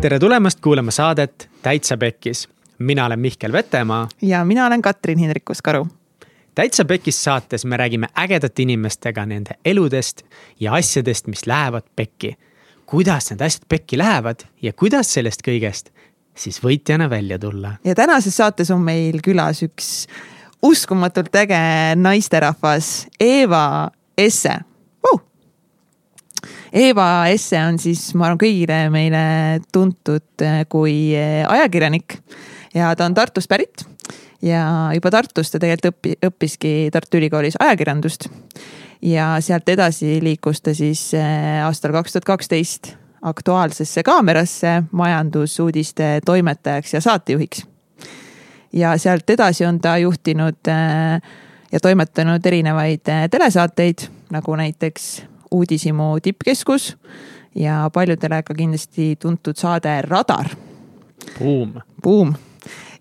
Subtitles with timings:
[0.00, 2.48] tere tulemast kuulama saadet Täitsa Pekkis.
[2.78, 4.08] mina olen Mihkel Vetemaa.
[4.22, 5.86] ja mina olen Katrin Hindrikus-Karu.
[6.54, 10.22] täitsa Pekkis saates me räägime ägedate inimestega nende eludest
[10.60, 12.36] ja asjadest, mis lähevad pekki.
[12.86, 15.90] kuidas need asjad pekki lähevad ja kuidas sellest kõigest
[16.34, 17.72] siis võitjana välja tulla.
[17.84, 20.06] ja tänases saates on meil külas üks
[20.62, 21.58] uskumatult äge
[21.96, 24.58] naisterahvas, Eeva Esse.
[26.74, 29.24] Eeva Esse on siis, ma arvan, kõigile meile
[29.72, 32.16] tuntud eh, kui eh, ajakirjanik
[32.74, 33.84] ja ta on Tartust pärit
[34.42, 38.26] ja juba Tartus ta tegelikult õppi, õppiski Tartu Ülikoolis ajakirjandust.
[39.02, 42.90] ja sealt edasi liikus ta siis eh, aastal kaks tuhat kaksteist
[43.22, 47.66] Aktuaalsesse Kaamerasse majandusuudiste toimetajaks ja saatejuhiks.
[48.72, 50.58] ja sealt edasi on ta juhtinud
[51.72, 56.94] ja toimetanud erinevaid telesaateid, nagu näiteks Uudishimu tippkeskus
[57.54, 60.50] ja paljudele ka kindlasti tuntud saade Radar.
[61.38, 61.78] Buum.
[62.02, 62.34] Buum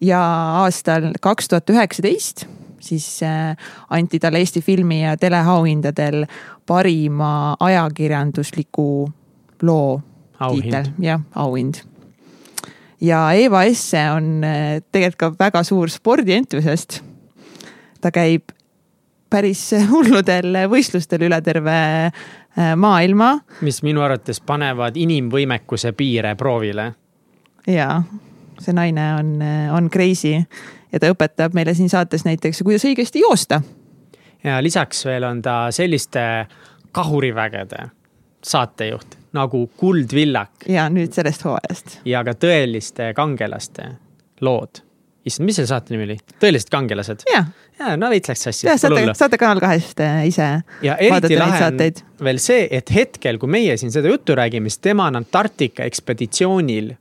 [0.03, 0.21] ja
[0.63, 2.45] aastal kaks tuhat üheksateist
[2.83, 3.55] siis äh,
[3.89, 6.25] anti talle Eesti filmi ja teleauhindadel
[6.67, 9.11] parima ajakirjandusliku
[9.61, 10.01] loo
[10.51, 11.75] tiitel, jah, auhind.
[13.01, 16.99] ja Eva Esse on äh, tegelikult ka väga suur spordientusiast.
[18.01, 18.51] ta käib
[19.29, 21.77] päris hulludel võistlustel üle terve
[22.75, 23.39] maailma.
[23.61, 26.93] mis minu arvates panevad inimvõimekuse piire proovile.
[27.67, 28.03] ja,
[28.59, 30.35] see naine on, äh, on crazy
[30.93, 33.61] ja ta õpetab meile siin saates näiteks, kuidas õigesti joosta.
[34.43, 36.45] ja lisaks veel on ta selliste
[36.91, 37.89] kahurivägede
[38.43, 40.67] saatejuht nagu Kuldvillak.
[40.69, 41.99] ja nüüd sellest hooajast.
[42.05, 43.89] ja ka tõeliste kangelaste
[44.41, 44.82] lood.
[45.27, 46.17] Issand, mis selle saate nimi oli?
[46.41, 47.25] tõelised kangelased?
[47.31, 47.45] ja,
[47.79, 48.67] ja, no veits läks sassi.
[48.67, 50.49] jah, saate, saate Kanal kahest äh, ise.
[50.85, 51.79] ja eriti lahe on
[52.27, 56.93] veel see, et hetkel, kui meie siin seda juttu räägime, siis tema on Antarktika ekspeditsioonil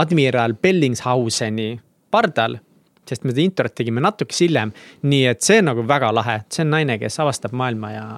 [0.00, 1.74] admiral Bellingshauseni
[2.14, 2.58] pardal
[3.04, 4.72] sest me seda introt tegime natukese hiljem.
[5.04, 8.08] nii et see on nagu väga lahe, see on naine, kes avastab maailma ja,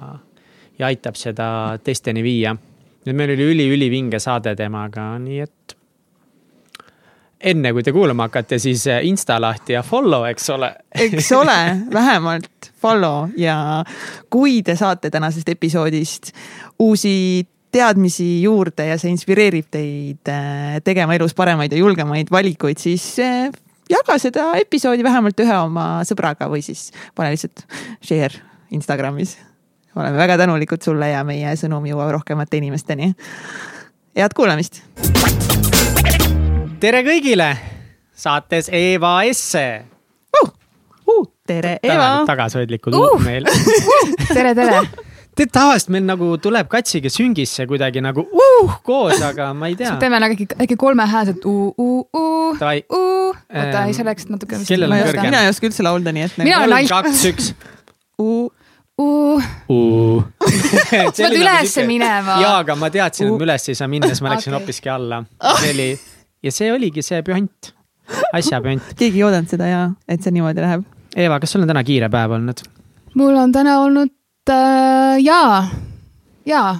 [0.79, 1.49] ja aitab seda
[1.83, 2.55] teisteni viia
[3.07, 5.76] nüüd meil oli üli-ülivinge saade temaga, nii et.
[7.39, 10.71] Enne kui te kuulama hakkate, siis eh, insta lahti ja follow, eks ole.
[10.95, 11.57] eks ole,
[11.93, 13.83] vähemalt follow ja
[14.33, 16.31] kui te saate tänasest episoodist
[16.79, 23.05] uusi teadmisi juurde ja see inspireerib teid eh, tegema elus paremaid ja julgemaid valikuid, siis
[23.21, 23.51] eh,
[23.89, 27.67] jaga seda episoodi vähemalt ühe oma sõbraga või siis pane lihtsalt
[28.01, 29.37] share Instagramis
[29.97, 33.13] oleme väga tänulikud sulle ja meie sõnum jõuab rohkemate inimesteni.
[34.17, 34.81] head kuulamist.
[36.81, 37.51] Tere kõigile,
[38.17, 39.65] saates Eva Esse
[40.37, 40.49] uh,.
[41.07, 42.23] Uh, tere, Eva.
[42.27, 44.81] tagasihoidlikud uh, meil uh, tere, tere
[45.37, 49.95] tead, tavaliselt meil nagu tuleb katsiga süngisse kuidagi nagu uh, koos, aga ma ei tea.
[50.01, 53.33] teeme nagu äkki, äkki kolmehäälselt uh, uh, uh, uh.
[53.33, 54.61] oota, ei, see läks natuke.
[54.67, 56.37] mina ei oska üldse laulda, nii et.
[56.43, 57.51] mina olen kaks, üks
[58.21, 58.51] uh
[59.01, 59.41] uh.
[59.69, 60.23] uh.
[61.15, 62.37] sa pead ülesse minema.
[62.43, 64.61] jaa, aga ma teadsin, et ma üles ei saa minna, siis ma läksin okay.
[64.61, 65.23] hoopiski alla.
[65.61, 65.89] see oli,
[66.47, 67.71] ja see oligi see püant,
[68.33, 68.91] asja püant.
[68.99, 70.85] keegi ei oodanud seda ja, et see niimoodi läheb.
[71.17, 72.65] Eeva, kas sul on täna kiire päev olnud?
[73.17, 74.13] mul on täna olnud
[74.53, 75.63] äh, jaa,
[76.45, 76.75] jaa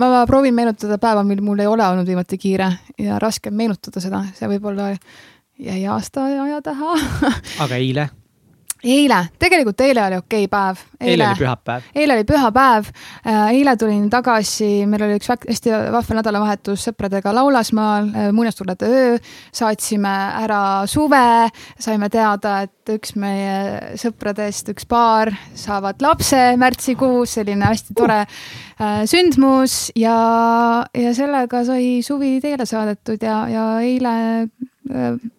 [0.00, 4.00] ma proovin meenutada päeva, mil mul ei ole olnud viimati kiire ja raske on meenutada
[4.00, 4.92] seda, see võib-olla
[5.62, 6.96] jäi aasta aja taha
[7.64, 8.08] aga eile?
[8.82, 10.80] Eile, tegelikult eile oli okei päev.
[11.00, 11.84] eile oli pühapäev.
[11.94, 12.90] eile oli pühapäev.
[13.26, 19.16] Äh, eile tulin tagasi, meil oli üks hästi vahva nädalavahetus sõpradega Laulasmaal, äh, muinasjutude öö.
[19.54, 27.70] saatsime ära suve, saime teada, et üks meie sõpradest, üks paar saavad lapse märtsikuus, selline
[27.70, 30.18] hästi tore äh, sündmus ja,
[30.94, 34.14] ja sellega sai suvi teele saadetud ja, ja eile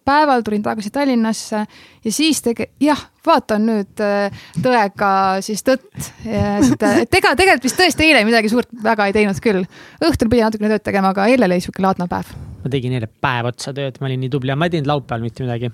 [0.04, 1.58] päeval tulin tagasi Tallinnasse
[2.04, 5.10] ja siis tege-, jah, vaatan nüüd äh, tõega
[5.44, 5.88] siis tõtt.
[6.24, 9.66] et, ega tegelikult vist tõesti eile midagi suurt väga ei teinud küll.
[10.04, 12.32] õhtul pidi natukene tööd tegema, aga eile oli sihuke laadne päev.
[12.64, 15.44] ma tegin eile päev otsa tööd, ma olin nii tubli, ma ei teinud laupäeval mitte
[15.44, 15.72] midagi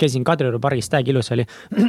[0.00, 1.44] käisin Kadrioru pargis, täiega ilus oli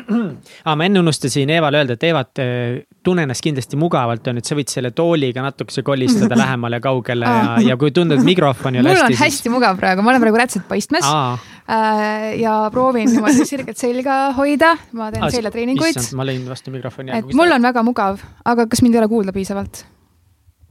[0.66, 4.50] aga ma enne unustasin Eevale öelda, et Eevat äh, tunne ennast kindlasti mugavalt on, et
[4.50, 8.84] sa võid selle tooliga natukese kolistada lähemale, kaugele ja, ja kui tundub, et mikrofon ei
[8.84, 9.04] ole hästi.
[9.04, 9.54] mul on hästi siis...
[9.54, 11.08] mugav praegu, ma olen praegu rätselt paistmes.
[11.08, 16.02] Äh, ja proovin niimoodi sirgelt selga hoida, ma teen seljatreeninguid.
[16.20, 17.16] ma lõin vastu mikrofoni.
[17.16, 19.86] et mul on väga mugav, aga kas mind ei ole kuulda piisavalt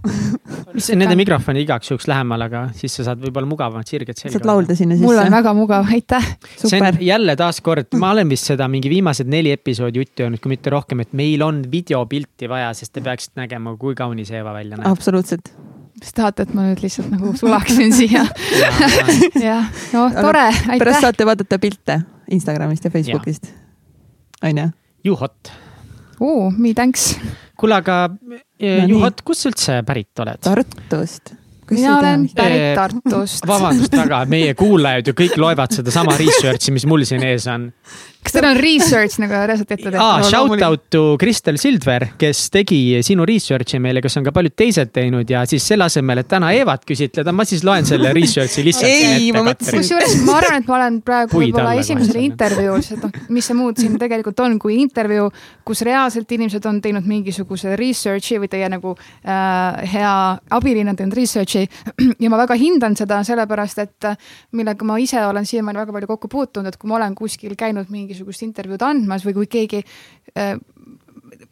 [0.98, 4.34] Nende mikrofoni igaks juhuks lähemal, aga siis sa saad võib-olla mugavamad sirged selga.
[4.34, 5.06] saad laulda sinna sisse.
[5.06, 6.28] mul on väga mugav, aitäh.
[6.56, 10.54] see on jälle taaskord, ma olen vist seda mingi viimased neli episoodi juttu öelnud, kui
[10.54, 14.80] mitte rohkem, et meil on videopilti vaja, sest te peaksite nägema, kui kaunis Eeva välja
[14.80, 14.90] näeb.
[14.90, 15.52] absoluutselt
[16.02, 18.26] kas tahate, et ma nüüd lihtsalt nagu sulaksin siia?
[19.38, 20.78] jah, no tore, aitäh.
[20.82, 22.00] pärast saate vaadata pilte
[22.32, 23.52] Instagramist ja Facebookist,
[24.42, 24.72] on ju?
[25.04, 25.52] You hot
[26.22, 26.48] uh,.
[26.56, 27.12] Me thanks.
[27.58, 28.42] kuule, aga no,
[28.88, 30.42] Juhat, kust sa üldse pärit oled?
[30.42, 31.36] Tartust
[31.72, 33.46] mina olen pärit Tartust.
[33.46, 37.70] vabandust väga, meie kuulajad ju kõik loevad sedasama research'i, mis mul siin ees on
[38.22, 39.98] kas teil on research nagu reaalselt ette tehtud?
[39.98, 44.54] aa, shout out to Kristel Sildver, kes tegi sinu research'i meile, kes on ka paljud
[44.56, 48.64] teised teinud ja siis selle asemel, et täna Evat küsitleda, ma siis loen selle research'i
[48.66, 49.82] lihtsalt ei, ma mõtlesin.
[49.82, 53.82] kusjuures ma arvan, et ma olen praegu võib-olla esimesel intervjuul, sest noh, mis see muud
[53.82, 55.26] siin tegelikult on, kui intervjuu,
[55.66, 60.14] kus reaalselt inimesed on teinud mingisuguse research'i või teie nagu äh, hea
[60.58, 61.66] abiline on teinud research'i.
[62.22, 64.10] ja ma väga hindan seda sellepärast, et
[64.54, 67.90] millega ma ise olen siiamaani väga palju kokku puutunud, et kui ma olen kuskil käinud
[67.92, 69.82] mingi mingisugust intervjuud andmas või kui keegi
[70.36, 70.54] äh,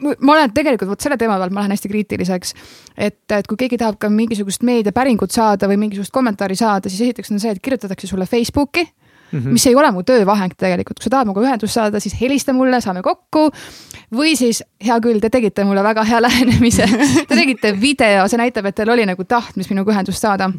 [0.00, 2.54] ma olen tegelikult vot selle teema peal, ma lähen hästi kriitiliseks.
[2.96, 7.32] et, et kui keegi tahab ka mingisugust meediapäringut saada või mingisugust kommentaari saada, siis esiteks
[7.32, 8.86] on see, et kirjutatakse sulle Facebooki
[9.30, 9.52] Mm -hmm.
[9.52, 12.80] mis ei ole mu töövahend tegelikult, kui sa tahad minuga ühendust saada, siis helista mulle,
[12.80, 13.50] saame kokku.
[14.14, 16.86] või siis, hea küll, te tegite mulle väga hea lähenemise
[17.28, 20.50] Te tegite video, see näitab, et teil oli nagu tahtmist minuga ühendust saada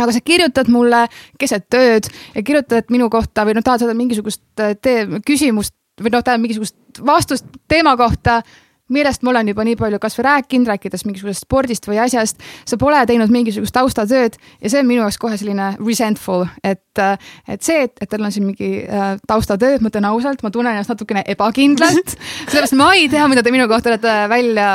[0.00, 1.04] aga sa kirjutad mulle
[1.40, 6.14] keset tööd ja kirjutad minu kohta või noh, tahad saada mingisugust äh, tee, küsimust või
[6.14, 8.40] noh, tähendab mingisugust vastust teema kohta
[8.90, 13.00] millest ma olen juba nii palju kasvõi rääkinud, rääkides mingisugusest spordist või asjast, sa pole
[13.06, 17.84] teinud mingisugust taustatööd ja see on minu jaoks kohe selline resentful, et, äh, et see,
[17.86, 21.22] et, et teil on siin mingi äh, taustatöö, ma ütlen ausalt, ma tunnen ennast natukene
[21.30, 22.16] ebakindlalt
[22.50, 24.72] sellepärast ma ei tea, mida te minu kohta olete välja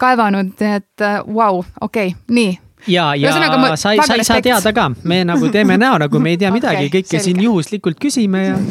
[0.00, 2.54] kaevanud, nii et vau wow,, okei okay,, nii
[2.86, 6.20] ja, ja ma, sa ei, sa ei saa teada ka, me nagu teeme näo, nagu
[6.22, 6.88] me ei tea midagi.
[6.88, 8.58] Okay,, kõike siin juhuslikult küsime ja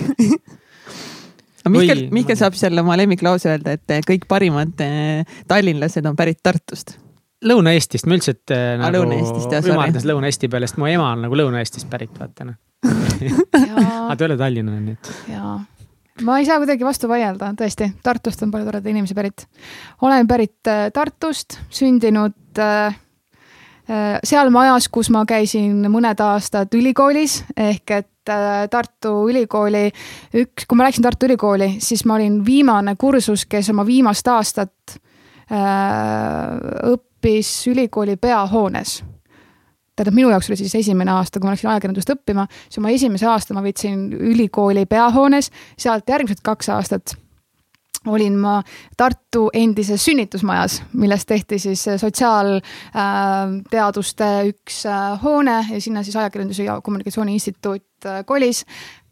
[1.65, 6.43] Mihkel, Mihkel saab jälle oma lemmiklause öelda, et eh, kõik parimad eh, tallinlased on pärit
[6.45, 6.99] Tartust.
[7.45, 12.13] Lõuna-Eestist, ma üldse äh, nagu ümardas Lõuna-Eesti peale, sest mu ema on nagu Lõuna-Eestist pärit,
[12.21, 12.59] vaata noh.
[12.85, 15.11] aga ta ei ole tallinlane, nii et.
[15.33, 15.57] jaa.
[16.25, 19.47] Ma ei saa kuidagi vastu vaielda, tõesti, Tartust on palju toredaid inimesi pärit.
[20.05, 22.95] olen pärit Tartust, sündinud Äh,
[23.85, 29.87] seal majas, kus ma käisin mõned aastad ülikoolis ehk et äh, Tartu Ülikooli
[30.41, 34.95] üks, kui ma läksin Tartu Ülikooli, siis ma olin viimane kursus, kes oma viimast aastat
[35.51, 35.59] äh,
[36.93, 39.03] õppis ülikooli peahoones.
[39.95, 43.29] Tähendab, minu jaoks oli siis esimene aasta, kui ma läksin ajakirjandust õppima, siis oma esimese
[43.31, 47.15] aasta ma võtsin ülikooli peahoones, sealt järgmised kaks aastat
[48.05, 48.63] olin ma
[48.97, 56.63] Tartu endises sünnitusmajas, millest tehti siis sotsiaalteaduste äh, üks äh, hoone ja sinna siis Ajakirjanduse
[56.63, 58.65] ja Kommunikatsiooni Instituut äh, kolis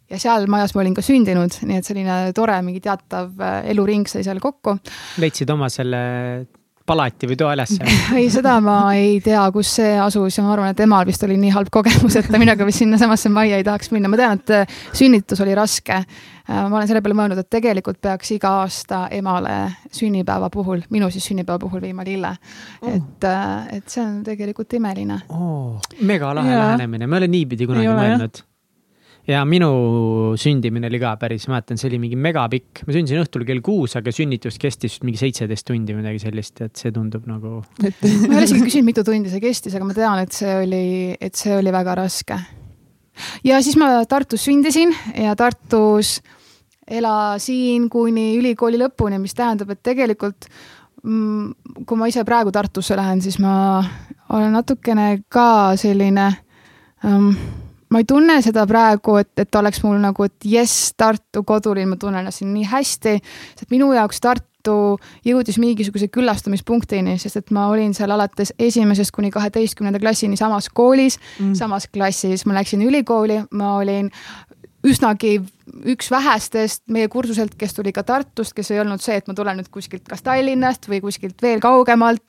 [0.10, 3.30] ja seal majas ma olin ka sündinud, nii et selline tore mingi teatav
[3.70, 4.72] eluring sai seal kokku.
[5.24, 6.02] leidsid oma selle
[6.86, 7.80] palati või toa ülesse?
[8.20, 11.38] ei, seda ma ei tea, kus see asus ja ma arvan, et emal vist oli
[11.40, 14.12] nii halb kogemus, et ta minuga vist sinnasamasse majja ei tahaks minna.
[14.12, 16.04] ma tean, et äh, sünnitus oli raske.
[16.44, 19.58] Äh, ma olen selle peale mõelnud, et tegelikult peaks iga aasta emale
[19.96, 22.90] sünnipäeva puhul, minu siis sünnipäeva puhul viima lille oh..
[22.92, 25.80] et, äh, et see on tegelikult imeline oh,.
[26.04, 28.44] mega lahe lähenemine, ma ei ole niipidi kunagi mõelnud
[29.28, 29.70] ja minu
[30.40, 34.12] sündimine oli ka päris, mäletan, see oli mingi megapikk, ma sündisin õhtul kell kuus, aga
[34.16, 37.62] sünnitus kestis mingi seitseteist tundi või midagi sellist, et see tundub nagu.
[37.80, 40.84] ma ei ole isegi küsinud, mitu tundi see kestis, aga ma tean, et see oli,
[41.16, 42.40] et see oli väga raske.
[43.48, 46.18] ja siis ma Tartus sündisin ja Tartus
[46.84, 50.50] elasin kuni ülikooli lõpuni, mis tähendab, et tegelikult
[51.04, 53.56] mm, kui ma ise praegu Tartusse lähen, siis ma
[54.34, 56.28] olen natukene ka selline
[57.08, 57.32] um,
[57.94, 62.00] ma ei tunne seda praegu, et, et oleks mul nagu, et jess, Tartu kodulinn, ma
[62.02, 63.18] tunnen ennast siin nii hästi,
[63.60, 64.78] sest minu jaoks Tartu
[65.28, 71.20] jõudis mingisuguse küllastamispunktini, sest et ma olin seal alates esimesest kuni kaheteistkümnenda klassini samas koolis
[71.20, 74.10] mm., samas klassis, ma läksin ülikooli, ma olin
[74.84, 75.38] üsnagi
[75.94, 79.60] üks vähestest meie kursuselt, kes tuli ka Tartust, kes ei olnud see, et ma tulen
[79.60, 82.24] nüüd kuskilt kas Tallinnast või kuskilt veel kaugemalt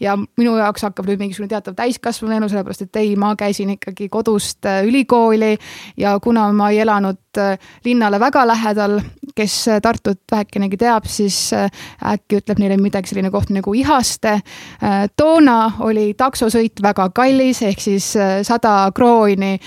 [0.00, 4.08] ja minu jaoks hakkab nüüd mingisugune teatav täiskasvanu elu, sellepärast et ei, ma käisin ikkagi
[4.12, 5.56] kodust äh, ülikooli
[6.00, 8.98] ja kuna ma ei elanud äh, linnale väga lähedal,
[9.34, 14.40] kes äh, Tartut vähekenegi teab, siis äkki ütleb neile midagi selline koht nagu Ihaste.
[15.16, 18.10] toona oli taksosõit väga kallis, ehk siis
[18.46, 19.58] sada krooni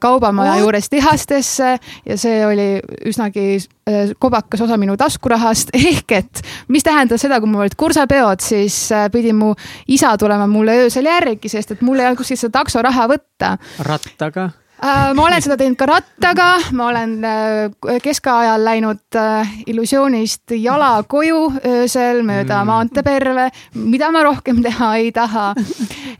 [0.00, 2.68] kaubamaja juurest Ihastesse ja see oli
[3.08, 8.44] üsnagi äh, kobakas osa minu taskurahast, ehk et mis tähendas seda, kui mul olid kursapeod,
[8.44, 9.54] siis äh, pidi mu
[9.92, 13.56] isa tulema mulle öösel järgi, sest et mul ei olnud kuskilt seda taksoraha võtta.
[13.86, 14.50] rattaga
[14.82, 21.38] ma olen seda teinud ka rattaga, ma olen äh, keskajal läinud äh, illusioonist jala koju
[21.62, 22.70] öösel mööda mm.
[22.70, 23.46] maanteeperve,
[23.86, 25.52] mida ma rohkem teha ei taha.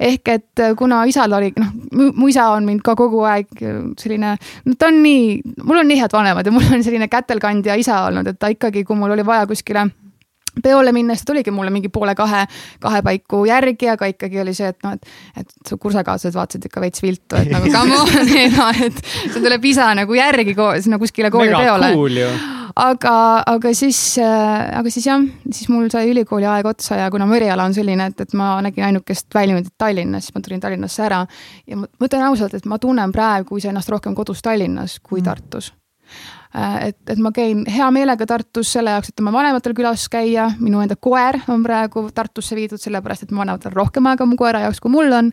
[0.00, 1.70] ehk et kuna isal oli, noh,
[2.16, 3.52] mu isa on mind ka kogu aeg
[4.00, 4.34] selline,
[4.64, 8.02] no ta on nii, mul on nii head vanemad ja mul on selline kätelkandja isa
[8.08, 9.86] olnud, et ta ikkagi, kui mul oli vaja kuskile
[10.62, 12.44] peole minnes ta tuligi mulle mingi poole kahe,
[12.82, 16.82] kahe paiku järgi, aga ikkagi oli see, et noh, et, et su kursakaaslased vaatasid ikka
[16.84, 19.00] veits viltu, et nagu come on, et
[19.32, 21.92] sul tuleb isa nagu järgi sinna kuskile koolipeole.
[21.96, 22.20] Cool
[22.76, 23.14] aga,
[23.48, 27.66] aga siis, aga siis jah, siis mul sai ülikooli aeg otsa ja kuna mu eriala
[27.68, 31.24] on selline, et, et ma nägin ainukest väljundit Tallinnas, siis ma tulin Tallinnasse ära.
[31.66, 35.28] ja ma ütlen ausalt, et ma tunnen praegu iseennast rohkem kodus Tallinnas kui mm.
[35.30, 35.85] Tartus Äh,
[36.56, 40.80] et, et ma käin hea meelega Tartus selle jaoks, et oma vanematel külas käia, minu
[40.84, 44.64] enda koer on praegu Tartusse viidud, sellepärast et mu vanematel on rohkem aega mu koera
[44.64, 45.32] jaoks, kui mul on.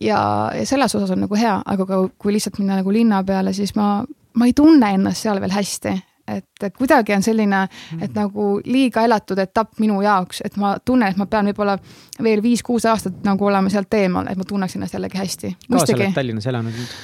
[0.00, 0.20] ja,
[0.54, 3.74] ja selles osas on nagu hea, aga ka kui lihtsalt minna nagu linna peale, siis
[3.76, 7.62] ma, ma ei tunne ennast seal veel hästi et kuidagi on selline,
[8.04, 11.78] et nagu liiga elatud etapp minu jaoks, et ma tunnen, et ma pean võib-olla
[12.22, 15.54] veel viis-kuus aastat nagu olema sealt eemal, et ma tunneks ennast jällegi hästi.
[15.70, 16.96] kaua sa oled Tallinnas elanud nüüd?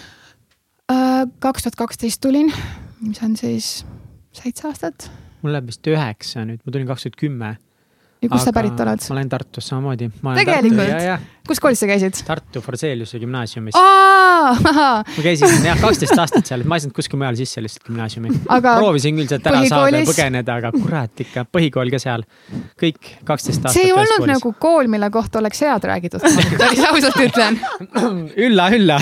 [0.92, 2.52] Äh, kaks tuhat kaksteist tulin
[3.00, 3.84] mis on siis
[4.34, 5.10] seitse aastat.
[5.42, 7.54] mul läheb vist üheksa nüüd, ma tulin kaks tuhat kümme.
[8.22, 9.08] ja kust sa pärit oled?
[9.08, 10.10] ma olen Tartust samamoodi.
[10.40, 11.30] tegelikult?
[11.44, 12.16] Kus koolis sa käisid?
[12.24, 13.76] Tartu Forseliuse gümnaasiumis.
[13.76, 18.76] ma käisin jah, kaksteist aastat seal, ma ei saanud kuskil mujal sisse lihtsalt gümnaasiumi aga.
[18.80, 22.24] proovisin küll sealt ära saada ja põgeneda, aga kurat ikka, põhikool ka seal.
[22.80, 23.76] kõik kaksteist aastat.
[23.76, 24.32] see ei olnud koolis.
[24.32, 26.24] nagu kool, mille kohta oleks head räägitud
[26.62, 27.60] päris ausalt ütlen
[28.46, 28.98] ülla, ülla.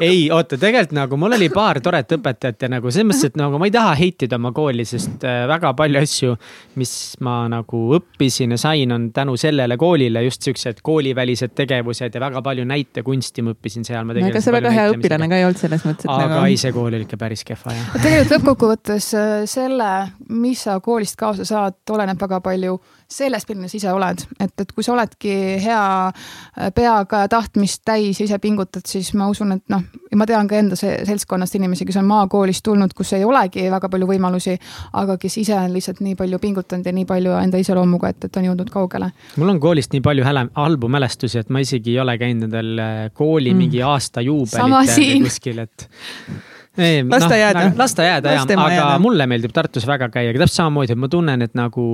[0.00, 3.58] ei, oota, tegelikult nagu mul oli paar toredat õpetajat ja nagu selles mõttes, et nagu
[3.58, 6.38] ma ei taha heitida oma kooli, sest äh, väga palju asju,
[6.78, 6.94] mis
[7.26, 12.22] ma nagu õppisin ja sain, on tänu sellele koolile just siuksed koolivälised tegevused tegevused ja
[12.22, 14.06] väga palju näitekunsti ma õppisin seal.
[14.06, 16.08] no ega sa väga hea õpilane ka ei olnud selles mõttes.
[16.08, 16.54] aga nagu...
[16.54, 17.92] ise kool oli ikka päris kehva jah.
[17.98, 19.90] tegelikult lõppkokkuvõttes äh, selle,
[20.32, 22.78] mis sa koolist kaasa saad, oleneb väga palju
[23.16, 27.82] sellest, milline sa ise oled, et, et kui sa oledki hea äh, peaga ja tahtmist
[27.88, 31.58] täis ja ise pingutad, siis ma usun, et noh, ja ma tean ka enda seltskonnast
[31.58, 34.56] inimesi, kes on maakoolist tulnud, kus ei olegi väga palju võimalusi,
[35.00, 38.40] aga kes ise on lihtsalt nii palju pingutanud ja nii palju enda iseloomuga, et, et
[38.40, 39.12] on jõudnud kaugele.
[39.36, 42.78] mul on koolist nii palju häle, halbu mälestusi, et ma isegi ei ole käinud nendel
[42.82, 43.62] äh, kooli mm.
[43.64, 45.88] mingi aasta juubelitel kuskil, et
[46.78, 47.64] ei, las ta no, jääda.
[47.76, 48.98] las ta jääda jah, aga jääda.
[49.02, 51.84] mulle meeldib Tartus väga käia, aga täpselt samamoodi, et ma tunnen, et nagu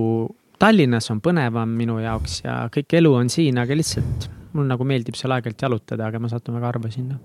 [0.59, 5.19] Tallinnas on põnevam minu jaoks ja kõik elu on siin, aga lihtsalt mul nagu meeldib
[5.19, 7.19] seal aeg-ajalt jalutada, aga ma satun väga harva sinna.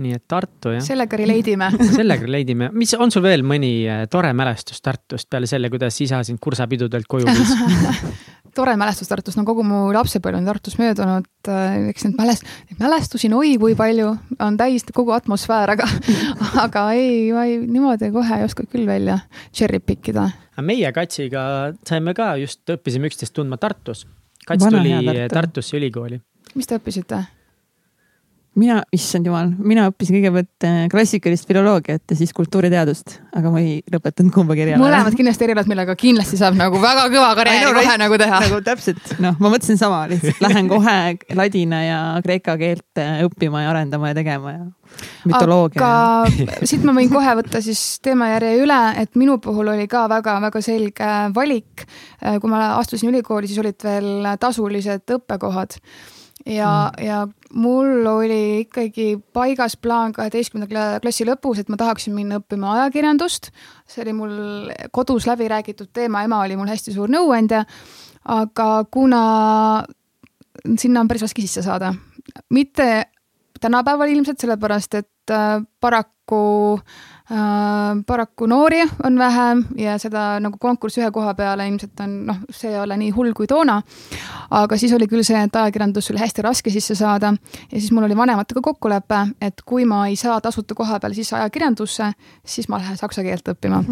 [0.00, 0.84] nii et Tartu jah.
[0.84, 1.66] sellega relate ime
[1.98, 5.98] sellega relate ime, mis on sul veel mõni eh, tore mälestus Tartust peale selle, kuidas
[6.00, 7.52] isa sind kursapidudelt koju viis
[8.54, 12.82] tore mälestus Tartust, no kogu mu lapsepõlv on Tartus möödunud, äh, eks neid mälest-, neid
[12.82, 15.88] mälestusi on oi kui palju, on täis kogu atmosfäär, aga
[16.66, 19.20] aga ei, ma ei, niimoodi kohe ei oska küll välja
[19.52, 20.28] cherry pick ida.
[20.60, 21.42] meie Katsiga
[21.88, 24.06] saime ka just, õppisime üksteist tundma Tartus.
[24.46, 25.34] Kats Vana tuli Tartu.
[25.34, 26.20] Tartusse ülikooli.
[26.54, 27.24] mis te õppisite?
[28.58, 33.78] Mina, issand jumal, mina õppisin kõigepealt äh, klassikalist filoloogiat ja siis kultuuriteadust, aga ma ei
[33.92, 34.82] lõpetanud kumbagi eriala.
[34.82, 38.42] mõlemad kindlasti erialad, millega kindlasti saab nagu väga kõva karjääri kohe nagu teha.
[38.46, 40.98] nagu täpselt, noh, ma mõtlesin sama lihtsalt, lähen kohe
[41.38, 44.66] ladina ja kreeka keelt äh, õppima ja arendama ja tegema ja
[45.30, 45.80] mütoloogia.
[45.86, 50.64] aga siit ma võin kohe võtta siis teemajärje üle, et minu puhul oli ka väga-väga
[50.64, 51.86] selge valik.
[52.18, 55.78] Äh, kui ma astusin ülikooli, siis olid veel tasulised õppekohad
[56.46, 62.40] ja mm., ja mul oli ikkagi paigas plaan kaheteistkümnenda klassi lõpus, et ma tahaksin minna
[62.40, 63.50] õppima ajakirjandust.
[63.86, 64.34] see oli mul
[64.90, 67.64] kodus läbi räägitud teema, ema oli mul hästi suur nõuandja.
[68.24, 69.22] aga kuna
[70.76, 71.94] sinna on päris raske sisse saada,
[72.50, 73.06] mitte
[73.60, 77.09] tänapäeval ilmselt, sellepärast et äh, paraku äh,,
[78.06, 82.72] paraku noori on vähem ja seda nagu konkurssi ühe koha peale ilmselt on noh, see
[82.72, 83.80] ei ole nii hull kui toona.
[84.50, 87.34] aga siis oli küll see, et ajakirjandusse oli hästi raske sisse saada
[87.70, 91.36] ja siis mul oli vanematega kokkulepe, et kui ma ei saa tasuta koha peale sisse
[91.36, 92.10] ajakirjandusse,
[92.44, 93.84] siis ma lähen saksa keelt õppima.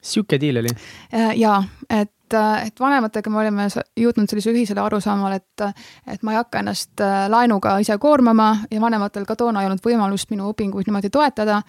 [0.00, 0.74] sihuke diil oli?
[1.14, 3.66] Äh, jaa, et et, et vanematega me olime
[3.98, 5.64] jõudnud sellisele ühisele arusaamale, et,
[6.14, 9.84] et ma ei hakka ennast äh, laenuga ise koormama ja vanematel ka toona ei olnud
[9.84, 11.62] võimalust minu õpinguid niimoodi toetada.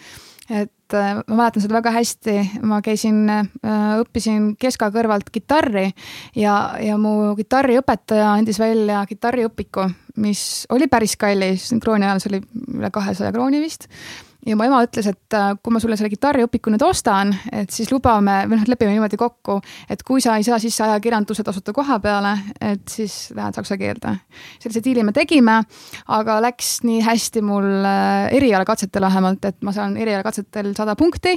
[0.54, 2.36] Et äh, ma mäletan seda väga hästi,
[2.70, 3.48] ma käisin, äh,
[4.04, 5.88] õppisin keska kõrvalt kitarri
[6.38, 9.88] ja, ja mu kitarriõpetaja andis välja kitarriõpiku,
[10.24, 10.44] mis
[10.74, 12.44] oli päris kallis, krooni ajal see oli
[12.78, 13.90] üle kahesaja krooni vist
[14.46, 17.92] ja mu ema ütles, et äh, kui ma sulle selle kitarriõpiku nüüd ostan, et siis
[17.94, 19.60] lubame või noh, lepime niimoodi kokku,
[19.92, 24.16] et kui sa ei saa sisse ajakirjanduse tasuta koha peale, et siis lähed saksa keelde.
[24.60, 25.60] sellise diili me tegime,
[26.18, 31.36] aga läks nii hästi mul äh, erialakatsetel vähemalt, et ma saan erialakatsetel sada punkti.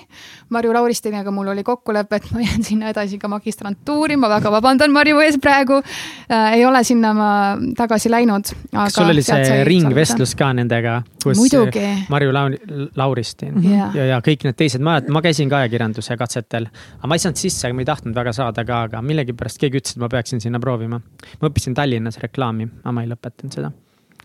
[0.50, 4.94] Marju Lauristiniga mul oli kokkulepe, et ma jään sinna edasi ka magistrantuuri, ma väga vabandan
[4.94, 6.56] Marju ees praegu äh,.
[6.56, 7.30] ei ole sinna ma
[7.76, 8.50] tagasi läinud.
[8.72, 11.02] kas sul oli see ringvestlus ka nendega,
[11.35, 11.87] Muidugi.
[12.09, 12.59] Marju Lauri
[12.97, 13.71] Lauristin mm -hmm.
[13.71, 13.97] yeah.
[13.97, 16.68] ja, ja kõik need teised, ma ma käisin ka ajakirjanduse katsetel.
[16.99, 19.97] aga ma ei saanud sisse, ma ei tahtnud väga saada ka, aga millegipärast keegi ütles,
[19.97, 21.00] et ma peaksin sinna proovima.
[21.40, 23.73] ma õppisin Tallinnas reklaami, aga ma ei lõpetanud seda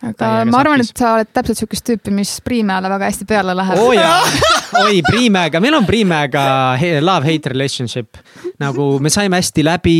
[0.01, 3.79] aga ma arvan, et sa oled täpselt sihukest tüüpi, mis Priimäele väga hästi peale läheb.
[3.79, 3.91] oh,
[4.85, 6.43] oi Priimäega, meil on Priimäega
[7.01, 8.17] love-hate relationship.
[8.59, 9.97] nagu me saime hästi läbi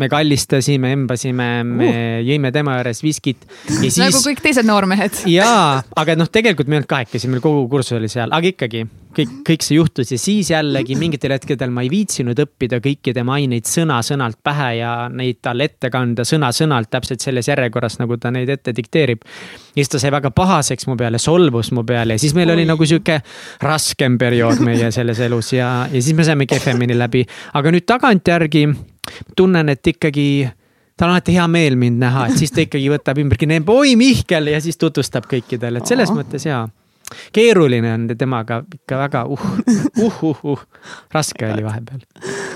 [0.00, 2.18] me kallistasime, embasime, me uh.
[2.26, 3.46] jõime tema juures viskit.
[3.80, 4.00] Siis...
[4.02, 5.24] nagu kõik teised noormehed.
[5.38, 8.84] jaa, aga noh, tegelikult me ei olnud kahekesi, meil kogu kursus oli seal, aga ikkagi
[9.14, 13.36] kõik, kõik see juhtus ja siis jällegi mingitel hetkedel ma ei viitsinud õppida kõiki tema
[13.38, 18.50] aineid sõna-sõnalt pähe ja neid talle ette kanda sõna-sõnalt täpselt selles järjekorras, nagu ta neid
[18.50, 19.22] ette dikteerib.
[19.22, 22.58] ja siis ta sai väga pahaseks mu peale, solvus mu peale ja siis meil Oi.
[22.58, 23.20] oli nagu sihuke
[23.62, 27.24] raskem periood meie selles elus ja, ja siis me saime kehvemini läbi.
[27.54, 28.66] aga nüüd tagantjärgi
[29.36, 30.26] tunnen, et ikkagi
[30.96, 34.52] tal on alati hea meel mind näha, et siis ta ikkagi võtab ümbergi, oi Mihkel!
[34.54, 36.66] ja siis tutvustab kõikidele, et selles mõttes jaa.
[37.36, 39.42] Keeruline on temaga ikka väga uh,
[40.00, 40.62] uh, uh, uh,
[41.12, 42.00] raske oli vahepeal.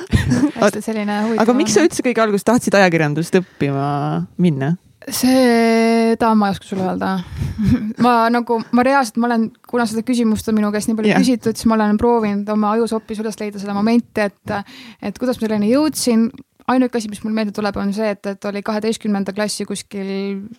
[0.58, 1.42] Hästi selline huvitav.
[1.44, 3.88] aga miks sa üldse kõige alguses tahtsid ajakirjandust õppima
[4.40, 4.72] minna?
[5.14, 7.12] Seda ma ei oska sulle öelda.
[8.04, 11.22] ma nagu, ma reaalselt, ma olen, kuna seda küsimust on minu käest nii palju yeah.
[11.22, 14.54] küsitud, siis ma olen proovinud oma ajus hoopis üles leida seda momenti, et,
[15.02, 16.28] et kuidas ma selleni jõudsin.
[16.68, 20.10] ainuke asi, mis mul meelde tuleb, on see, et, et oli kaheteistkümnenda klassi kuskil,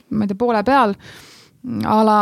[0.10, 0.98] ma ei tea, poole peal
[1.86, 2.20] a la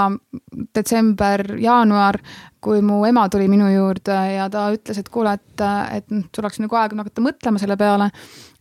[0.74, 2.18] detsember, jaanuar,
[2.64, 6.60] kui mu ema tuli minu juurde ja ta ütles, et kuule, et, et sul oleks
[6.64, 8.10] nagu aeg hakata mõtlema selle peale.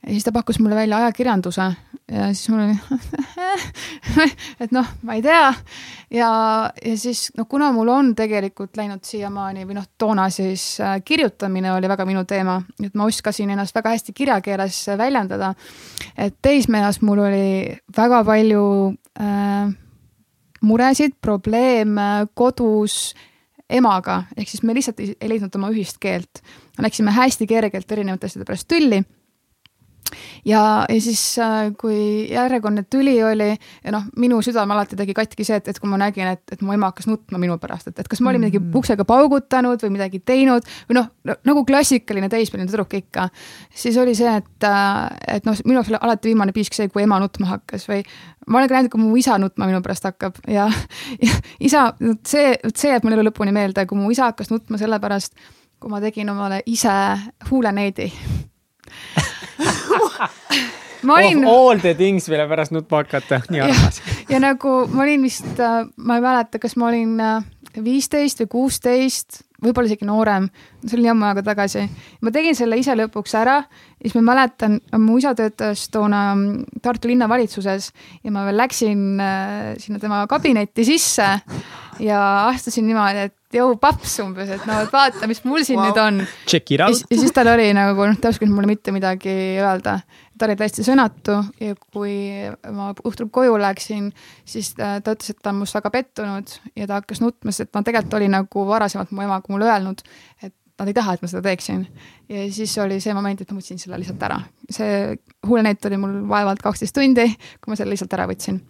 [0.07, 1.63] Ja siis ta pakkus mulle välja ajakirjanduse
[2.13, 2.77] ja siis mul oli
[4.63, 5.49] et noh, ma ei tea.
[6.15, 6.31] ja,
[6.85, 11.73] ja siis noh, kuna mul on tegelikult läinud siiamaani või noh, toona siis äh, kirjutamine
[11.75, 15.55] oli väga minu teema, et ma oskasin ennast väga hästi kirjakeeles väljendada.
[16.17, 18.67] et teismeeas mul oli väga palju
[19.21, 19.75] äh,
[20.63, 23.17] muresid, probleeme kodus
[23.67, 26.39] emaga, ehk siis me lihtsalt ei, ei leidnud oma ühist keelt.
[26.79, 29.03] Läksime hästi kergelt erinevate asjade pärast tülli
[30.45, 35.47] ja, ja siis, äh, kui järjekordne tüli oli ja noh, minu südame alati tegi katki
[35.47, 37.99] see, et, et kui ma nägin, et, et mu ema hakkas nutma minu pärast, et,
[37.99, 38.79] et kas ma olin midagi mm.
[38.81, 41.11] uksega paugutanud või midagi teinud või noh,
[41.47, 43.29] nagu klassikaline teismeline tüdruk ikka.
[43.75, 47.05] siis oli see, et, äh, et noh, minu jaoks oli alati viimane piisk see, kui
[47.07, 48.03] ema nutma hakkas või
[48.47, 50.69] ma olen ka näinud, kui mu isa nutma minu pärast hakkab ja,
[51.23, 51.89] ja isa,
[52.27, 55.35] see, see jääb mulle elu lõpuni meelde, kui mu isa hakkas nutma sellepärast,
[55.81, 56.95] kui ma tegin omale ise
[57.51, 58.13] huuleneedi
[61.07, 61.71] ma olin oh,.
[61.71, 64.01] All the things, mille pärast nutma hakata, nii armas.
[64.33, 67.43] ja nagu ma olin vist, äh, ma ei mäleta, kas ma olin äh,
[67.85, 70.49] viisteist või kuusteist, võib-olla isegi noorem,
[70.85, 71.87] see oli jamma aega tagasi.
[72.25, 73.59] ma tegin selle ise lõpuks ära,
[74.01, 77.91] siis ma mäletan, mu isa töötas toona mm, Tartu linnavalitsuses
[78.25, 81.29] ja ma veel läksin äh, sinna tema kabinetti sisse
[82.03, 85.89] ja astusin niimoodi, et jõu paps umbes, et no vaata, mis mul siin wow.
[85.89, 86.21] nüüd on.
[87.13, 89.99] Ja siis tal oli nagu noh, ta ei osanud mulle mitte midagi öelda.
[90.37, 92.17] ta oli täiesti sõnatu ja kui
[92.77, 94.11] ma õhtul koju läksin,
[94.45, 97.69] siis ta, ta ütles, et ta on must väga pettunud ja ta hakkas nutma, sest
[97.69, 100.05] et ta tegelikult oli nagu varasemalt mu emaga mulle öelnud,
[100.43, 101.87] et nad ei taha, et ma seda teeksin.
[102.29, 104.39] ja siis oli see moment, et ma võtsin selle lihtsalt ära.
[104.71, 107.27] see huuleneet oli mul vaevalt kaksteist tundi,
[107.63, 108.61] kui ma selle lihtsalt ära võtsin.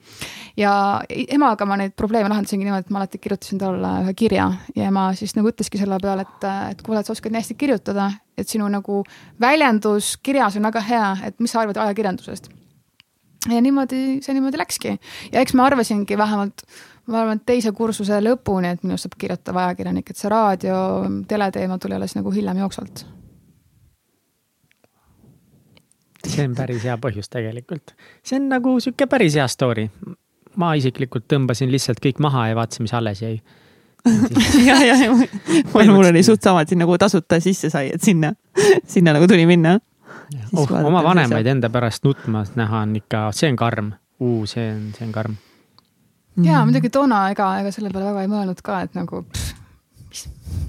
[0.60, 0.72] ja
[1.10, 5.08] emaga ma neid probleeme lahendasingi niimoodi, et ma alati kirjutasin talle ühe kirja ja ema
[5.18, 8.48] siis nagu ütleski selle peale, et, et kuule, et sa oskad nii hästi kirjutada, et
[8.48, 9.02] sinu nagu
[9.42, 12.52] väljendus kirjas on väga hea, et mis sa arvad ajakirjandusest.
[13.50, 14.98] ja niimoodi, see niimoodi läkski
[15.32, 16.62] ja eks ma arvasingi vähemalt
[17.06, 20.78] ma arvan, et teise kursuse lõpuni, et minust saab kirjutav ajakirjanik, et see raadio,
[21.28, 23.06] teleteema tuli alles nagu hiljem jooksvalt.
[26.26, 27.94] see on päris hea põhjus tegelikult.
[28.26, 29.88] see on nagu sihuke päris hea story.
[30.56, 33.36] ma isiklikult tõmbasin lihtsalt kõik maha ja vaatasin, mis alles jäi
[34.66, 34.94] ja, ja,
[35.84, 38.32] ja mul oli suht sama, et siin nagu tasuta sisse sai, et sinna,
[38.94, 39.78] sinna nagu tuli minna.
[40.56, 43.92] Oh, oma vanemaid enda pärast nutmas näha on ikka, see on karm.
[44.46, 45.36] see on, see on karm
[46.44, 46.70] ja mm.
[46.70, 49.22] muidugi toona ega, ega selle peale väga ei mõelnud ka, et nagu,
[50.10, 50.26] mis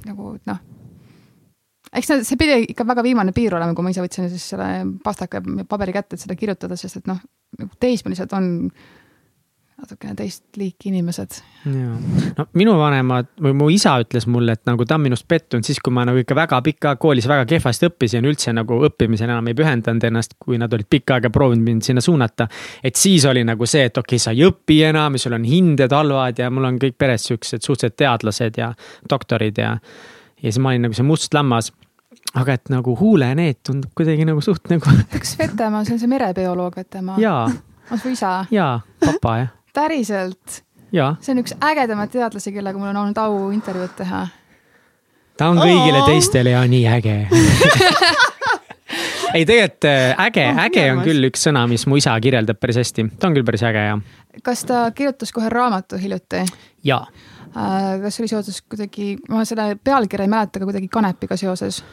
[0.07, 0.61] nagu noh.
[1.91, 4.69] eks see, see pidi ikka väga viimane piir olema, kui ma ise võtsin siis selle
[5.03, 7.19] pastaka ja paberi kätte, et seda kirjutada, sest et noh,
[7.59, 8.49] nagu teismelised on
[9.77, 11.35] natukene teist liiki inimesed.
[12.37, 15.77] no minu vanemad või mu isa ütles mulle, et nagu ta on minust pettunud siis,
[15.83, 19.57] kui ma nagu ikka väga pikka koolis väga kehvasti õppisin, üldse nagu õppimisele enam ei
[19.57, 22.47] pühendanud ennast, kui nad olid pikka aega proovinud mind sinna suunata.
[22.83, 25.45] et siis oli nagu see, et okei okay,, sa ei õpi enam ja sul on
[25.45, 28.71] hinded halvad ja mul on kõik peres siuksed suhteliselt teadlased ja
[29.09, 29.75] doktorid ja.
[30.41, 31.69] ja siis ma olin nagu see must lammas
[32.33, 34.97] aga et nagu huuleneet tundub kuidagi nagu suht nagu.
[35.13, 37.19] kas Vetemaa, see on see merebioloog Vetemaa?
[37.21, 37.45] jaa.
[37.91, 38.39] on su isa?
[38.51, 40.63] jaa, papa jah päriselt?
[40.91, 44.23] see on üks ägedamaid teadlasi, kellega mul on olnud au intervjuud teha.
[45.37, 46.07] ta on kõigile oh.
[46.07, 47.17] teistele ja nii äge
[49.35, 52.79] ei, tegelikult äh, äge oh,, äge on küll üks sõna, mis mu isa kirjeldab päris
[52.81, 53.97] hästi, ta on küll päris äge ja.
[54.43, 56.45] kas ta kirjutas kohe raamatu hiljuti?
[56.87, 57.03] jaa.
[57.57, 61.83] Äh, kas oli seoses kuidagi, ma selle pealkirja ei mäleta, aga kuidagi kanepiga seoses?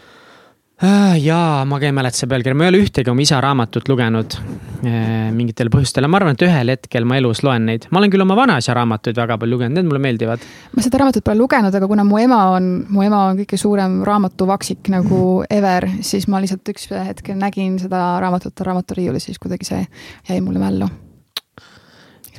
[0.83, 3.87] Äh, jaa, ma ka ei mäleta selle pealkirja, ma ei ole ühtegi oma isa raamatut
[3.87, 4.35] lugenud
[4.83, 7.87] äh, mingitel põhjustel ja ma arvan, et ühel hetkel ma elus loen neid.
[7.95, 10.43] ma olen küll oma vanaisa raamatuid väga palju lugenud, need mulle meeldivad.
[10.75, 14.01] ma seda raamatut pole lugenud, aga kuna mu ema on, mu ema on kõige suurem
[14.11, 19.83] raamatuvaksik nagu ever, siis ma lihtsalt üks hetk nägin seda raamatut raamaturiiulis, siis kuidagi see
[20.27, 20.91] jäi mulle mällu.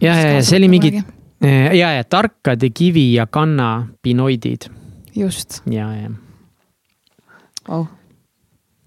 [0.02, 0.98] ja, ja, ja see oli mingi,
[1.40, 4.68] äh, ja, ja tarkade kivi ja kanna pinoidid.
[5.16, 5.62] just.
[5.72, 6.18] ja, ja
[7.70, 7.88] oh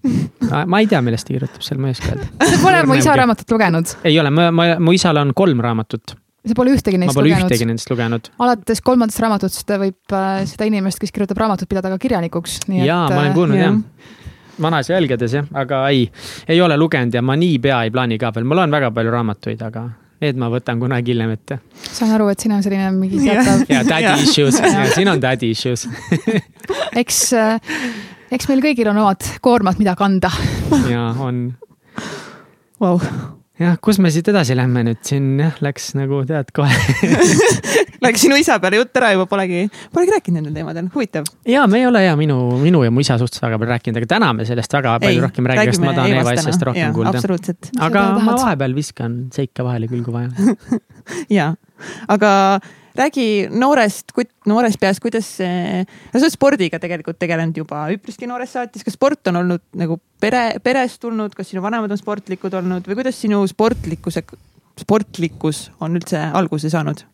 [0.71, 2.29] ma ei tea, millest ta kirjutab seal, ma ei oska öelda.
[2.53, 3.93] sa pole mu isa raamatut lugenud?
[4.07, 6.15] ei ole, ma, ma, mu isal on kolm raamatut.
[6.47, 7.35] sa pole ühtegi neist lugenud?
[7.35, 8.31] ma pole ühtegi nendest lugenud.
[8.45, 12.61] alates kolmandast raamatust võib äh, seda inimest, kes kirjutab raamatut, pidada ka kirjanikuks.
[12.79, 14.19] jaa, ma olen kuulnud jah ja.
[14.61, 16.05] vanaisa jälgedes jah, aga ei,
[16.47, 19.65] ei ole lugenud ja ma niipea ei plaani ka veel, ma loen väga palju raamatuid,
[19.67, 21.59] aga need ma võtan kunagi hiljem ette.
[21.79, 23.65] saan aru, et siin on selline mingi teatav.
[23.71, 24.59] ja daddy issues,
[24.95, 25.87] siin on daddy issues
[26.99, 27.59] eks äh,
[28.31, 30.31] eks meil kõigil on omad koormad, mida kanda.
[30.91, 31.49] ja on.
[32.79, 33.01] Wow..
[33.59, 35.01] jah, kus me siit edasi lähme nüüd?
[35.05, 36.71] Siin jah, läks nagu tead kohe.
[38.03, 41.25] Läks sinu isa peale jutt ära juba, polegi, polegi rääkinud nendel teemadel, huvitav.
[41.49, 44.11] ja me ei ole ja minu, minu ja mu isa suhtes väga palju rääkinud, aga
[44.13, 46.93] täna me sellest väga ei, palju rohkem räägime, sest ma tahan Eva asjast rohkem ja,
[46.95, 47.55] kuulda.
[47.89, 50.31] aga ma vahepeal viskan seika vahele küll, kui vaja.
[51.39, 51.51] Ja,
[52.07, 52.31] aga
[52.99, 54.13] räägi noorest,
[54.49, 58.97] noorest peast, kuidas see, no sa oled spordiga tegelikult tegelenud juba üpriski noorest saatis, kas
[58.97, 63.21] sport on olnud nagu pere, perest tulnud, kas sinu vanemad on sportlikud olnud või kuidas
[63.21, 64.25] sinu sportlikkuse,
[64.83, 67.05] sportlikkus on üldse alguse saanud?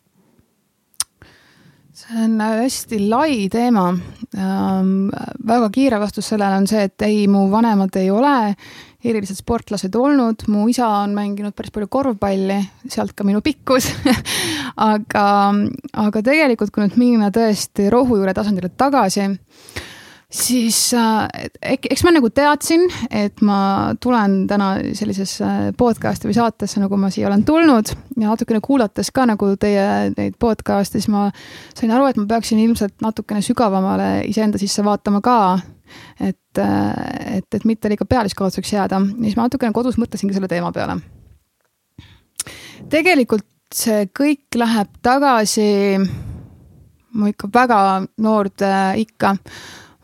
[1.96, 3.86] see on hästi lai teema
[4.36, 5.08] ähm,.
[5.48, 8.56] väga kiire vastus sellele on see, et ei, mu vanemad ei ole
[9.06, 13.92] erilised sportlased olnud, mu isa on mänginud päris palju korvpalli, sealt ka minu pikkus.
[14.76, 15.26] Aga,
[15.96, 19.30] aga tegelikult, kui nüüd minna tõesti rohujuure tasandile tagasi,
[20.36, 27.00] siis äh, eks ma nagu teadsin, et ma tulen täna sellisesse podcast'i või saatesse, nagu
[27.00, 27.94] ma siia olen tulnud.
[28.18, 31.30] Ja natukene kuulates ka nagu teie neid podcast'e, siis ma
[31.72, 35.40] sain aru, et ma peaksin ilmselt natukene sügavamale iseenda sisse vaatama ka
[36.20, 41.00] et, et, et mitte liiga pealiskaudseks jääda, siis ma natukene kodus mõtlesingi selle teema peale.
[42.90, 45.98] tegelikult see kõik läheb tagasi
[47.16, 47.80] mu ikka väga
[48.22, 49.36] noorde ikka.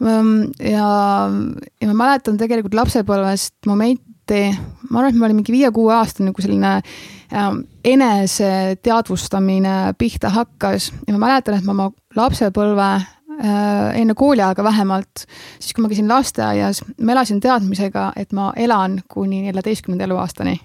[0.02, 0.88] ja,
[1.30, 4.42] ja ma mäletan tegelikult lapsepõlvest momenti,
[4.90, 7.52] ma arvan, et ma olin mingi viie-kuue aastane, nagu selline äh,
[7.94, 15.26] eneseteadvustamine pihta hakkas ja ma mäletan, et ma oma lapsepõlve Äh, enne kooliaega vähemalt,
[15.60, 20.60] siis kui ma käisin lasteaias, ma elasin teadmisega, et ma elan kuni neljateistkümnenda eluaastani.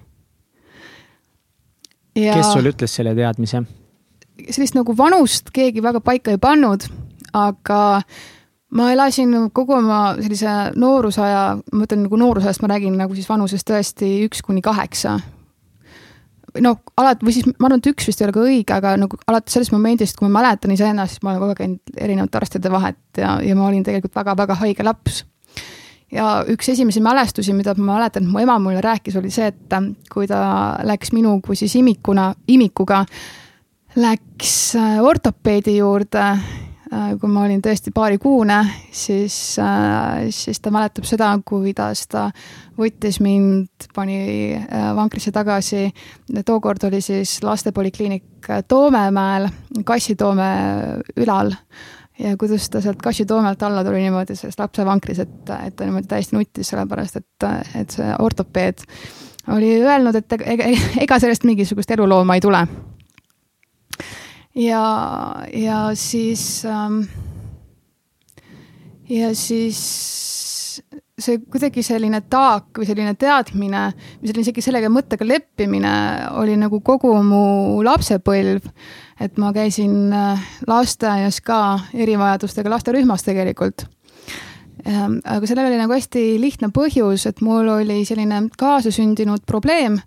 [2.17, 3.65] Ja kes sulle ütles selle teadmise?
[4.53, 6.85] sellist nagu vanust keegi väga paika ei pannud,
[7.33, 8.03] aga
[8.77, 13.65] ma elasin kogu oma sellise noorusaja, ma mõtlen nagu noorusajast, ma räägin nagu siis vanusest
[13.71, 15.17] tõesti üks kuni kaheksa
[16.65, 19.19] no alati või siis ma arvan, et üks vist ei ole ka õige, aga nagu
[19.31, 22.73] alates sellest momendist, kui ma mäletan iseennast, siis ma olen kogu aeg käinud erinevate arstide
[22.73, 25.25] vahet ja, ja ma olin tegelikult väga-väga haige laps.
[26.13, 29.81] ja üks esimesi mälestusi, mida ma mäletan, et mu ema mulle rääkis, oli see, et
[30.13, 30.41] kui ta
[30.87, 33.05] läks minu kui siis imikuna, imikuga,
[33.97, 36.25] läks äh, ortopeedi juurde
[36.91, 38.61] kui ma olin tõesti paarikuune,
[38.95, 42.29] siis, äh, siis ta mäletab seda, kuidas ta
[42.79, 44.19] võttis mind, pani
[44.55, 45.91] äh, vankrisse tagasi.
[46.45, 49.49] tookord oli siis lastepolikliinik Toomemäel,
[49.85, 50.51] Kassitoome
[51.17, 51.51] ülal
[52.19, 56.37] ja kuidas ta sealt Kassitoomelt alla tuli niimoodi selles lapsevankris, et, et ta niimoodi täiesti
[56.37, 58.87] nuttis, sellepärast et, et see ortopeed
[59.55, 60.71] oli öelnud, et ega,
[61.03, 62.67] ega sellest mingisugust elulooma ei tule
[64.57, 64.85] ja,
[65.53, 67.03] ja siis ähm,,
[69.09, 69.81] ja siis
[71.17, 75.93] see kuidagi selline taak või selline teadmine või selline isegi sellega mõttega leppimine
[76.37, 78.69] oli nagu kogu mu lapsepõlv.
[79.21, 83.87] et ma käisin äh, lasteaias ka erivajadustega lasterühmas tegelikult
[84.87, 89.99] aga sellel oli nagu hästi lihtne põhjus, et mul oli selline kaasasündinud probleem,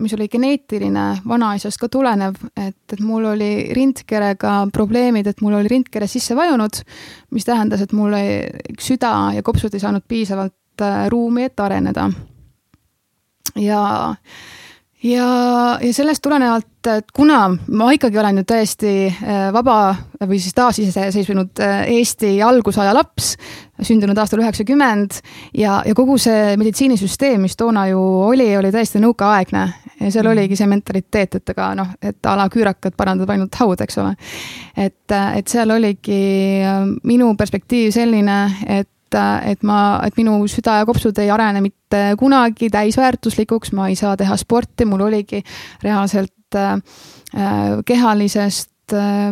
[0.00, 5.72] mis oli geneetiline, vanaisast ka tulenev, et, et mul oli rindkerega probleemid, et mul oli
[5.72, 6.82] rindkere sisse vajunud,
[7.32, 8.18] mis tähendas, et mul
[8.82, 12.10] süda ja kopsud ei saanud piisavalt äh, ruumi, et areneda.
[13.56, 13.82] ja
[15.02, 15.26] ja,
[15.80, 21.62] ja sellest tulenevalt, et kuna ma ikkagi olen ju täiesti äh, vaba või siis taasiseseisvunud
[21.62, 23.34] äh, Eesti algusaja laps,
[23.82, 25.20] sündinud aastal üheksakümmend
[25.58, 29.64] ja, ja kogu see meditsiinisüsteem, mis toona ju oli, oli täiesti nõukaaegne
[30.00, 30.32] ja seal mm.
[30.32, 34.12] oligi see mentaliteet, et aga noh, et a la küürakad parandab ainult haud, eks ole.
[34.76, 36.20] et, et seal oligi
[36.64, 42.00] äh, minu perspektiiv selline, et et ma, et minu süda ja kopsud ei arene mitte
[42.18, 45.40] kunagi täisväärtuslikuks, ma ei saa teha sporti, mul oligi
[45.84, 49.30] reaalselt äh, äh kehalisest äh,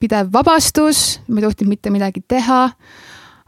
[0.00, 2.64] pidev vabastus, ma ei tohtinud mitte midagi teha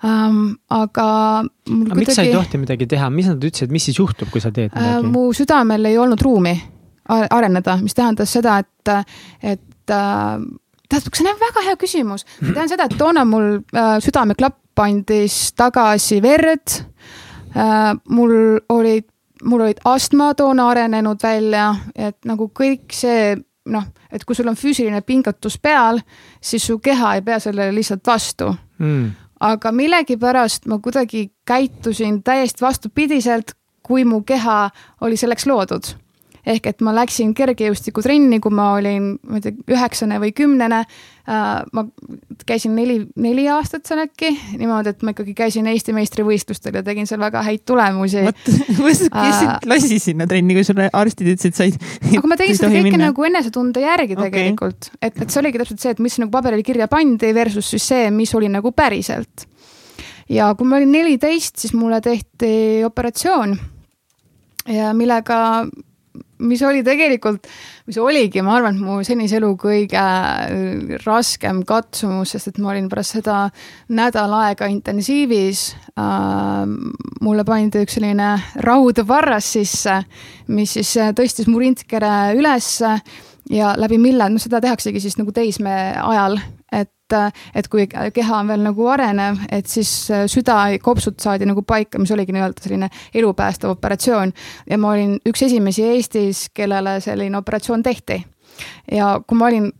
[0.04, 0.54] ähm,.
[0.68, 1.08] aga.
[1.40, 4.42] aga kuidagi, miks sa ei tohti midagi teha, mis nad ütlesid, mis siis juhtub, kui
[4.44, 5.12] sa teed äh, midagi äh,?
[5.14, 6.54] mu südamel ei olnud ruumi
[7.08, 8.92] areneda, mis tähendas seda, et,
[9.42, 10.44] et äh,
[10.88, 12.24] tähendab, see on väga hea küsimus.
[12.40, 16.78] ma tean seda, et toona mul äh, südameklapp andis tagasi verd
[17.54, 17.94] äh,.
[18.08, 19.08] mul olid,
[19.44, 23.34] mul olid astma toona arenenud välja, et nagu kõik see
[23.72, 26.00] noh, et kui sul on füüsiline pingutus peal,
[26.40, 29.06] siis su keha ei pea sellele lihtsalt vastu mm.
[29.44, 33.52] Aga millegipärast ma kuidagi käitusin täiesti vastupidiselt,
[33.82, 34.70] kui mu keha
[35.04, 35.92] oli selleks loodud
[36.44, 40.82] ehk et ma läksin kergejõustikutrenni, kui ma olin, ma ei tea, üheksane või kümnene.
[41.24, 41.86] Äh, ma
[42.44, 44.28] käisin neli, neli aastat seal äkki
[44.58, 48.26] niimoodi, et ma ikkagi käisin Eesti meistrivõistlustel ja tegin seal väga häid tulemusi.
[48.44, 51.72] kes sind lasi sinna trenni, kui sulle arstid ütlesid, sa ei.
[52.18, 53.08] aga ma tegin seda kõike minna.
[53.08, 54.28] nagu enesetunde järgi okay.
[54.28, 57.88] tegelikult, et, et see oligi täpselt see, et mis nagu paberile kirja pandi versus siis
[57.94, 59.48] see, mis oli nagu päriselt.
[60.28, 63.56] ja kui ma olin neliteist, siis mulle tehti operatsioon
[64.76, 65.38] ja millega
[66.44, 67.48] mis oli tegelikult,
[67.88, 72.72] mis oligi, ma arvan, et mu senise elu kõige äh, raskem katsumus, sest et ma
[72.72, 73.38] olin pärast seda
[73.94, 75.66] nädal aega intensiivis
[75.98, 76.64] äh,.
[77.24, 78.34] mulle pandi üks selline
[78.66, 80.00] raudvarras sisse,
[80.52, 82.98] mis siis äh, tõstis mu rindkere ülesse
[83.50, 86.38] ja läbi mille, noh, seda tehaksegi siis nagu teisme ajal,
[86.72, 86.90] et
[87.54, 89.90] et kui keha on veel nagu arenev, et siis
[90.32, 94.32] süda, kopsud saadi nagu paika, mis oligi nii-öelda selline elupäästev operatsioon.
[94.70, 98.24] ja ma olin üks esimesi Eestis, kellele selline operatsioon tehti.
[98.92, 99.70] ja kui ma olin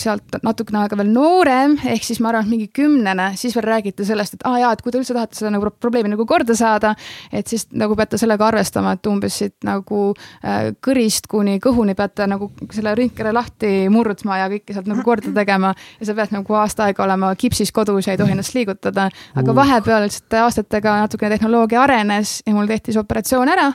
[0.00, 4.06] sealt natukene aega veel noorem, ehk siis ma arvan, et mingi kümnene, siis veel räägiti
[4.06, 6.56] sellest, et aa ah, jaa, et kui te üldse tahate seda nagu probleemi nagu korda
[6.58, 6.94] saada,
[7.32, 10.02] et siis nagu peate sellega arvestama, et umbes siit nagu
[10.42, 15.32] äh, kõrist kuni kõhuni peate nagu selle rünkele lahti murdma ja kõike sealt nagu korda
[15.36, 15.72] tegema.
[16.00, 19.08] ja sa pead nagu aasta aega olema kipsis kodus ja ei tohi ennast liigutada.
[19.34, 23.72] aga vahepeal lihtsalt aastatega natukene tehnoloogia arenes ja mul tehti see operatsioon ära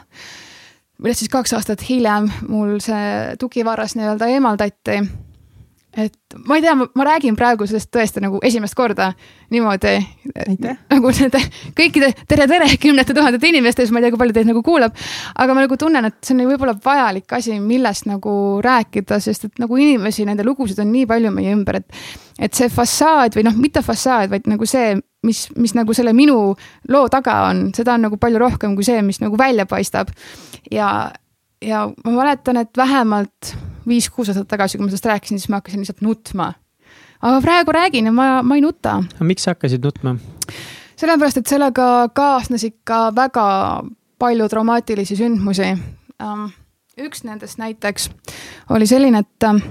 [1.02, 5.02] millest siis kaks aastat hiljem mul see tugivarras nii-öelda eemaldati
[5.98, 6.14] et
[6.48, 9.10] ma ei tea, ma räägin praegu sellest tõesti nagu esimest korda
[9.52, 9.98] niimoodi.
[10.94, 11.42] nagu nende
[11.76, 14.96] kõikide tere, tere kümnete tuhandete inimeste ees, ma ei tea, kui palju teid nagu kuulab.
[15.36, 19.60] aga ma nagu tunnen, et see on võib-olla vajalik asi, millest nagu rääkida, sest et
[19.60, 22.04] nagu inimesi, nende lugusid on nii palju meie ümber, et.
[22.40, 24.96] et see fassaad või noh, mitte fassaad, vaid nagu see,
[25.28, 26.56] mis, mis nagu selle minu
[26.90, 30.16] loo taga on, seda on nagu palju rohkem kui see, mis nagu välja paistab.
[30.72, 31.12] ja,
[31.62, 33.52] ja ma mäletan, et vähemalt
[33.88, 36.54] viis-kuus aastat tagasi, kui ma sellest rääkisin, siis ma hakkasin lihtsalt nutma.
[37.22, 39.04] aga praegu räägin ja ma, ma ei nuta.
[39.20, 40.16] miks sa hakkasid nutma?
[41.02, 43.46] sellepärast, et sellega kaasnes ikka väga
[44.22, 45.72] palju traumaatilisi sündmusi.
[46.22, 46.50] Ähm,
[47.02, 48.10] üks nendest näiteks
[48.70, 49.64] oli selline, et ähm,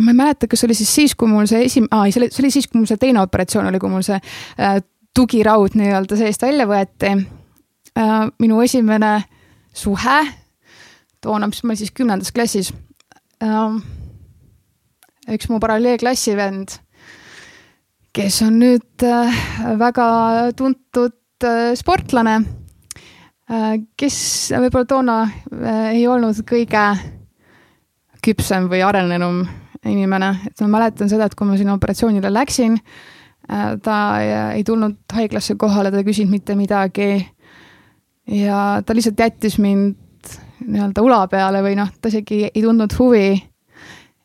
[0.00, 2.30] ma ei mäleta, kas oli siis siis, kui mul see esim-, aa ei, see oli,
[2.34, 4.82] see oli siis, kui mul see teine operatsioon oli, kui mul see äh,
[5.16, 8.28] tugiraud nii-öelda seest välja võeti äh,.
[8.38, 9.16] minu esimene
[9.74, 10.20] suhe,
[11.20, 12.72] toona, mis ma siis kümnendas klassis
[15.30, 16.74] üks mu paralleelklassi vend,
[18.12, 19.40] kes on nüüd äh,
[19.80, 20.08] väga
[20.58, 22.40] tuntud äh, sportlane
[23.48, 24.18] äh,, kes
[24.56, 25.16] võib-olla toona
[25.94, 26.84] ei olnud kõige
[28.20, 29.44] küpsem või arenenum
[29.88, 32.76] inimene, et ma mäletan seda, et kui ma sinna operatsioonile läksin
[33.82, 33.94] ta
[34.52, 37.26] ei tulnud haiglasse kohale, ta ei küsinud mitte midagi.
[38.30, 39.96] ja ta lihtsalt jättis mind
[40.66, 43.42] nii-öelda ula peale või noh, ta isegi ei tundnud huvi.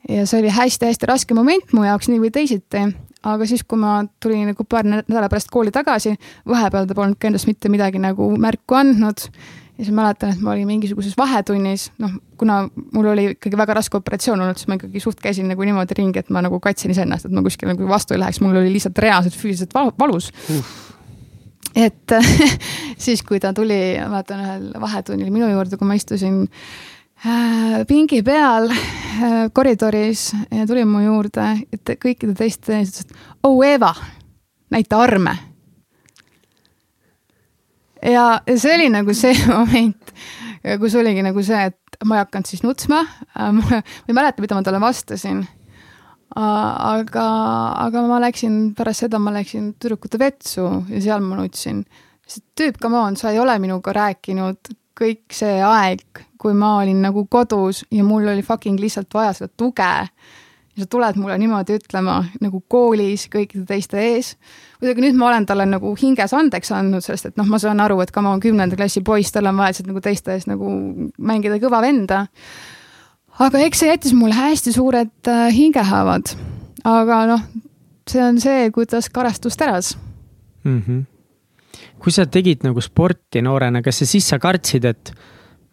[0.10, 2.84] ja see oli hästi-hästi raske moment mu jaoks nii või teisiti,
[3.26, 6.15] aga siis, kui ma tulin nagu paar nädala pärast kooli tagasi,
[6.48, 9.30] vahepeal ta polnud ka endast mitte midagi nagu märku andnud.
[9.76, 12.62] Ja siis mäletan, et ma olin mingisuguses vahetunnis, noh, kuna
[12.95, 16.21] mul oli ikkagi väga raske operatsioon olnud, siis ma ikkagi suht käisin nagu niimoodi ringi,
[16.24, 19.02] et ma nagu kaitsen iseennast, et ma kuskile nagu vastu ei läheks, mul oli lihtsalt
[19.04, 20.30] reaalselt füüsiliselt valus.
[20.48, 20.63] Uh.
[21.75, 22.15] Et
[23.05, 26.45] siis, kui ta tuli, mäletan ühel vahetunnil minu juurde, kui ma istusin
[27.25, 33.43] äh, pingi peal äh, koridoris ja tuli mu juurde, et kõikide teiste ees ütles, et
[33.47, 33.93] oh Eva,
[34.73, 35.35] näita arme
[38.05, 40.13] ja, see oli nagu see moment,
[40.81, 43.03] kus oligi nagu see, et ma ei hakanud siis nutsma.
[43.57, 45.45] ma ei mäleta, mida ma talle vastasin.
[46.35, 47.27] Aga,
[47.85, 51.85] aga ma läksin pärast seda, ma läksin tüdrukute vetsu ja seal ma nutsin.
[52.57, 57.25] tüüp, come on, sa ei ole minuga rääkinud kõik see aeg, kui ma olin nagu
[57.29, 59.91] kodus ja mul oli fucking lihtsalt vaja seda tuge
[60.75, 64.33] ja sa tuled mulle niimoodi ütlema nagu koolis kõikide teiste ees.
[64.81, 68.01] muidugi nüüd ma olen talle nagu hinges andeks andnud, sest et noh, ma saan aru,
[68.03, 70.71] et ma olen kümnenda klassi poiss, tal on vaja lihtsalt nagu teiste ees nagu
[71.17, 72.25] mängida kõva venda.
[73.39, 76.36] Aga eks see jättis mulle hästi suured äh, hingehaavad.
[76.86, 77.41] aga noh,
[78.10, 79.95] see on see, kuidas karastus teras
[80.63, 80.82] mm.
[80.82, 81.02] -hmm.
[82.00, 85.12] kui sa tegid nagu sporti noorena, kas sa siis sa kartsid, et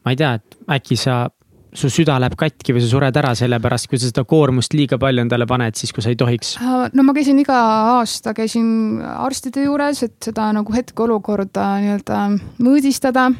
[0.04, 1.28] ma ei tea, et äkki sa
[1.74, 5.22] su süda läheb katki või sa sured ära sellepärast, kui sa seda koormust liiga palju
[5.24, 6.56] endale paned, siis kui sa ei tohiks?
[6.60, 7.56] Äh, no ma käisin iga
[7.98, 12.20] aasta, käisin arstide juures, et seda nagu hetkeolukorda nii-öelda
[12.60, 13.30] mõõdistada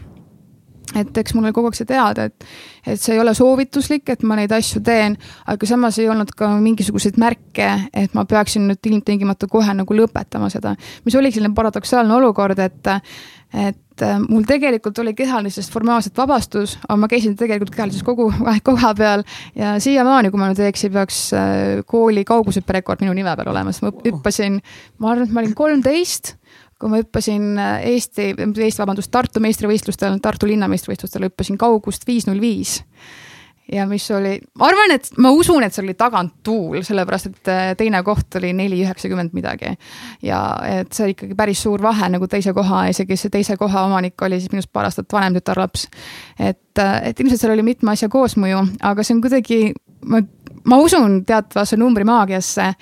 [0.99, 2.49] et eks mul oli kogu aeg see teada, et,
[2.87, 5.17] et see ei ole soovituslik, et ma neid asju teen,
[5.51, 10.51] aga samas ei olnud ka mingisuguseid märke, et ma peaksin nüüd ilmtingimata kohe nagu lõpetama
[10.53, 10.77] seda.
[11.05, 12.93] mis oligi selline paradoksaalne olukord, et,
[13.53, 18.93] et mul tegelikult oli kehalisest formaalselt vabastus, aga ma käisin tegelikult kehalises kogu aeg koha
[18.99, 19.25] peal
[19.59, 23.73] ja siiamaani, kui ma nüüd ei eksi, peaks äh, kooli kaugushüpperekord minu nime peal olema,
[23.73, 24.61] sest ma hüppasin,
[24.99, 26.37] ma arvan, et ma olin kolmteist
[26.83, 32.27] kui ma hüppasin äh, Eesti, Eesti, vabandust, Tartu meistrivõistlustel, Tartu linna meistrivõistlustel hüppasin kaugust viis
[32.27, 32.81] null viis
[33.73, 37.63] ja mis oli, ma arvan, et ma usun, et see oli taganttuul, sellepärast et äh,
[37.79, 39.77] teine koht oli neli üheksakümmend midagi.
[40.23, 43.87] ja et see oli ikkagi päris suur vahe nagu teise koha, isegi see teise koha
[43.87, 45.87] omanik oli siis minust paar aastat vanem tütarlaps.
[46.39, 49.63] et, äh, et ilmselt seal oli mitme asja koosmõju, aga see on kuidagi,
[50.11, 50.23] ma,
[50.65, 52.75] ma usun teatavasse numbri maagiasse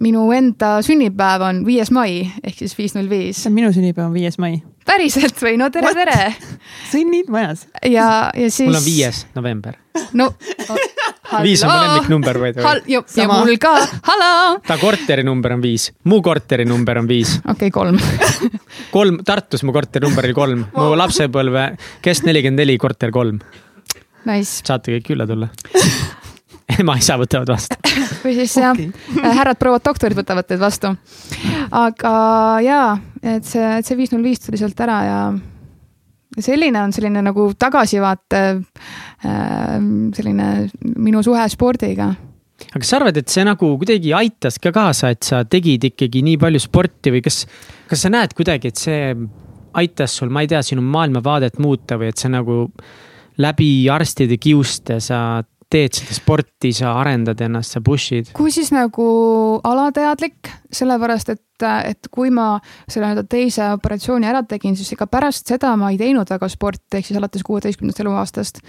[0.00, 3.44] minu enda sünnipäev on viies mai ehk siis viis null viis.
[3.52, 4.62] minu sünnipäev on viies mai.
[4.86, 5.58] päriselt või?
[5.60, 6.32] no tere, tere.
[6.92, 7.66] sünnid majas.
[7.84, 8.68] ja, ja siis.
[8.68, 9.76] mul on viies november.
[10.16, 10.30] no
[11.42, 12.80] viis on mu lemmiknumber by the way.
[12.88, 13.74] ja, ja mul ka,
[14.08, 14.32] hallo.
[14.66, 17.36] ta korteri number on viis, mu korteri number on viis.
[17.44, 18.00] okei okay,, kolm
[18.96, 21.68] kolm, Tartus mu korteri number oli kolm, mu lapsepõlve
[22.04, 23.42] kest nelikümmend neli, korter kolm.
[24.24, 24.62] Nice.
[24.62, 25.50] saate kõik külla tulla
[26.82, 27.78] ema-isa võtavad vastu
[28.24, 28.90] või siis jah okay.,
[29.24, 30.94] äh, härrad-prouad doktorid võtavad teid vastu.
[31.70, 32.12] aga
[32.64, 32.90] jaa,
[33.22, 35.22] et see, et see viis null viis tuli sealt ära ja
[36.42, 39.78] selline on selline nagu tagasivaate äh,
[40.16, 40.50] selline
[40.96, 42.12] minu suhe spordiga
[42.62, 46.22] aga kas sa arvad, et see nagu kuidagi aitas ka kaasa, et sa tegid ikkagi
[46.24, 47.42] nii palju sporti või kas,
[47.90, 49.14] kas sa näed kuidagi, et see
[49.78, 52.66] aitas sul, ma ei tea, sinu maailmavaadet muuta või et see nagu
[53.42, 58.32] läbi arstide kiuste sa teed seda sporti, sa arendad ennast, sa push'id?
[58.36, 59.06] kui siis nagu
[59.64, 62.54] alateadlik, sellepärast et, et kui ma
[62.86, 66.98] selle nii-öelda teise operatsiooni ära tegin, siis ega pärast seda ma ei teinud väga sporti,
[66.98, 68.60] ehk siis alates kuueteistkümnendast eluaastast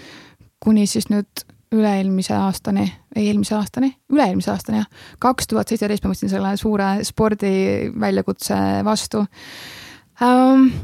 [0.64, 2.86] kuni siis nüüd üle-eelmise aastani,
[3.16, 9.24] ei eelmise aastani, üle-eelmise aastani jah, kaks tuhat seitseteist ma võtsin selle suure spordiväljakutse vastu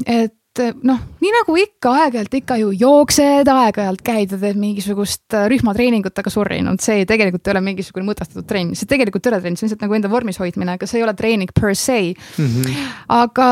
[0.07, 5.37] et et noh, nii nagu ikka, aeg-ajalt ikka ju jooksed, aeg-ajalt käid ja teed mingisugust
[5.37, 9.33] äh, rühmatreeningut, aga sorry, no see tegelikult ei ole mingisugune mõtestatud trenn, see tegelikult ei
[9.33, 11.77] ole trenn, see on lihtsalt nagu enda vormis hoidmine, aga see ei ole treening per
[11.79, 12.49] se mm.
[12.49, 12.83] -hmm.
[13.21, 13.51] aga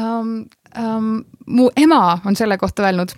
[0.00, 0.32] um,
[0.80, 1.12] um,
[1.46, 3.12] mu ema on selle kohta öelnud.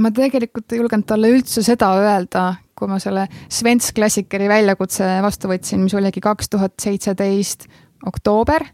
[0.00, 5.48] ma tegelikult ei julgenud talle üldse seda öelda, kui ma selle Svensk Klassikeri väljakutse vastu
[5.52, 7.68] võtsin, mis oligi kaks tuhat seitseteist
[8.06, 8.64] oktoober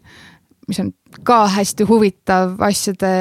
[0.68, 0.92] mis on
[1.26, 3.12] ka hästi huvitav asjade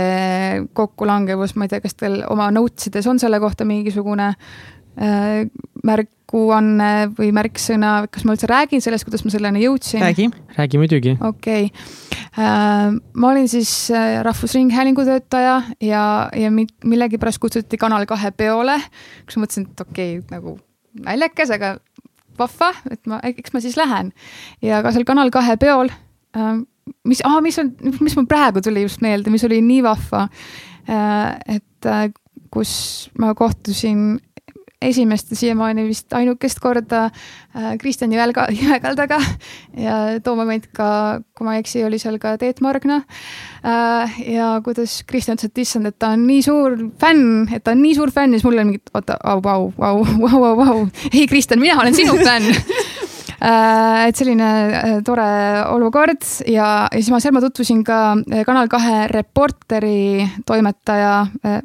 [0.77, 5.47] kokkulangevus, ma ei tea, kas teil oma notes ides on selle kohta mingisugune äh,
[5.87, 10.03] märguanne või märksõna, kas ma üldse räägin sellest, kuidas ma selleni jõudsin?
[10.03, 11.15] räägi, räägi muidugi.
[11.21, 11.89] okei okay.
[12.35, 16.05] äh,, ma olin siis äh, Rahvusringhäälingu töötaja ja,
[16.35, 18.79] ja millegipärast kutsuti Kanal kahe peole,
[19.25, 20.57] kus ma mõtlesin, et okei okay,, nagu
[21.07, 21.77] naljakas, aga
[22.37, 24.11] vahva, et ma, eks ma siis lähen.
[24.61, 25.91] ja ka seal Kanal kahe peol
[26.35, 26.57] äh,
[27.07, 30.27] mis ah,, mis on, mis mul praegu tuli just meelde, mis oli nii vahva.
[30.87, 32.07] Äh, et äh,
[32.53, 34.19] kus ma kohtusin
[34.81, 39.17] esimest ja siiamaani vist ainukest korda äh, Kristjan Jõelga, Jõekaldaga
[39.73, 40.89] ja too moment ka,
[41.35, 43.01] kui ma ei eksi, oli seal ka Teet Margna
[44.21, 47.81] ja kuidas Kristjan ütles, et issand, et ta on nii suur fänn, et ta on
[47.81, 50.87] nii suur fänn ja siis mul oli mingi, oota, vau, vau, vau, vau, vau, vau,
[51.11, 52.53] ei Kristjan, mina olen sinu fänn
[53.39, 55.27] et selline äh, tore
[55.73, 61.19] olukord ja, ja siis ma seal ma tutvusin ka äh, Kanal kahe reporteri toimetaja,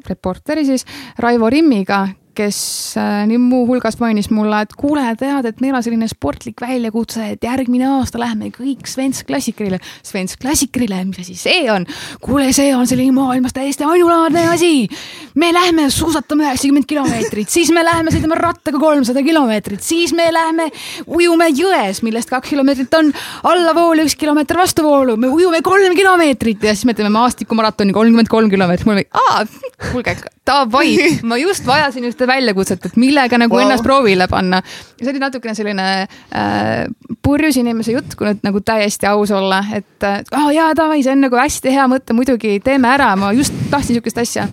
[0.07, 0.85] reporteri siis
[1.23, 2.05] Raivo Rimmiga,
[2.35, 2.57] kes
[2.99, 7.45] äh, nii muuhulgas mainis mulle, et kuule, tead, et meil on selline sportlik väljakutse, et
[7.45, 9.79] järgmine aasta läheme kõik Svensk Klassikerile.
[10.05, 11.87] Svensk Klassikerile, mis asi see on?
[12.23, 14.87] kuule, see on selline maailmas täiesti ainulaadne asi.
[15.35, 20.69] me lähme suusatame üheksakümmend kilomeetrit, siis me läheme sõidame rattaga kolmsada kilomeetrit, siis me läheme
[21.07, 23.11] ujume jões, millest kaks kilomeetrit on
[23.49, 28.49] allavoolu, üks kilomeeter vastuvoolu, me ujume kolm kilomeetrit ja siis me teeme maastikumaratoni kolmkümmend kolm
[28.53, 28.85] kilomeetrit.
[28.89, 29.45] mul oli, aa,
[29.91, 30.17] kuulge,
[30.47, 33.65] davai, ma just vajasin ühte väljakutset, et millega nagu wow.
[33.65, 34.61] ennast proovile panna.
[35.01, 36.85] see oli natukene selline äh,
[37.21, 41.15] purjus inimese jutt, kui nüüd nagu täiesti aus olla, et äh, oh, jaa, davai, see
[41.15, 44.47] on nagu hästi hea mõte, muidugi teeme ära, ma just tahtsin sihukest asja.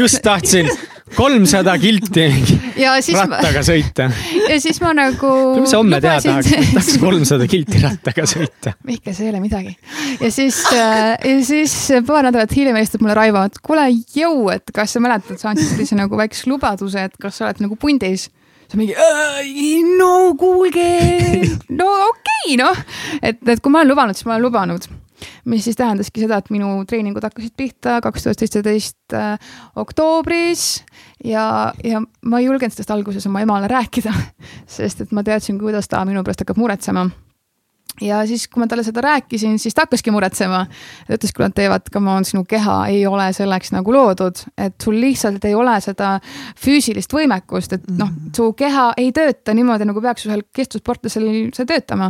[0.00, 0.68] Just tahtsin
[1.16, 2.26] kolmsada kilti
[2.78, 3.64] rattaga ma...
[3.66, 4.08] sõita.
[4.48, 5.32] ja siis ma nagu.
[5.60, 8.74] mis sa homme teha tahaks, tahaks kolmsada kilti rattaga sõita.
[8.88, 9.74] Mihkel, see ei ole midagi.
[10.18, 11.74] ja siis äh,, ja siis
[12.08, 15.74] paar nädalat hiljem helistab mulle Raivo, et kuule, jõu, et kas sa mäletad, sa andsid
[15.74, 18.28] sellise nagu väikse lubaduse, et kas sa oled nagu pundis
[18.72, 18.96] sa mingi,
[19.98, 20.88] no kuulge,
[21.76, 22.84] no okei okay,, noh,
[23.20, 24.88] et, et kui ma olen lubanud, siis ma olen lubanud
[25.44, 30.84] mis siis tähendaski seda, et minu treeningud hakkasid pihta kaks tuhat seitseteist äh, oktoobris
[31.24, 34.14] ja, ja ma ei julgenud sellest alguses oma emale rääkida,
[34.78, 37.08] sest et ma teadsin, kuidas ta minu pärast hakkab muretsema.
[38.00, 40.62] Ja siis, kui ma talle seda rääkisin, siis ta hakkaski muretsema.
[41.06, 44.74] ta ütles, kui nad teevad, come on, sinu keha ei ole selleks nagu loodud, et
[44.80, 46.14] sul lihtsalt ei ole seda
[46.64, 52.08] füüsilist võimekust, et noh, su keha ei tööta niimoodi, nagu peaks ühel kestvussportlasel see töötama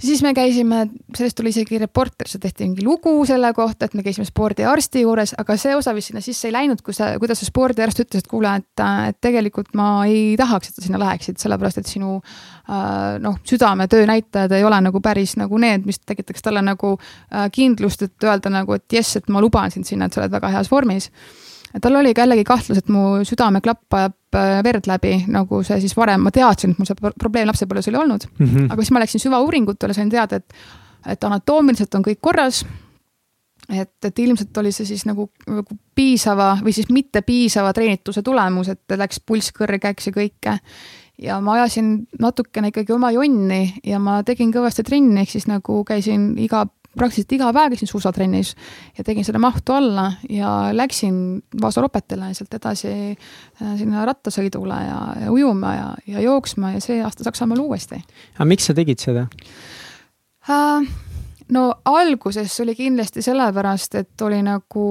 [0.00, 0.86] siis me käisime,
[1.16, 5.34] sellest tuli isegi reporter, seal tehti mingi lugu selle kohta, et me käisime spordiarsti juures,
[5.38, 8.30] aga see osa vist sinna sisse ei läinud, kui sa, kuidas see spordiarst ütles, et
[8.30, 13.20] kuule, et, et tegelikult ma ei tahaks, et sa sinna läheksid, sellepärast et sinu äh,
[13.22, 18.08] noh, südametöö näitajad ei ole nagu päris nagu need, mis tekitaks talle nagu äh, kindlust,
[18.08, 20.72] et öelda nagu, et jess, et ma luban sind sinna, et sa oled väga heas
[20.72, 21.12] vormis
[21.80, 25.96] tal oli ka jällegi kahtlus, et mu südameklapp ajab äh, verd läbi, nagu see siis
[25.96, 28.46] varem, ma teadsin, et mul see probleem lapsepõlves oli olnud mm.
[28.46, 28.70] -hmm.
[28.72, 30.56] aga siis ma läksin süvauuringutele, sain teada, et,
[31.14, 32.64] et anatoomiliselt on kõik korras.
[33.68, 38.68] et, et ilmselt oli see siis nagu, nagu piisava või siis mitte piisava treenituse tulemus,
[38.68, 40.58] et läks pulss kõrgeks ja kõike.
[41.18, 45.84] ja ma ajasin natukene ikkagi oma jonni ja ma tegin kõvasti trenni, ehk siis nagu
[45.84, 46.66] käisin iga
[46.96, 48.54] praktiliselt iga päev käisin suusatrennis
[48.98, 54.98] ja tegin seda mahtu alla ja läksin Vaasa ropetele sealt edasi äh, sinna rattasõidule ja,
[55.24, 58.02] ja ujuma ja, ja jooksma ja see aasta Saksamaal uuesti.
[58.36, 59.26] aga miks sa tegid seda
[60.48, 60.92] uh,?
[61.52, 64.86] no alguses oli kindlasti sellepärast, et oli nagu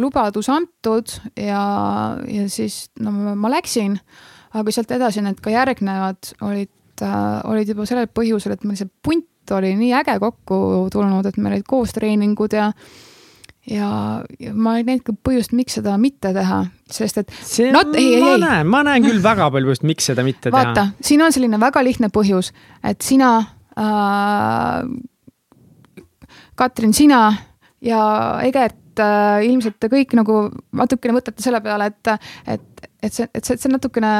[0.00, 1.64] lubadus antud ja,
[2.28, 3.96] ja siis no ma läksin,
[4.54, 8.90] aga sealt edasi need ka järgnevad olid äh, olid juba sellel põhjusel, et meil see
[9.02, 10.60] punt oli nii äge kokku
[10.92, 12.70] tulnud, et meil olid koos treeningud ja
[13.70, 13.88] ja,
[14.40, 17.32] ja ma ei näinud ka põhjust, miks seda mitte teha, sest et.
[17.72, 20.74] Not, ei, ma ei, näen, ma näen küll väga palju põhjust, miks seda mitte vaata,
[20.74, 20.86] teha.
[20.86, 22.52] vaata, siin on selline väga lihtne põhjus,
[22.84, 23.34] et sina
[23.80, 24.84] äh,,
[26.54, 27.26] Katrin, sina
[27.82, 28.00] ja
[28.46, 33.44] Egert äh, ilmselt te kõik nagu natukene mõtlete selle peale, et, et, et see, et
[33.44, 34.14] see, see natukene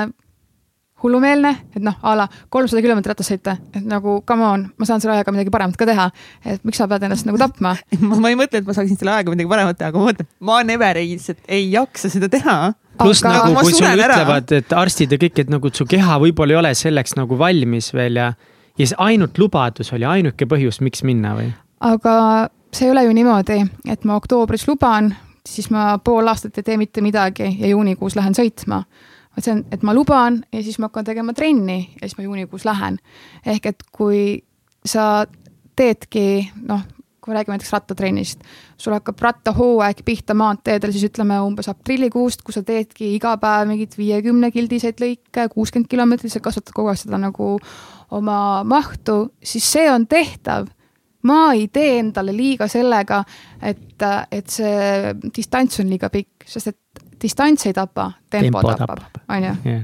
[1.05, 5.03] hullumeelne, et noh, a la kolmsada kilomeetrit ratast sõita, et nagu come on, ma saan
[5.03, 6.09] selle ajaga midagi paremat ka teha.
[6.49, 7.75] et miks sa pead ennast nagu tapma
[8.09, 10.31] ma, ma ei mõtle, et ma saaksin selle ajaga midagi paremat teha, aga ma mõtlen,
[10.49, 12.57] ma never ei, ei jaksa seda teha.
[13.01, 16.57] pluss aga nagu, kui sulle ütlevad, et arstid ja kõik, et nagu su keha võib-olla
[16.57, 18.33] ei ole selleks nagu valmis veel ja,
[18.75, 21.53] ja siis ainult lubadus oli ainuke põhjus, miks minna või?
[21.85, 22.15] aga
[22.75, 23.61] see ei ole ju niimoodi,
[23.93, 25.13] et ma oktoobris luban,
[25.47, 28.83] siis ma pool aastat ei tee mitte midagi ja juunikuus lähen sõitma
[29.35, 32.27] vaid see on, et ma luban ja siis ma hakkan tegema trenni ja siis ma
[32.27, 32.99] juunikuus lähen.
[33.47, 34.45] ehk et kui
[34.87, 35.27] sa
[35.77, 36.85] teedki, noh,
[37.25, 38.45] kui me räägime näiteks rattatrennist,
[38.77, 43.97] sul hakkab rattahooaeg pihta maanteedel, siis ütleme umbes aprillikuust, kui sa teedki iga päev mingeid
[43.99, 47.57] viiekümne kildiseid lõike, kuuskümmend kilomeetrit, sa kasvatad kogu aeg seda nagu
[48.15, 50.69] oma mahtu, siis see on tehtav
[51.25, 53.23] ma ei tee endale liiga sellega,
[53.65, 59.49] et, et see distants on liiga pikk, sest et distants ei tapa, tempo, tapab, on
[59.49, 59.75] ju.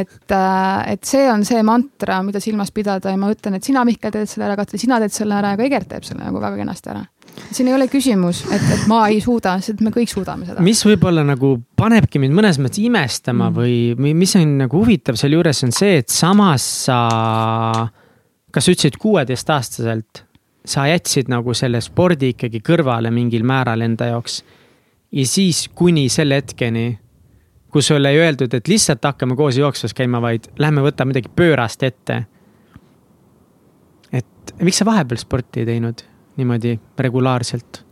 [0.00, 3.84] et, äh, et see on see mantra, mida silmas pidada ja ma ütlen, et sina,
[3.86, 6.42] Mihkel, teed selle ära, Katri, sina teed selle ära ja ka Egert teeb selle nagu
[6.42, 7.06] väga kenasti ära
[7.50, 10.62] siin ei ole küsimus, et, et ma ei suuda, sest me kõik suudame seda.
[10.64, 13.56] mis võib-olla nagu panebki mind mõnes mõttes imestama mm.
[13.56, 17.00] või mis on nagu huvitav sealjuures on see, et samas sa,
[18.50, 20.24] kas sa ütlesid kuueteistaastaselt,
[20.66, 24.42] sa jätsid nagu selle spordi ikkagi kõrvale mingil määral enda jaoks.
[25.12, 26.98] Ja siis kuni selle hetkeni,
[27.70, 31.82] kus sulle ei öeldud, et lihtsalt hakkame koos jooksvas käima, vaid lähme võtame midagi pöörast
[31.86, 32.24] ette.
[34.12, 36.02] et miks sa vahepeal sporti ei teinud?
[36.36, 37.84] niimoodi regulaarselt?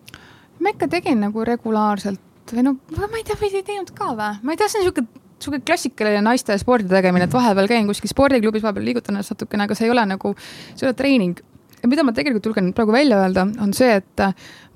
[0.61, 4.39] ma ikka tegin nagu regulaarselt või no ma ei tea, või ei teinud ka või,
[4.43, 5.07] ma ei tea, see on sihuke
[5.39, 9.77] sihuke klassikaline naiste spordi tegemine, et vahepeal käin kuskil spordiklubis, vahepeal liigutan ennast natukene, aga
[9.79, 10.33] see ei ole nagu,
[10.73, 11.43] see ei ole treening.
[11.79, 14.25] ja mida ma tegelikult julgen praegu välja öelda, on see, et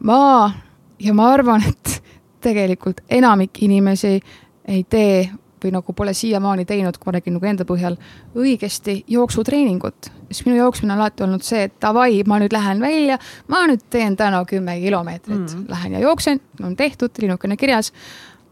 [0.07, 0.20] ma
[1.03, 1.97] ja ma arvan, et
[2.43, 4.18] tegelikult enamik inimesi
[4.68, 5.30] ei tee
[5.62, 7.97] või nagu pole siiamaani teinud, kui ma räägin nagu enda põhjal,
[8.38, 10.11] õigesti jooksutreeningut.
[10.30, 13.18] siis minu jooksmine on alati olnud see, et davai, ma nüüd lähen välja,
[13.49, 17.93] ma nüüd teen täna kümme kilomeetrit mm, lähen ja jooksen, on tehtud, linnukene kirjas.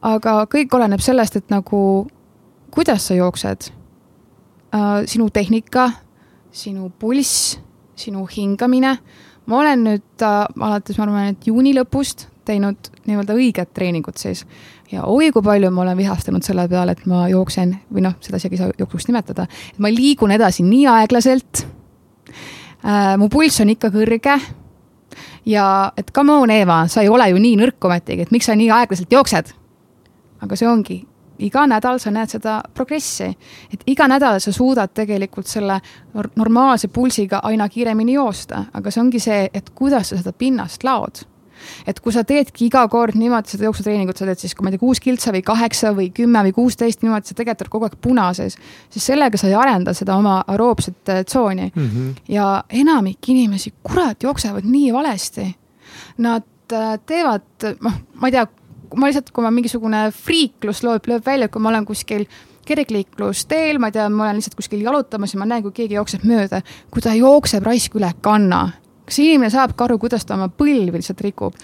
[0.03, 2.09] aga kõik oleneb sellest, et nagu
[2.71, 3.71] kuidas sa jooksed
[4.75, 5.91] äh,, sinu tehnika,
[6.53, 7.59] sinu pulss,
[7.97, 8.99] sinu hingamine.
[9.47, 14.45] ma olen nüüd äh, alates, ma arvan, et juuni lõpust teinud nii-öelda õiget treeningut siis
[14.93, 18.41] ja oi kui palju ma olen vihastanud selle peale, et ma jooksen või noh, seda
[18.41, 21.65] isegi ei saa jooksuks nimetada, et ma liigun edasi nii aeglaselt
[22.85, 23.15] äh,.
[23.19, 24.41] mu pulss on ikka kõrge.
[25.47, 28.57] ja et come on, Eeva, sa ei ole ju nii nõrk ometigi, et miks sa
[28.57, 29.55] nii aeglaselt jooksed?
[30.41, 31.01] aga see ongi,
[31.39, 33.31] iga nädal sa näed seda progressi,
[33.73, 35.81] et iga nädal sa suudad tegelikult selle
[36.37, 41.25] normaalse pulsiga aina kiiremini joosta, aga see ongi see, et kuidas sa seda pinnast laod
[41.89, 44.77] et kui sa teedki iga kord niimoodi seda jooksutreeningut, sa teed siis, kui ma ei
[44.77, 47.97] tea, kuus kiltsa või kaheksa või kümme või kuusteist niimoodi, sa tegelikult oled kogu aeg
[48.03, 48.59] punases,
[48.91, 51.89] siis sellega sa ei arenda seda oma aeroobset äh, tsooni mm.
[51.89, 52.15] -hmm.
[52.29, 55.49] ja enamik inimesi, kurat, jooksevad nii valesti.
[56.19, 58.47] Nad äh, teevad, noh, ma ei tea,
[58.97, 62.27] ma lihtsalt, kui ma mingisugune friiklus lööb, lööb välja, kui ma olen kuskil
[62.71, 66.27] kergliiklusteel, ma ei tea, ma olen lihtsalt kuskil jalutamas ja ma näen, kui keegi jookseb
[66.29, 68.69] mööda, kui ta jookseb raisk üle kanna
[69.11, 71.57] kas inimene saab ka aru, kuidas ta oma põlvi lihtsalt rikub?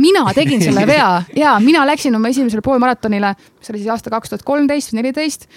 [0.00, 1.10] mina tegin selle vea
[1.42, 5.48] ja mina läksin oma esimesele poolmaratonile, mis oli siis aasta kaks tuhat kolmteist või neliteist.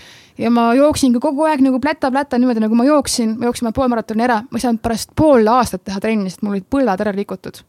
[0.41, 4.27] ja ma jooksingi kogu aeg nagu pläta-pläta niimoodi, nagu ma jooksin, ma jooksin oma poolmaratoni
[4.27, 7.63] ära, ma ei saanud pärast pool aastat teha trenni, sest mul olid põlved ära rikutud.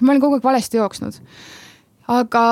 [0.00, 1.20] ma olin kogu aeg valesti jooksnud
[2.10, 2.42] aga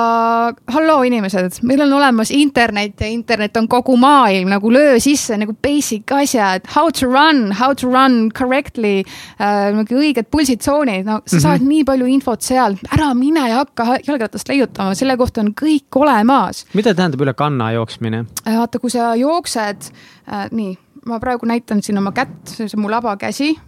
[0.71, 5.53] halloo, inimesed, meil on olemas internet ja internet on kogu maailm, nagu löö sisse nagu
[5.63, 11.35] basic asjad, how to run, how to run correctly äh,, nagu õiged pulsitsoonid, no sa
[11.35, 11.43] mm -hmm.
[11.43, 15.95] saad nii palju infot seal, ära mine ja hakka jalgratast leiutama, selle kohta on kõik
[15.95, 16.65] olemas.
[16.73, 18.57] mida tähendab üle kanna jooksmine äh,?
[18.57, 19.91] vaata, kui sa jooksed
[20.31, 23.59] äh,, nii, ma praegu näitan siin oma kätt, see on mu labakäsi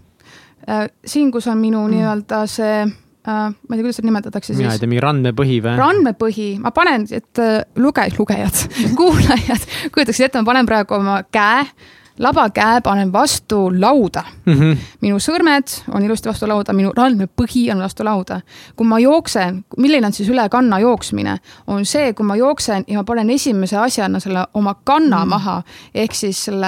[0.69, 0.87] äh,.
[1.05, 1.91] siin, kus on minu mm.
[1.91, 2.87] nii-öelda see
[3.27, 4.59] ma ei tea, kuidas seda nimetatakse siis.
[4.61, 5.77] mina ei tea, mingi randmepõhi või?
[5.77, 8.61] randmepõhi, ma panen, et uh, luge-, lugejad
[8.99, 11.67] kuulajad kujutaksid ette, ma panen praegu oma käe
[12.19, 14.53] labakäe panen vastu lauda mm.
[14.53, 14.77] -hmm.
[15.01, 18.41] minu sõrmed on ilusti vastu lauda, minu randmepõhi on vastu lauda.
[18.75, 21.37] kui ma jooksen, milline on siis üle kanna jooksmine,
[21.67, 25.29] on see, kui ma jooksen ja ma panen esimese asjana selle oma kanna mm -hmm.
[25.29, 25.63] maha
[25.95, 26.67] ehk siis selle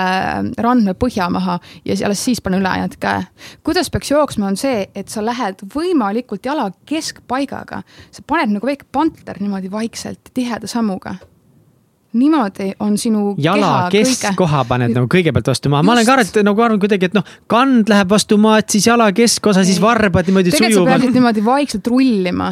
[0.57, 3.23] randmepõhja maha ja alles siis panen ülejäänud käe.
[3.63, 8.85] kuidas peaks jooksma, on see, et sa lähed võimalikult jala keskpaigaga, sa paned nagu väike
[8.91, 11.15] panter niimoodi vaikselt, tiheda sammuga
[12.13, 14.69] niimoodi on sinu jala keskkoha kõige...
[14.69, 17.89] paned nagu kõigepealt vastu maa, ma olen ka arvanud, nagu arvanud kuidagi, et noh, kand
[17.89, 20.91] läheb vastu maad, siis jala keskosa, siis varbad niimoodi tegelikult sujuvalt.
[20.91, 22.51] sa peaksid niimoodi vaikselt rullima.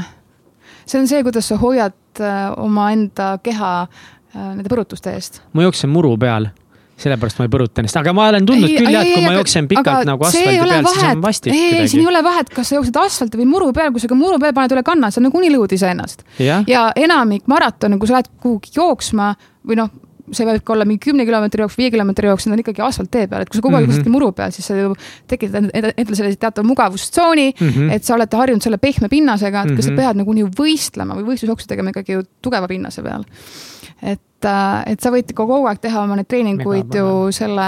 [0.86, 5.41] see on see, kuidas sa hoiad äh, omaenda keha äh, nende põrutuste eest.
[5.53, 6.49] ma jooksen muru peal
[7.02, 9.34] sellepärast ma ei põruta ennast, aga ma olen tundnud ei, küll jah, et kui ma
[9.39, 11.56] jooksen pikalt nagu asfaldi peal, siis on vastik.
[11.56, 14.18] ei, siin ei ole vahet, kas sa jooksed asfalti või muru peal, kui sa ka
[14.18, 16.24] muru peal paned üle kanna, sa nagunii lõhud iseennast.
[16.39, 19.34] ja enamik maratone, kui sa lähed kuhugi jooksma
[19.68, 19.91] või noh,
[20.36, 23.28] see võib ka olla mingi kümne kilomeetri jooks, viie kilomeetri jooks, need on ikkagi asfalttee
[23.32, 23.99] peal, et kui sa kogu aeg mm -hmm.
[23.99, 24.93] kuskil muru peal, siis sa ju
[25.28, 27.91] tekitad endale sellise teatava mugavustsooni mm, -hmm.
[27.95, 29.76] et sa oled harjunud selle pehme pinnasega, et mm -hmm.
[29.76, 29.99] kas sa mhm.
[30.02, 33.26] pead nagunii võistlema või võistlusjooksu tegema ikkagi ju tugeva pinnase peal.
[34.02, 37.68] et Äh, et sa võid kogu aeg teha oma neid treeninguid ju selle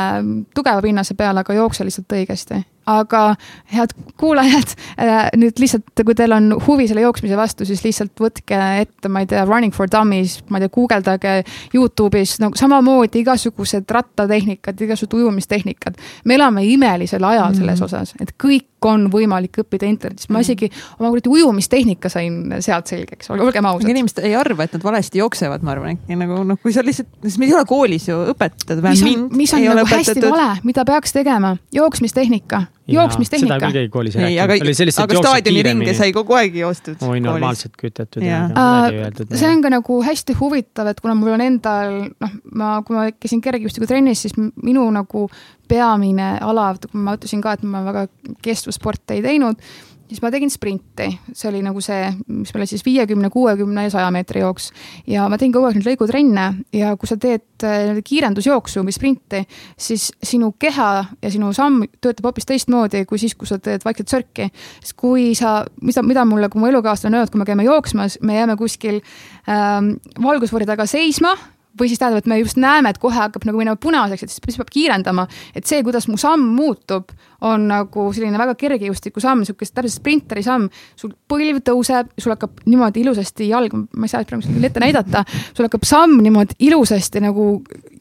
[0.56, 3.36] tugeva pinnase peal, aga jookse lihtsalt õigesti aga
[3.74, 8.60] head kuulajad, äh, nüüd lihtsalt, kui teil on huvi selle jooksmise vastu, siis lihtsalt võtke
[8.82, 11.38] ette, ma ei tea, Running for Dummies, ma ei tea, guugeldage
[11.76, 15.98] Youtube'is, no samamoodi igasugused rattatehnikad, igasugused ujumistehnikad.
[16.26, 17.58] me elame imelisel ajal mm -hmm.
[17.58, 20.42] selles osas, et kõik on võimalik õppida internetist, ma mhm.
[20.42, 20.70] isegi
[21.00, 23.90] oma kuradi ujumistehnika sain sealt selgeks, olgem ausad.
[23.90, 27.08] inimesed ei arva, et nad valesti jooksevad, ma arvan, äkki nagu noh, kui sa lihtsalt,
[27.24, 28.84] sest meil ei ole koolis ju õpetatud.
[28.90, 30.24] mis on, mis on nagu õpetatud.
[30.24, 33.58] hästi vale, mida peaks tegema, jooksmistehnika jooksmistehnika.
[33.60, 34.74] seda keegi koolis ei rääkinud.
[34.74, 37.00] aga, aga staadioniringe sai kogu aeg joostud.
[37.08, 39.36] oi, normaalselt kütetud ja, ja midagi ei öeldud.
[39.40, 43.08] see on ka nagu hästi huvitav, et kuna mul on endal, noh, ma, kui ma
[43.16, 45.28] käisin kergejõustiku trennis, siis minu nagu
[45.70, 48.08] peamine ala, ma ütlesin ka, et ma väga
[48.44, 49.62] kestvussporte ei teinud
[50.10, 53.94] siis ma tegin sprinti, see oli nagu see, mis meil oli siis viiekümne, kuuekümne ja
[53.94, 54.72] saja meetri jooks.
[55.08, 59.44] ja ma tegin kogu aeg neid lõigutrenne ja kui sa teed äh, kiirendusjooksu või sprinti,
[59.78, 60.90] siis sinu keha
[61.22, 64.50] ja sinu samm töötab hoopis teistmoodi kui siis, kui sa teed vaikselt sörki.
[64.82, 68.20] sest kui sa, mida, mida mulle, kui mu elukaaslane on öelnud, kui me käime jooksmas,
[68.22, 69.02] me jääme kuskil
[69.50, 71.36] ähm, valgusfoori taga seisma
[71.80, 74.58] või siis tähendab, et me just näeme, et kohe hakkab nagu minema punaseks, et siis
[74.60, 75.28] peab kiirendama.
[75.56, 77.12] et see, kuidas mu samm muutub,
[77.42, 80.70] on nagu selline väga kergejõustiku samm, niisugune täpselt sprinteri samm.
[80.96, 85.26] sul põlv tõuseb, sul hakkab niimoodi ilusasti jalg, ma ei saa praegu seda ette näidata,
[85.54, 87.50] sul hakkab samm niimoodi ilusasti nagu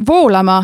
[0.06, 0.62] voolama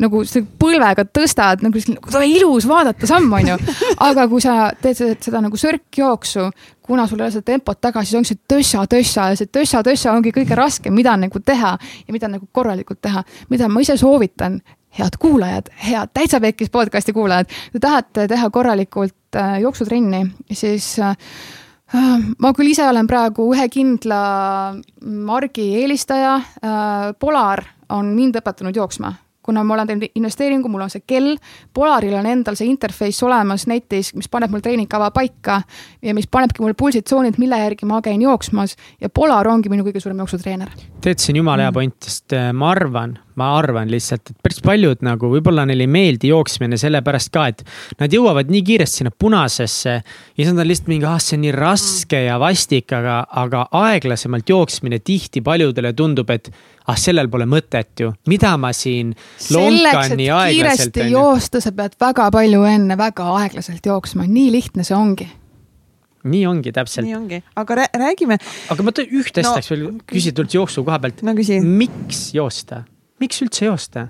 [0.00, 0.22] nagu
[0.60, 1.80] põlvega tõstad, nagu
[2.24, 3.58] ilus vaadata samm, on ju.
[4.06, 6.48] aga kui sa teed seda, seda nagu sörkjooksu,
[6.86, 10.32] kuna sul ei ole seda tempot taga, siis ongi see tössa-tössa ja see tössa-tössa ongi
[10.34, 13.24] kõige raskem, mida nagu teha ja mida nagu korralikult teha.
[13.50, 14.60] mida ma ise soovitan,
[14.98, 21.16] head kuulajad, head Täitsa Pekkis podcast'i kuulajad, kui tahate teha korralikult äh, jooksutrenni, siis äh,
[22.38, 24.20] ma küll ise olen praegu ühe kindla
[25.00, 27.10] margi eelistaja äh,.
[27.18, 29.12] Polar on mind õpetanud jooksma
[29.50, 31.34] kuna ma olen teinud investeeringu, mul on see kell,
[31.74, 35.60] Polaril on endal see interface olemas netis, mis paneb mul treeningkava paika
[36.02, 40.02] ja mis panebki mulle pulsitsoonid, mille järgi ma käin jooksmas ja Polar ongi minu kõige
[40.02, 40.70] suurem jooksutreener.
[41.00, 41.80] tead, see on jumala hea mm.
[41.80, 45.90] point, sest äh, ma arvan, ma arvan lihtsalt, et päris paljud nagu võib-olla neile ei
[45.90, 47.62] meeldi jooksmine sellepärast ka, et
[48.00, 50.02] nad jõuavad nii kiiresti sinna punasesse ja
[50.36, 54.50] siis nad on lihtsalt mingi, ah, see on nii raske ja vastik, aga, aga aeglasemalt
[54.50, 56.50] jooksmine tihti paljudele tundub, et
[56.86, 60.56] ah, sellel pole mõtet ju, mida ma siin nii aeglaselt.
[60.56, 65.28] kiiresti joosta, sa pead väga palju enne väga aeglaselt jooksma, nii lihtne see ongi
[66.28, 67.06] nii ongi täpselt.
[67.06, 68.36] nii ongi, aga räägime.
[68.70, 71.34] aga ma üht asja no, tahaks veel küsida üldse jooksu koha pealt no,.
[71.64, 72.84] miks joosta,
[73.20, 74.06] miks üldse joosta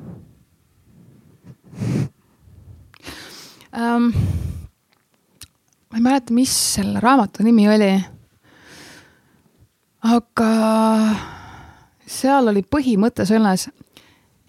[3.77, 4.13] um,?
[5.91, 7.91] ma ei mäleta, mis selle raamatu nimi oli.
[10.03, 10.51] aga
[12.07, 13.69] seal oli põhimõte selles,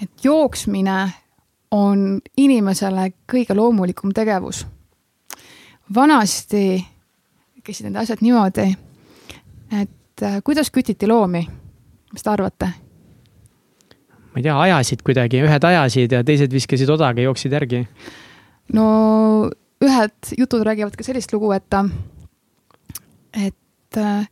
[0.01, 0.99] et jooksmine
[1.72, 4.66] on inimesele kõige loomulikum tegevus.
[5.95, 6.86] vanasti
[7.64, 8.70] käisid need asjad niimoodi,
[9.82, 11.45] et äh, kuidas kütiti loomi,
[12.14, 12.72] mis te arvate?
[14.32, 17.84] Ma ei tea, ajasid kuidagi, ühed ajasid ja teised viskasid odaga, jooksid järgi.
[18.73, 18.88] no
[19.82, 21.75] ühed jutud räägivad ka sellist lugu, et,
[23.36, 24.25] et äh,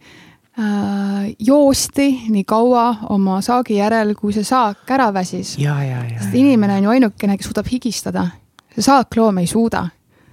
[1.39, 5.56] joosti nii kaua oma saagi järel, kui see saak ära väsis.
[5.56, 8.28] sest inimene on ju ainukene, kes suudab higistada.
[8.76, 9.89] see saakloom ei suuda.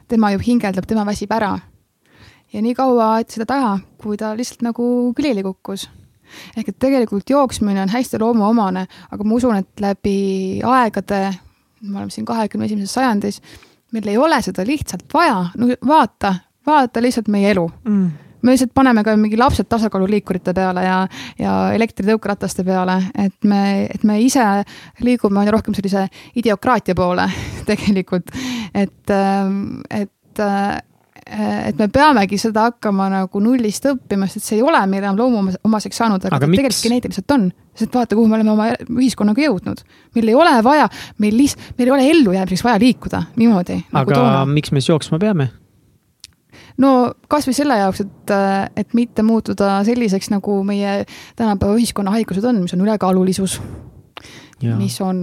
[0.09, 1.59] tema ju hingeldab, tema väsib ära.
[2.53, 5.89] ja nii kaua aeti seda taha, kui ta lihtsalt nagu külili kukkus.
[6.57, 10.19] Ehk et tegelikult jooksmine on hästi loomuomane, aga ma usun, et läbi
[10.65, 11.23] aegade,
[11.83, 13.41] me oleme siin kahekümne esimeses sajandis,
[13.93, 16.35] meil ei ole seda lihtsalt vaja, no vaata,
[16.67, 17.67] vaata lihtsalt meie elu.
[17.89, 18.07] Mm.
[18.43, 20.99] Me lihtsalt paneme ka mingi lapsed tasakaaluliikurite peale ja,
[21.39, 24.45] ja elektritõukerataste peale, et me, et me ise
[25.03, 26.07] liigume aina rohkem sellise
[26.39, 27.27] idiokraatia poole
[27.71, 28.31] tegelikult.
[28.75, 29.17] et,
[29.91, 30.45] et,
[31.27, 35.99] et me peamegi seda hakkama nagu nullist õppima, sest see ei ole meil enam loomuomaseks
[36.03, 37.49] saanud, aga, aga tegelikult geneetiliselt on.
[37.77, 39.83] sest vaata, kuhu me oleme oma ühiskonnaga jõudnud.
[40.15, 43.81] meil ei ole vaja, meil lihtsalt, meil ei ole ellujäämiseks vaja liikuda niimoodi.
[43.91, 44.45] Nagu aga toona.
[44.47, 45.51] miks me siis jooksma peame?
[46.83, 46.93] no
[47.29, 48.35] kasvõi selle jaoks, et,
[48.85, 51.03] et mitte muutuda selliseks, nagu meie
[51.37, 53.59] tänapäeva ühiskonna haigused on, mis on ülekaalulisus.
[54.63, 55.19] Mis on,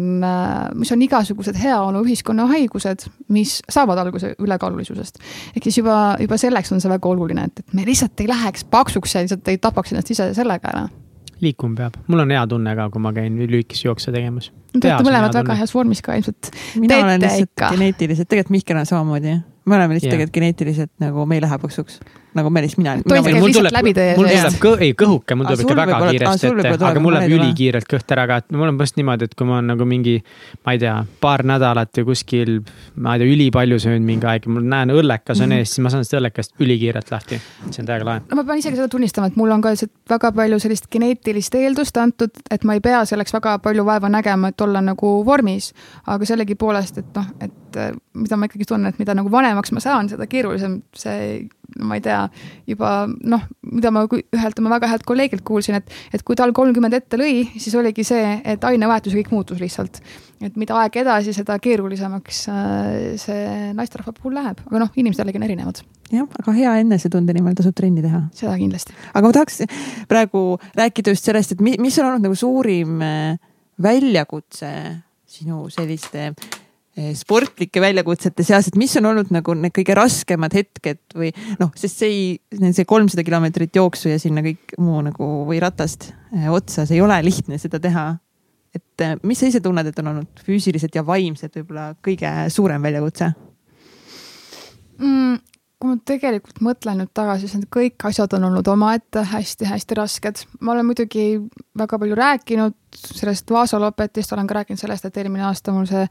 [0.77, 5.21] mis on igasugused heaolu ühiskonna haigused, mis saavad alguse ülekaalulisusest.
[5.55, 8.67] ehk siis juba, juba selleks on see väga oluline, et, et me lihtsalt ei läheks
[8.69, 10.83] paksuks ja lihtsalt ei tapaks ennast ise sellega ära.
[11.43, 14.51] Liikuma peab, mul on hea tunne ka, kui ma käin lühikesi jookse tegemas.
[14.73, 16.53] Te olete mõlemad väga heas vormis ka ilmselt.
[16.79, 21.37] mina olen lihtsalt geneetiliselt, tegelikult Mihkel on samamoodi me oleme lihtsalt tegelikult geneetiliselt nagu me
[21.37, 21.99] ei lähe paksuks
[22.37, 22.95] nagu Meelis, mina.
[22.97, 24.19] läbi teie seest.
[24.19, 27.87] mul tuleb kõ, ei kõhuke, mul tuleb ikka väga kiiresti ette, aga mul läheb ülikiirelt
[27.89, 30.15] kõht ära ka, et mul on põhimõtteliselt niimoodi, et kui ma olen nagu mingi,
[30.65, 32.53] ma ei tea, paar nädalat või kuskil,
[32.95, 35.63] ma ei tea, ülipalju söönud mingi aeg, ma näen õllekas on mm -hmm.
[35.63, 37.41] ees, siis ma saan sellest õllekast ülikiirelt lahti.
[37.69, 38.21] see on täiega lahe.
[38.29, 41.55] no ma pean isegi seda tunnistama, et mul on ka lihtsalt väga palju sellist geneetilist
[41.55, 45.73] eeldust antud, et ma ei pea selleks väga palju vaeva nägema, et olla nagu vormis.
[46.07, 49.83] aga sellegipoolest, et noh, et et mida ma ikkagi tunnen, et mida nagu vanemaks ma
[49.83, 51.45] saan, seda keerulisem see
[51.79, 52.19] ma ei tea,
[52.69, 56.97] juba noh, mida ma ühelt oma väga head kolleegilt kuulsin, et, et kui tal kolmkümmend
[56.97, 60.01] ette lõi, siis oligi see, et ainevahetus kõik muutus lihtsalt.
[60.43, 62.89] et mida aeg edasi, seda keerulisemaks äh,
[63.21, 65.83] see naisterahva puhul läheb, aga noh, inimesed jällegi on erinevad.
[66.13, 68.25] jah, aga hea enesetunde nimel tasub trenni teha.
[68.35, 68.95] seda kindlasti.
[69.13, 69.63] aga ma tahaks
[70.11, 70.43] praegu
[70.77, 73.39] rääkida just sellest, et mis on olnud nagu suurim äh,
[73.81, 74.73] väljakutse
[75.33, 76.33] sinu selliste
[77.17, 82.03] sportlike väljakutsete seas, et mis on olnud nagu need kõige raskemad hetked või noh, sest
[82.03, 86.93] see ei, see kolmsada kilomeetrit jooksu ja sinna kõik muu nagu või ratast eh, otsas
[86.93, 88.05] ei ole lihtne seda teha.
[88.77, 92.85] et eh, mis sa ise tunned, et on olnud füüsiliselt ja vaimselt võib-olla kõige suurem
[92.85, 93.31] väljakutse
[94.99, 95.41] mm,?
[95.83, 100.43] Kui ma tegelikult mõtlen nüüd tagasi, siis need kõik asjad on olnud omaette hästi-hästi rasked.
[100.63, 101.25] ma olen muidugi
[101.75, 106.05] väga palju rääkinud sellest Vaasa-Lopetist, olen ka rääkinud sellest, et eelmine aasta mul see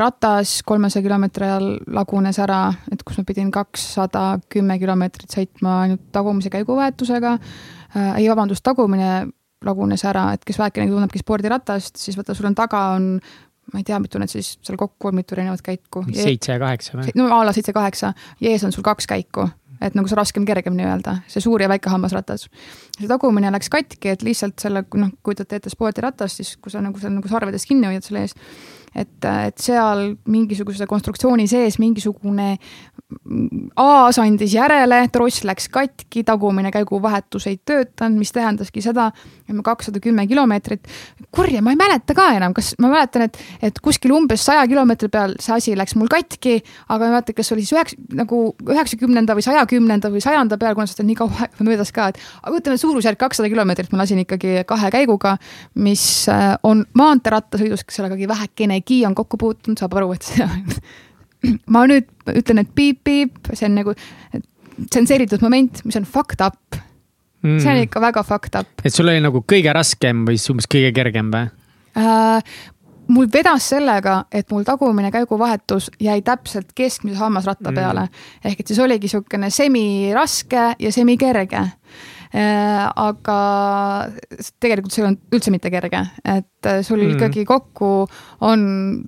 [0.00, 6.08] ratas kolmesaja kilomeetri ajal lagunes ära, et kus ma pidin kakssada kümme kilomeetrit sõitma ainult
[6.12, 8.14] tagumise käiguvahetusega äh,.
[8.22, 9.26] ei, vabandust, tagumine
[9.66, 13.18] lagunes ära, et kes vähekene tunnebki spordiratast, siis vaata, sul on taga on
[13.72, 16.04] ma ei tea, mitu need siis seal kokku on, mitu erinevat käiku.
[16.14, 17.14] seitse ja kaheksa või?
[17.18, 19.48] no a la seitse-kaheksa ja ees on sul kaks käiku,
[19.84, 22.48] et nagu see raskem, kergem nii-öelda, see suur ja väike hammasratas.
[22.98, 26.82] see tagumine läks katki, et lihtsalt selle, noh, kui te teete spordiratast, siis kui sa
[26.84, 28.36] nagu seal nagu sarvedest kinni hoiad selle ees,
[28.94, 32.54] et, et seal mingisuguse konstruktsiooni sees mingisugune
[33.08, 39.06] A-s andis järele, tross läks katki, tagumine käiguvahetus ei töötanud, mis tähendaski seda,
[39.48, 40.84] et ma kakssada kümme kilomeetrit,
[41.32, 45.08] kurja, ma ei mäleta ka enam, kas ma mäletan, et, et kuskil umbes saja kilomeetri
[45.14, 48.42] peal see asi läks mul katki, aga ma ei mäleta, kas oli siis üheksa, nagu
[48.68, 52.60] üheksakümnenda või sajakümnenda või sajanda peal, kuna sellest on nii kaua möödas ka, et aga
[52.60, 55.38] ütleme, suurusjärk kakssada kilomeetrit ma lasin ikkagi kahe käiguga,
[55.80, 60.66] mis äh, on maanteerattasõidus, kes sellegagi vähekenegi on kokku puutunud, saab aru, et see on
[61.74, 63.94] ma nüüd ütlen, et piip-piip, see on nagu
[64.88, 66.78] tsenseeritud moment, mis on fucked up
[67.42, 67.60] mm..
[67.62, 68.84] see on ikka väga fucked up.
[68.84, 71.48] et sul oli nagu kõige raskem või siis umbes kõige kergem või
[71.98, 72.58] uh,?
[73.08, 77.78] mul vedas sellega, et mul tagumine käiguvahetus jäi täpselt keskmise hammasratta mm.
[77.80, 78.08] peale
[78.44, 83.38] ehk et siis oligi niisugune semiraske ja semikerge Äh, aga
[84.60, 87.16] tegelikult see ei olnud üldse mitte kerge, et äh, sul mm.
[87.16, 87.92] ikkagi kokku
[88.44, 88.64] on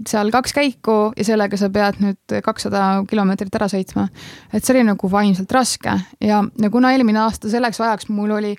[0.09, 4.09] seal kaks käiku ja sellega sa pead nüüd kakssada kilomeetrit ära sõitma.
[4.53, 8.55] et see oli nagu vaimselt raske ja, ja kuna eelmine aasta selleks ajaks mul oli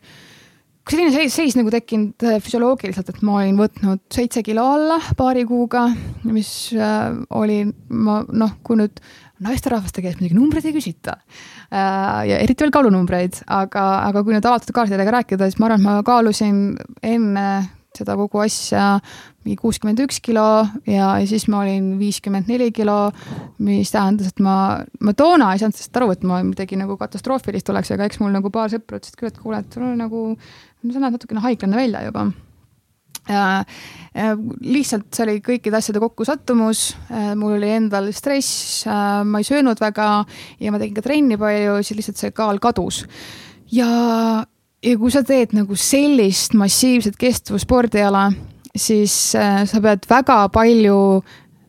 [0.89, 5.45] selline seis, seis nagu tekkinud äh, füsioloogiliselt, et ma olin võtnud seitse kilo alla paari
[5.47, 5.85] kuuga,
[6.27, 9.01] mis äh, oli, ma noh, kui nüüd
[9.41, 12.29] naisterahvaste käest muidugi numbreid ei küsita äh,.
[12.29, 15.87] ja eriti veel kaalunumbreid, aga, aga kui nüüd avatud kaartidega rääkida, siis ma arvan, et
[15.87, 16.65] ma kaalusin
[17.03, 17.47] enne
[17.97, 18.85] seda kogu asja
[19.43, 20.45] mingi kuuskümmend üks kilo
[20.87, 23.09] ja, ja siis ma olin viiskümmend neli kilo,
[23.63, 24.55] mis tähendas, et ma,
[25.03, 28.31] ma toona ei saanud sellest aru, et ma midagi nagu katastroofilist oleks, aga eks mul
[28.35, 30.23] nagu paar sõpra ütlesid küll, et kuule, et sul on nagu,
[30.85, 32.29] sa näed natukene haiglane välja juba
[34.11, 39.79] lihtsalt see oli kõikide asjade kokkusattumus, äh, mul oli endal stress, äh, ma ei söönud
[39.79, 40.25] väga
[40.59, 43.05] ja ma tegin ka trenni palju, siis lihtsalt see kaal kadus.
[43.71, 44.43] ja,
[44.83, 48.31] ja kui sa teed nagu sellist massiivset kestvusspordiala,
[48.75, 51.21] siis äh, sa pead väga palju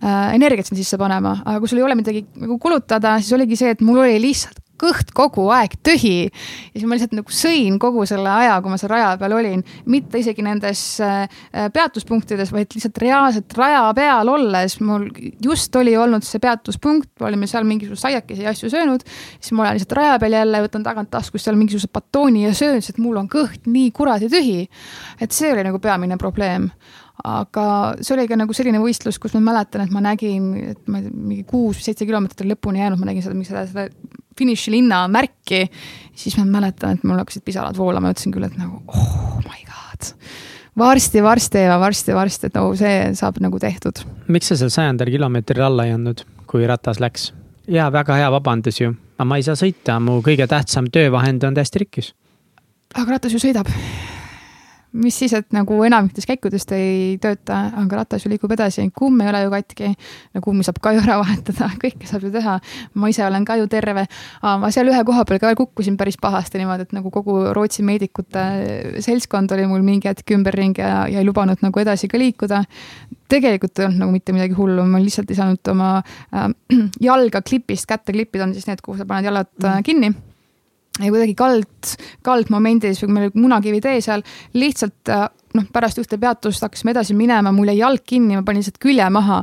[0.02, 3.70] energiat sinna sisse panema, aga kui sul ei ole midagi nagu kulutada, siis oligi see,
[3.70, 6.16] et mul oli lihtsalt kõht kogu aeg tühi.
[6.26, 9.62] ja siis ma lihtsalt nagu sõin kogu selle aja, kui ma seal raja peal olin,
[9.86, 11.26] mitte isegi nendes äh,
[11.74, 15.08] peatuspunktides, vaid lihtsalt reaalselt raja peal olles, mul
[15.42, 19.06] just oli olnud see peatuspunkt, olime seal mingisuguseid saiakesi ja asju söönud.
[19.38, 22.82] siis ma olen lihtsalt raja peal jälle, võtan tagant taskust seal mingisuguse batooni ja söön,
[22.82, 24.66] sest mul on kõht nii kuradi tühi.
[25.20, 26.70] et see oli nagu peamine probleem
[27.20, 27.66] aga
[28.00, 31.06] see oli ka nagu selline võistlus, kus ma mäletan, et ma nägin, et ma ei
[31.06, 35.66] tea, mingi kuus-seitse kilomeetrit lõpuni jäänud, ma nägin seda, seda, seda finišilinna märki.
[36.14, 40.10] siis ma mäletan, et mul hakkasid pisarad voolama, ütlesin küll, et nagu oh my god.
[40.78, 44.02] varsti, varsti ja varsti, varsti, et nagu see saab nagu tehtud.
[44.28, 47.30] miks sa seal sajandal kilomeetril alla ei andnud, kui ratas läks?
[47.68, 51.54] ja väga hea vabandus ju, aga ma ei saa sõita, mu kõige tähtsam töövahend on
[51.54, 52.14] täiesti rikkis.
[52.96, 53.70] aga ratas ju sõidab
[54.92, 59.30] mis siis, et nagu enamiktes käikudest ei tööta, aga ratas ju liigub edasi, kumm ei
[59.30, 59.92] ole ju katki.
[60.34, 62.58] no kummi saab ka ju ära vahetada, kõike saab ju teha.
[62.94, 64.06] ma ise olen ka ju terve.
[64.42, 68.44] ma seal ühe koha peal ka kukkusin päris pahasti niimoodi, et nagu kogu Rootsi meedikute
[69.00, 72.64] seltskond oli mul mingi hetk ümberringi ja, ja ei lubanud nagu edasi ka liikuda.
[73.32, 76.50] tegelikult ei olnud nagu mitte midagi hullu, ma lihtsalt ei saanud oma äh,
[77.08, 80.31] jalga klipist kätte klippida, on siis need, kuhu sa paned jalad äh, kinni ja
[81.00, 81.94] kuidagi kald,
[82.26, 84.24] kaldmomendis või kui meil oli munakivi tee seal,
[84.54, 85.24] lihtsalt äh,
[85.56, 89.08] noh, pärast ühte peatust hakkasime edasi minema, mul jäi jalg kinni, ma panin lihtsalt külje
[89.10, 89.42] maha.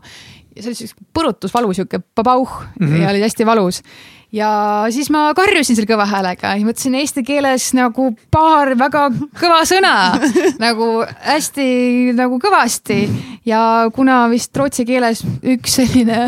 [0.55, 3.01] ja see oli siis põrutusvalu, sihuke babauh mm -hmm.
[3.01, 3.83] ja oli hästi valus
[4.31, 4.49] ja
[4.93, 6.53] siis ma karjusin seal kõva häälega.
[6.57, 9.07] Ja mõtlesin eesti keeles nagu paar väga
[9.39, 9.93] kõva sõna.
[10.65, 10.89] Nagu
[11.25, 11.69] hästi
[12.17, 13.01] nagu kõvasti.
[13.47, 13.61] Ja
[13.95, 16.27] kuna vist rootsi keeles üks selline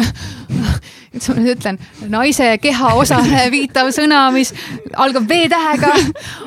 [1.12, 1.80] kuidas ma nüüd ütlen,
[2.12, 4.54] naise kehaosale viitav sõna, mis
[4.96, 5.92] algab V-tähega,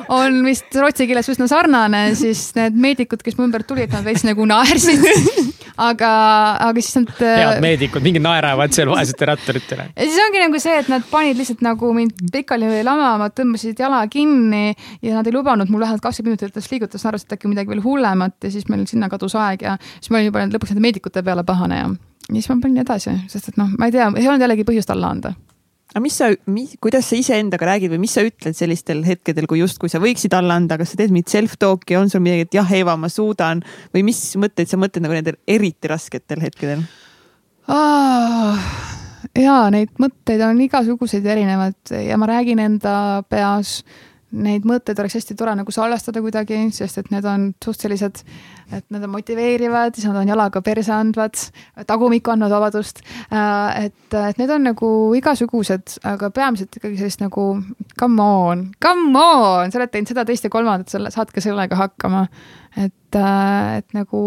[0.09, 4.25] on vist rootsi keeles üsna sarnane, siis need meedikud, kes mu ümber tulid, nad veits
[4.25, 5.05] nagu naersid.
[5.81, 6.11] aga,
[6.67, 7.11] aga siis nad.
[7.19, 9.87] head meedikud, mingi naeravad seal vaesete ratturitele.
[9.95, 14.01] ja siis ongi nagu see, et nad panid lihtsalt nagu mind pikali lamama, tõmbasid jala
[14.11, 17.51] kinni ja nad ei lubanud mul vähemalt kakskümmend minutit alles liigutada, siis arvasid, et äkki
[17.51, 20.73] midagi veel hullemat ja siis meil sinna kadus aeg ja siis ma olin juba lõpuks
[20.73, 21.89] nende meedikute peale pahane ja
[22.29, 24.89] ja siis ma panin edasi, sest et noh, ma ei tea, ei olnud jällegi põhjust
[24.93, 25.35] alla anda
[25.95, 26.27] aga mis sa,
[26.83, 30.57] kuidas sa iseendaga räägid või mis sa ütled sellistel hetkedel, kui justkui sa võiksid alla
[30.59, 33.63] anda, kas sa teed mingit self-talk'i, on sul midagi, et jah, Eva, ma suudan
[33.95, 36.83] või mis mõtteid sa mõtled nagu nendel eriti rasketel hetkedel
[37.71, 38.59] ah,?
[39.39, 43.79] ja neid mõtteid on igasuguseid erinevaid ja ma räägin enda peas
[44.35, 48.19] neid mõtteid oleks hästi tore nagu salvestada kuidagi, sest et need on suht sellised,
[48.73, 51.37] et need on motiveerivad, siis nad on jalaga perse andvad,
[51.87, 53.01] tagumikku andvad vabadust.
[53.29, 57.47] Äh, et, et need on nagu igasugused, aga peamiselt ikkagi sellist nagu
[57.99, 61.77] come on, come on, sa oled teinud seda, teist ja kolmandat, sa saad ka sellega
[61.79, 62.25] hakkama.
[62.75, 64.21] et, äh, et nagu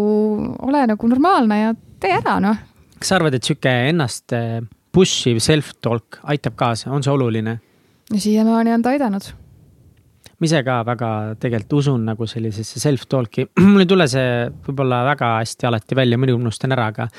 [0.65, 2.63] ole nagu normaalne ja tee ära, noh.
[2.97, 4.61] kas sa arvad, et sihuke ennast äh,
[4.95, 7.59] push iv self-talk aitab kaasa, on see oluline?
[8.09, 9.29] siiamaani on ta aidanud
[10.39, 11.11] ma ise ka väga
[11.41, 16.35] tegelikult usun nagu sellisesse self-talk'i, mul ei tule see võib-olla väga hästi alati välja, mõni
[16.35, 17.09] unustan ära, aga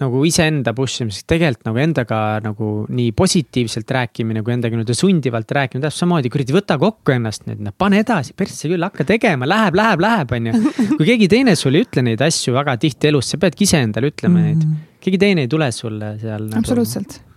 [0.00, 5.52] nagu iseenda push imiseks, tegelikult nagu endaga nagu nii positiivselt rääkimine kui endaga nii-öelda sundivalt
[5.56, 9.48] rääkimine, täpselt samamoodi, kuradi, võta kokku ennast nüüd, noh, pane edasi, persse küll, hakka tegema,
[9.50, 10.60] läheb, läheb, läheb, on ju.
[10.96, 14.44] kui keegi teine sulle ei ütle neid asju väga tihti elus, sa peadki iseendale ütlema
[14.46, 14.62] neid.
[14.64, 14.86] Mm.
[15.04, 16.48] keegi teine ei tule sulle seal.
[16.56, 17.29] absoluutselt nagu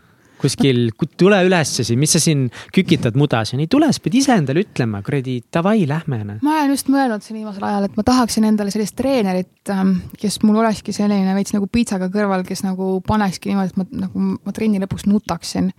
[0.44, 0.86] kuskil,
[1.20, 4.64] tule ülesse siin, mis sa siin kükitad muda siin, ei tule, sa pead ise endale
[4.66, 6.22] ütlema, kuradi davai, lähme.
[6.24, 6.39] Noh.
[6.46, 10.41] ma olen just mõelnud siin viimasel ajal, et ma tahaksin endale sellist treenerit, ähm, kes
[10.46, 14.56] mul olekski selline veits nagu piitsaga kõrval, kes nagu panekski niimoodi, et ma nagu ma
[14.56, 15.72] trenni lõpuks nutaksin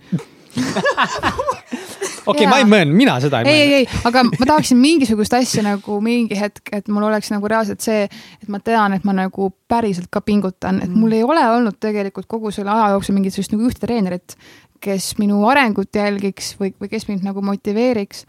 [2.31, 3.75] okei ma ei mõelnud, mina seda ei, ei mõelnud.
[3.75, 7.85] ei, ei, aga ma tahaksin mingisugust asja nagu mingi hetk, et mul oleks nagu reaalselt
[7.85, 11.17] see, et ma tean, et ma nagu päriselt ka pingutan, et mul mm.
[11.19, 14.37] ei ole olnud tegelikult kogu selle aja jooksul mingit sellist nagu ühte treenerit,
[14.83, 18.25] kes minu arengut jälgiks või, või kes mind nagu motiveeriks.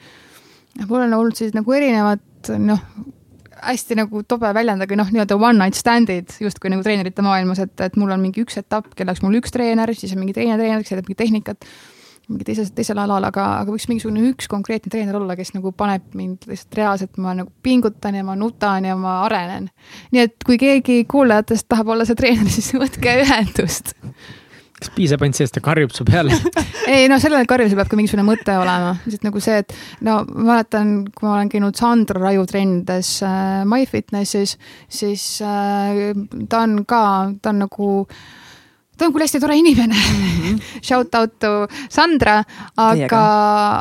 [0.87, 2.83] mul on olnud sellised nagu erinevad noh,
[3.67, 7.75] hästi nagu tobe väljend, aga noh, nii-öelda one night stand'id justkui nagu treenerite maailmas, et,
[7.81, 10.85] et mul on mingi üks etapp, kelleks mul üks treener, siis on mingi teine treener,
[10.85, 11.69] kes teeb mingit tehnikat
[12.27, 16.09] mingi teises, teisel alal, aga, aga võiks mingisugune üks konkreetne treener olla, kes nagu paneb
[16.19, 19.69] mind lihtsalt reaalselt, ma nagu pingutan ja ma nutan ja ma arenen.
[20.15, 23.95] nii et kui keegi kuulajatest tahab olla see treener, siis võtke ühendust.
[24.77, 26.35] kas piisab ainult sellest, et ta karjub su peale
[26.97, 29.77] ei no sellele karjumisel peab ka mingisugune mõte olema, lihtsalt nagu see, et
[30.09, 34.57] no ma mäletan, kui ma olen käinud Sandra Raju trennides äh, MyFitnessis,
[34.91, 36.11] siis äh,
[36.51, 37.05] ta on ka,
[37.39, 38.19] ta on nagu äh,
[38.97, 40.25] ta on küll hästi tore inimene mm.
[40.25, 40.61] -hmm.
[40.87, 42.43] Shout out to Sandra,
[42.77, 43.23] aga,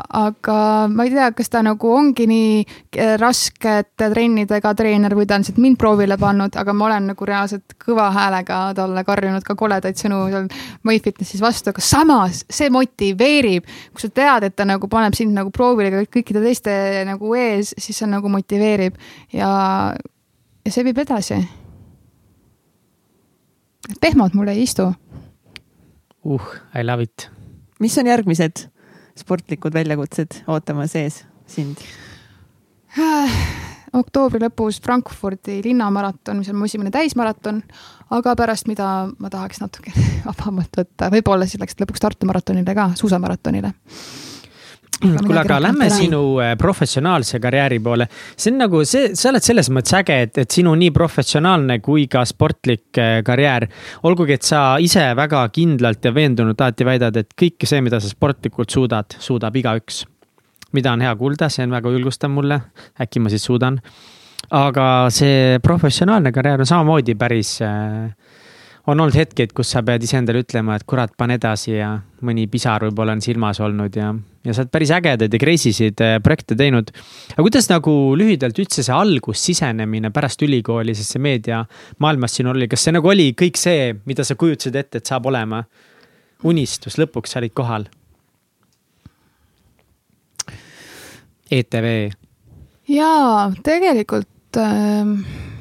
[0.09, 2.66] aga ma ei tea, kas ta nagu ongi nii
[2.97, 7.26] eh, raskete trennidega treener või ta on lihtsalt mind proovile pannud, aga ma olen nagu
[7.26, 10.47] reaalselt kõva häälega talle karjunud ka koledaid sõnu seal
[10.84, 13.66] MyFitnessis vastu, aga samas see motiveerib.
[13.93, 17.74] kui sa tead, et ta nagu paneb sind nagu proovile ka kõikide teiste nagu ees,
[17.78, 18.97] siis see nagu motiveerib
[19.34, 19.93] ja,
[20.66, 21.43] ja see viib edasi
[24.01, 24.88] pehmod mul ei istu
[26.26, 27.30] uh, I love it.
[27.80, 28.67] mis on järgmised
[29.15, 31.82] sportlikud väljakutsed ootamas ees sind?
[33.99, 37.61] oktoobri lõpus Frankfurdi linnamaraton, mis on mu esimene täismaraton,
[38.15, 39.93] aga pärast, mida ma tahaks natuke
[40.28, 43.73] vabamalt võtta, võib-olla siis läks lõpuks Tartu maratonile ka, suusamaratonile
[45.02, 48.08] kuule, aga lähme sinu äh, professionaalse karjääri poole.
[48.38, 52.08] see on nagu see, sa oled selles mõttes äge, et, et sinu nii professionaalne kui
[52.12, 53.68] ka sportlik äh, karjäär.
[54.08, 58.12] olgugi, et sa ise väga kindlalt ja veendunult alati väidad, et kõike see, mida sa
[58.12, 60.06] sportlikult suudad, suudab igaüks.
[60.76, 62.62] mida on hea kuulda, see on väga julgustav mulle.
[63.02, 63.80] äkki ma siis suudan.
[64.52, 68.12] aga see professionaalne karjäär on samamoodi päris äh,
[68.88, 72.86] on olnud hetkeid, kus sa pead iseendale ütlema, et kurat, pane edasi ja mõni pisar
[72.86, 74.12] võib-olla on silmas olnud ja,
[74.46, 76.92] ja sa oled päris ägedaid ja crazy sid äh, projekte teinud.
[77.34, 82.70] aga kuidas nagu lühidalt üldse see algus, sisenemine pärast ülikooli, sest see meediamaailmas siin oli,
[82.70, 85.66] kas see nagu oli kõik see, mida sa kujutasid ette, et saab olema?
[86.46, 87.88] unistus, lõpuks sa olid kohal
[91.50, 91.88] ETV.
[92.92, 95.55] jaa, tegelikult äh,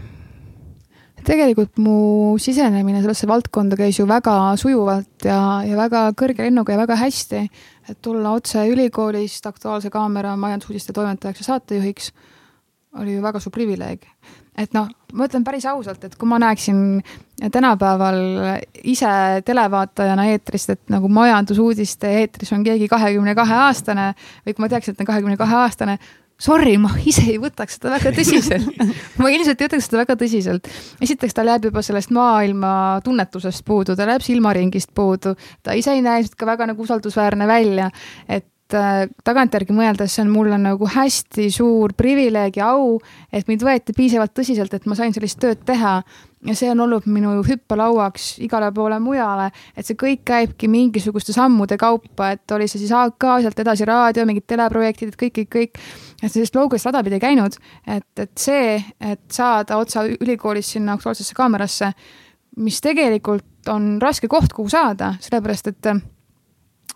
[1.25, 1.97] tegelikult mu
[2.43, 7.43] sisenemine sellesse valdkonda käis ju väga sujuvalt ja, ja väga kõrge lennuga ja väga hästi.
[7.89, 12.13] et tulla otse ülikoolist Aktuaalse Kaamera majandusuudiste toimetajaks ja saatejuhiks
[13.01, 14.07] oli ju väga suur privileeg.
[14.57, 17.03] et noh, ma ütlen päris ausalt, et kui ma näeksin
[17.53, 18.21] tänapäeval
[18.87, 24.13] ise televaatajana eetrist, et nagu majandusuudiste eetris on keegi kahekümne kahe aastane
[24.47, 25.99] või kui ma teaks, et ta on kahekümne kahe aastane,
[26.41, 28.81] sorry, ma ise ei võtaks seda väga tõsiselt.
[29.21, 30.73] Ma ilmselt ei võtaks seda väga tõsiselt.
[31.05, 32.73] esiteks tal jääb juba sellest maailma
[33.05, 37.91] tunnetusest puudu, tal jääb silmaringist puudu, ta ise ei näe ka väga nagu usaldusväärne välja,
[38.29, 42.99] et äh, tagantjärgi mõeldes see on mulle nagu hästi suur privileeg ja au,
[43.33, 46.01] et mind võeti piisavalt tõsiselt, et ma sain sellist tööd teha
[46.45, 51.79] ja see on olnud minu hüppelauaks igale poole mujale, et see kõik käibki mingisuguste sammude
[51.81, 55.81] kaupa, et oli see siis AK, sealt edasi raadio, mingid teleprojektid, kõik, kõik, kõik.
[56.23, 61.37] et sellist loogilist rada pidi käinud, et, et see, et saada otsa ülikoolist sinna Aktuaalsesse
[61.37, 61.93] kaamerasse,
[62.61, 65.95] mis tegelikult on raske koht, kuhu saada, sellepärast et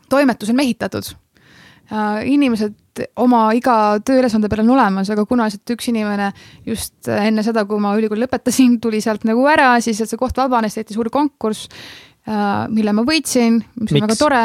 [0.09, 1.15] toimetus on mehitatud
[1.89, 2.75] inimesed
[3.21, 6.31] oma iga tööülesande peal on olemas, aga kuna lihtsalt üks inimene
[6.67, 10.77] just enne seda, kui ma ülikooli lõpetasin, tuli sealt nagu ära, siis see koht vabanes,
[10.77, 11.69] tehti suur konkurss,
[12.29, 14.45] äh, mille ma võitsin, mis on väga tore.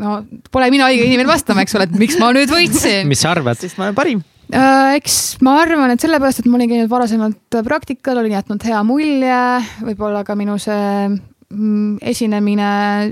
[0.00, 0.20] no
[0.50, 3.08] pole mina õige inimene vastama, eks ole, et miks ma nüüd võitsin.
[3.10, 3.58] mis sa arvad?
[3.60, 4.22] sest ma olen parim
[4.54, 8.80] äh, eks ma arvan, et sellepärast, et ma olin käinud varasemalt praktikal, olin jätnud hea
[8.86, 9.42] mulje,
[9.84, 11.10] võib-olla ka minu see
[11.50, 12.66] esinemine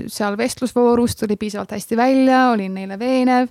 [0.07, 3.49] seal vestlusvoorus tuli piisavalt hästi välja, olin neile veenev,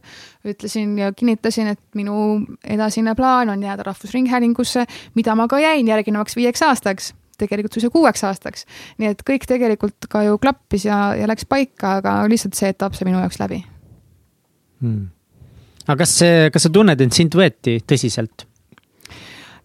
[0.49, 6.37] ütlesin ja kinnitasin, et minu edasine plaan on jääda Rahvusringhäälingusse, mida ma ka jäin järgnevaks
[6.37, 8.65] viieks aastaks tegelikult suisa kuueks aastaks.
[8.99, 12.97] nii et kõik tegelikult ka ju klappis ja, ja läks paika, aga lihtsalt see etapp
[12.97, 13.61] sai minu jaoks läbi
[14.81, 15.05] hmm..
[15.87, 18.47] aga kas see, kas sa tunned, et sind võeti tõsiselt?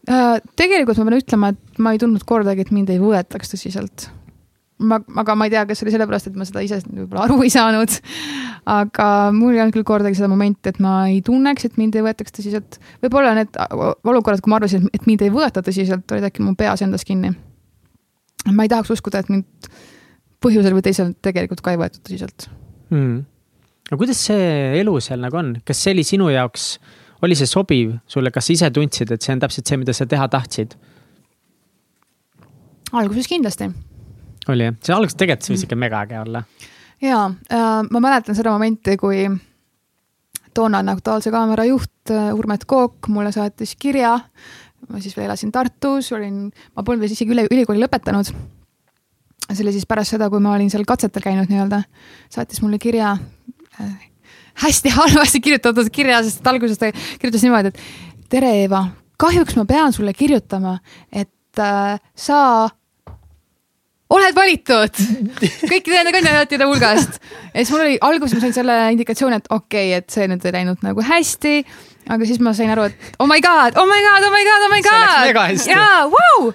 [0.03, 4.11] Äh, tegelikult ma pean ütlema, et ma ei tundnud kordagi, et mind ei võetaks tõsiselt
[4.87, 7.39] ma, aga ma ei tea, kas see oli sellepärast, et ma seda ise võib-olla aru
[7.45, 7.95] ei saanud.
[8.73, 12.05] aga mul ei olnud küll kordagi seda momenti, et ma ei tunneks, et mind ei
[12.05, 12.79] võetaks tõsiselt.
[13.03, 13.57] võib-olla need
[14.03, 17.33] olukorrad, kui ma arvasin, et mind ei võeta tõsiselt, olid äkki mu peas endas kinni.
[18.51, 19.71] ma ei tahaks uskuda, et mind
[20.43, 22.49] põhjusel või teisel tegelikult ka ei võetud tõsiselt
[22.91, 23.21] hmm..
[23.89, 24.49] aga kuidas see
[24.81, 26.73] elu seal nagu on, kas see oli sinu jaoks,
[27.23, 30.09] oli see sobiv sulle, kas sa ise tundsid, et see on täpselt see, mida sa
[30.09, 30.75] teha tahtsid?
[32.93, 33.71] alguses kindlasti
[34.49, 36.43] oli jah, see alguses tegelikult see võis ikka megaäge olla.
[37.03, 39.25] ja äh, ma mäletan seda momenti, kui
[40.53, 44.17] toonane Aktuaalse Kaamera juht äh, Urmet Kook mulle saatis kirja.
[44.89, 48.33] ma siis veel elasin Tartus, olin, ma polnud veel isegi üle, ülikooli lõpetanud.
[49.49, 51.83] see oli siis pärast seda, kui ma olin seal katsetel käinud nii-öelda,
[52.31, 53.15] saatis mulle kirja
[53.79, 53.93] äh,
[54.63, 58.85] hästi halvasti kirjutatud kirja, sest alguses ta kirjutas niimoodi, et tere, Eeva,
[59.21, 60.77] kahjuks ma pean sulle kirjutama,
[61.11, 62.69] et äh, sa
[64.11, 64.99] oled valitud
[65.71, 67.17] kõikide nende kandidaatide hulgast.
[67.53, 70.45] ja siis mul oli, alguses ma sain selle indikatsiooni, et okei okay,, et see nüüd
[70.47, 71.55] ei läinud nagu hästi.
[72.13, 74.67] aga siis ma sain aru, et oh my god, oh my god, oh my god,
[74.67, 75.67] oh my god.
[75.69, 76.53] jaa, vau.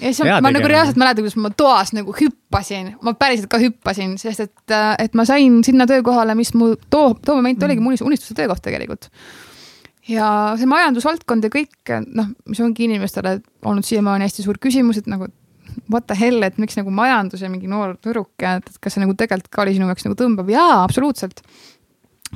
[0.00, 3.60] ja siis ma, ma nagu reaalselt mäletan, kuidas ma toas nagu hüppasin, ma päriselt ka
[3.62, 7.94] hüppasin, sest et, et ma sain sinna töökohale, mis mu too, too moment oligi mu
[7.96, 9.10] unistuse töökoht tegelikult
[10.06, 10.28] ja
[10.58, 15.26] see majandusvaldkond ja kõik noh, mis ongi inimestele olnud siiamaani hästi suur küsimus, et nagu
[15.92, 19.16] what the hell, et miks nagu majandus ja mingi noor tüdruk, et kas see nagu
[19.18, 21.42] tegelikult ka oli sinu jaoks nagu tõmbav, jaa, absoluutselt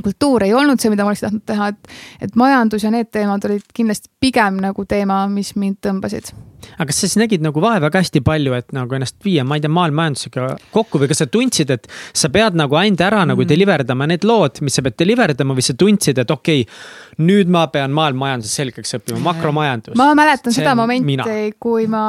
[0.02, 3.44] kultuur ei olnud see, mida ma oleks tahtnud teha, et, et majandus ja need teemad
[3.48, 6.32] olid kindlasti pigem nagu teema, mis mind tõmbasid
[6.76, 9.56] aga kas sa siis nägid nagu vaeva ka hästi palju, et nagu ennast viia, ma
[9.56, 13.32] ei tea, maailmamajandusega kokku või kas sa tundsid, et sa pead nagu ainult ära mm.
[13.32, 16.64] nagu deliver dama need lood, mis sa pead deliver dama või sa tundsid, et okei
[16.66, 16.82] okay,,
[17.26, 19.96] nüüd ma pean maailmamajanduse selgeks õppima, makromajandus.
[20.00, 21.16] ma mäletan seda momenti,
[21.62, 22.04] kui ma,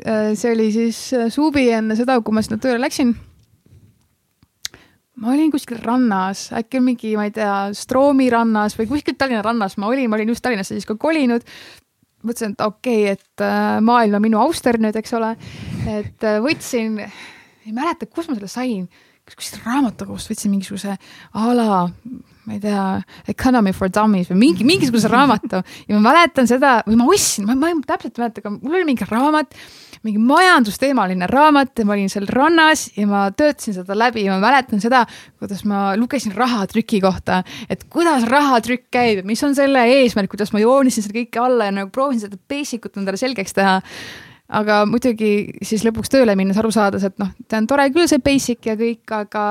[0.00, 3.14] äh, see oli siis äh, suvi enne seda, kui ma sinna tööle läksin
[5.20, 9.76] ma olin kuskil rannas, äkki mingi, ma ei tea, Stroomi rannas või kuskil Tallinna rannas
[9.80, 11.44] ma olin, ma olin just Tallinnasse siis ka kolinud.
[12.22, 15.34] mõtlesin, et okei okay,, et äh, maailm on minu auster nüüd, eks ole.
[15.90, 17.00] et äh, võtsin,
[17.66, 18.86] ei mäleta, kus ma selle sain,
[19.28, 21.86] kuskilt raamatukogust võtsin mingisuguse a la
[22.44, 22.84] ma ei tea,
[23.30, 27.54] Economy for Dummies või mingi, mingisuguse raamatu ja ma mäletan seda või ma ostsin, ma,
[27.54, 29.54] ma täpselt ei mäleta, aga mul oli mingi raamat
[30.06, 34.42] mingi majandusteemaline raamat ja ma olin seal rannas ja ma töötasin seda läbi ja ma
[34.42, 35.04] mäletan seda,
[35.38, 40.62] kuidas ma lugesin rahatrüki kohta, et kuidas rahatrükk käib, mis on selle eesmärk, kuidas ma
[40.62, 43.78] joonisin seda kõike alla ja nagu proovisin seda basic ut endale selgeks teha
[44.52, 45.32] aga muidugi
[45.64, 48.76] siis lõpuks tööle minnes aru saades, et noh, see on tore küll, see basic ja
[48.78, 49.44] kõik, aga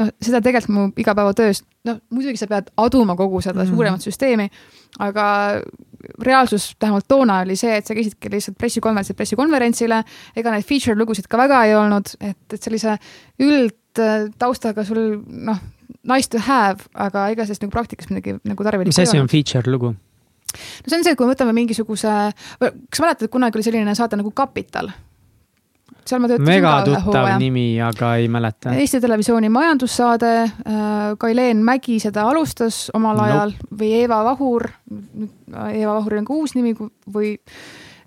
[0.00, 3.74] noh, seda tegelikult mu igapäevatöös, noh muidugi sa pead aduma kogu seda mm -hmm.
[3.74, 4.48] suuremat süsteemi,
[4.98, 5.26] aga
[6.24, 10.02] reaalsus vähemalt toona oli see, et sa käisidki lihtsalt pressikonverentsilt pressikonverentsile,
[10.36, 12.98] ega neid feature lugusid ka väga ei olnud, et, et sellise
[13.42, 15.58] üldtaustaga sul noh,
[16.08, 19.70] nice to have, aga ega sellest nagu praktikas midagi nagu tarvilikku mis asi on feature
[19.70, 19.94] lugu?
[20.58, 22.14] No see on see, et kui me võtame mingisuguse,
[22.60, 24.90] kas mäletad, kunagi oli selline saade nagu Kapital?
[26.08, 28.72] seal ma töötasin väga tuttav nimi, aga ei mäleta.
[28.80, 30.86] Eesti Televisiooni majandussaade, äh,
[31.20, 33.76] Kaileen Mägi seda alustas omal ajal nope.
[33.82, 36.74] või Eeva Vahur, Eeva Vahuril on ka uus nimi
[37.12, 37.34] või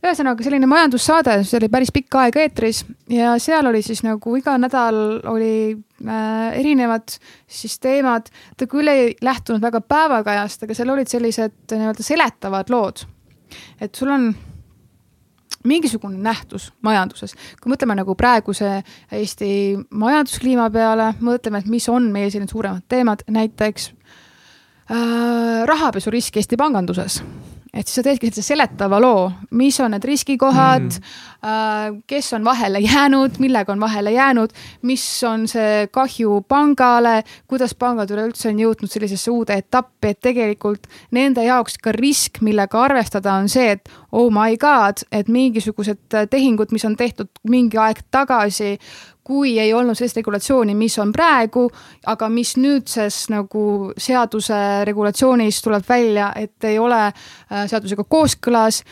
[0.02, 4.56] ühesõnaga selline majandussaade, see oli päris pikka aega eetris ja seal oli siis nagu iga
[4.62, 7.14] nädal oli äh, erinevad
[7.48, 8.32] siis teemad.
[8.58, 13.06] ta küll ei lähtunud väga päevakajast, aga seal olid sellised nii-öelda seletavad lood.
[13.82, 14.32] et sul on
[15.64, 18.80] mingisugune nähtus majanduses, kui mõtleme nagu praeguse
[19.14, 23.92] Eesti majanduskliima peale, mõtleme, et mis on meie sellised suuremad teemad, näiteks
[24.90, 27.22] äh, rahapesurisk Eesti panganduses
[27.74, 30.88] et siis sa teedki sellise seletava loo, mis on need riskikohad?
[30.92, 34.52] Mm., kes on vahele jäänud, millega on vahele jäänud,
[34.86, 40.86] mis on see kahju pangale, kuidas pangad üleüldse on jõudnud sellisesse uude etappi, et tegelikult
[41.18, 46.76] nende jaoks ka risk, millega arvestada, on see, et oh my god, et mingisugused tehingud,
[46.76, 48.76] mis on tehtud mingi aeg tagasi
[49.24, 51.68] kui ei olnud sellist regulatsiooni, mis on praegu,
[52.10, 54.58] aga mis nüüdses nagu seaduse
[54.88, 58.84] regulatsioonis tuleb välja, et ei ole äh, seadusega kooskõlas.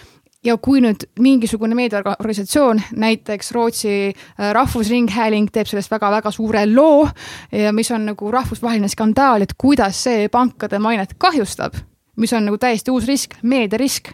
[0.46, 7.10] Ja kui nüüd mingisugune meediaorganisatsioon, näiteks Rootsi äh, Rahvusringhääling teeb sellest väga-väga suure loo
[7.52, 11.76] ja mis on nagu rahvusvaheline skandaal, et kuidas see pankade mainet kahjustab,
[12.16, 14.14] mis on nagu täiesti uus risk, meediarisk,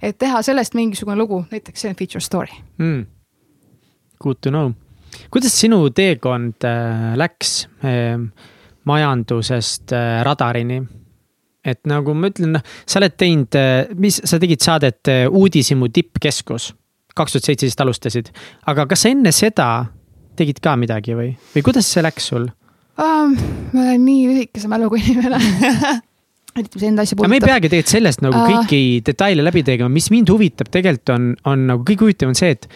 [0.00, 2.56] et teha sellest mingisugune lugu, näiteks see on feature story.
[2.78, 3.06] Mm..
[4.16, 4.72] Good to know
[5.32, 8.30] kuidas sinu teekond äh, läks ähm,
[8.88, 10.82] majandusest äh, radarini?
[11.66, 16.70] et nagu ma ütlen, noh, sa oled teinud, äh, mis, sa tegid saadet Uudishimu tippkeskus,
[17.16, 18.30] kaks tuhat seitseteist alustasid,
[18.70, 19.70] aga kas sa enne seda
[20.38, 23.38] tegid ka midagi või, või kuidas see läks sul um,?
[23.72, 25.40] ma olen nii lühikese mäluga inimene
[26.60, 27.32] eriti mis enda asja puudutab.
[27.32, 31.28] me ei peagi tegelikult sellest nagu kõiki detaile läbi tegema, mis mind huvitab tegelikult on,
[31.52, 32.68] on nagu kõige huvitavam see, et,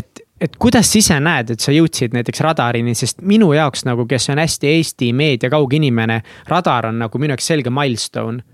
[0.00, 4.06] et et kuidas sa ise näed, et sa jõudsid näiteks radarini, sest minu jaoks nagu,
[4.08, 6.20] kes on hästi Eesti meedia kauge inimene,
[6.50, 8.44] radar on nagu minu jaoks selge milstone.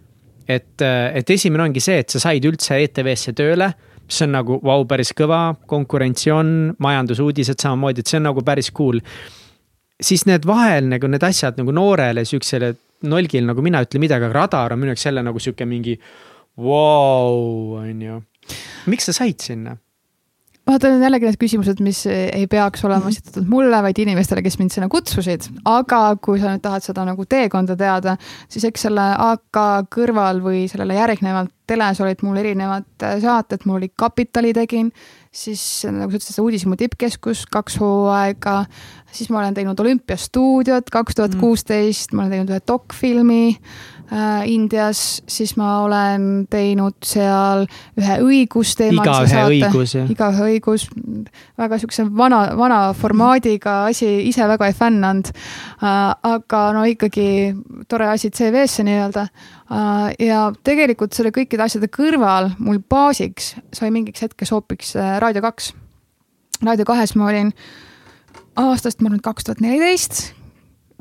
[0.48, 3.70] et, et esimene ongi see, et sa said üldse ETV-sse tööle,
[4.04, 8.44] mis on nagu vau wow,, päris kõva, konkurentsi on, majandusuudised samamoodi, et see on nagu
[8.44, 9.00] päris cool.
[10.00, 12.74] siis need vahel nagu need asjad nagu noorele siuksele
[13.08, 15.96] nolgil nagu mina ütlen midagi, aga radar on minu jaoks jälle nagu sihuke mingi
[16.60, 18.20] vau wow,, on ju.
[18.86, 19.78] miks sa said sinna?
[20.64, 23.14] Vaata, need on jällegi need küsimused, mis ei peaks olema mhm.
[23.14, 25.48] esitatud mulle, vaid inimestele, kes mind sinna kutsusid.
[25.68, 28.16] aga kui sa nüüd tahad seda nagu teekonda teada,
[28.48, 29.60] siis eks selle AK
[29.94, 34.90] kõrval või sellele järgnevalt teles olid mul erinevad äh, saated, mul oli Kapitali tegin,
[35.32, 38.64] siis nagu sa ütlesid, see Uudishimu tippkeskus kaks hooaega,
[39.14, 43.44] siis ma olen teinud Olümpiastuudiot kaks tuhat kuusteist, ma olen teinud ühe dokfilmi
[44.44, 47.64] Indias, siis ma olen teinud seal
[47.98, 49.54] ühe õigusteemalise saate.
[49.56, 50.84] õigus, igaühe õigus,
[51.58, 56.12] väga siukse vana, vana formaadiga asi, ise väga ei fännanud äh,.
[56.34, 57.54] aga no ikkagi
[57.88, 60.12] tore asi CV-sse nii-öelda äh,.
[60.28, 65.72] ja tegelikult selle kõikide asjade kõrval mul baasiks sai mingiks hetkeks hoopiks äh, Raadio kaks.
[66.62, 67.52] Raadio kahes ma olin
[68.60, 70.34] aastast, ma arvan, kaks tuhat neliteist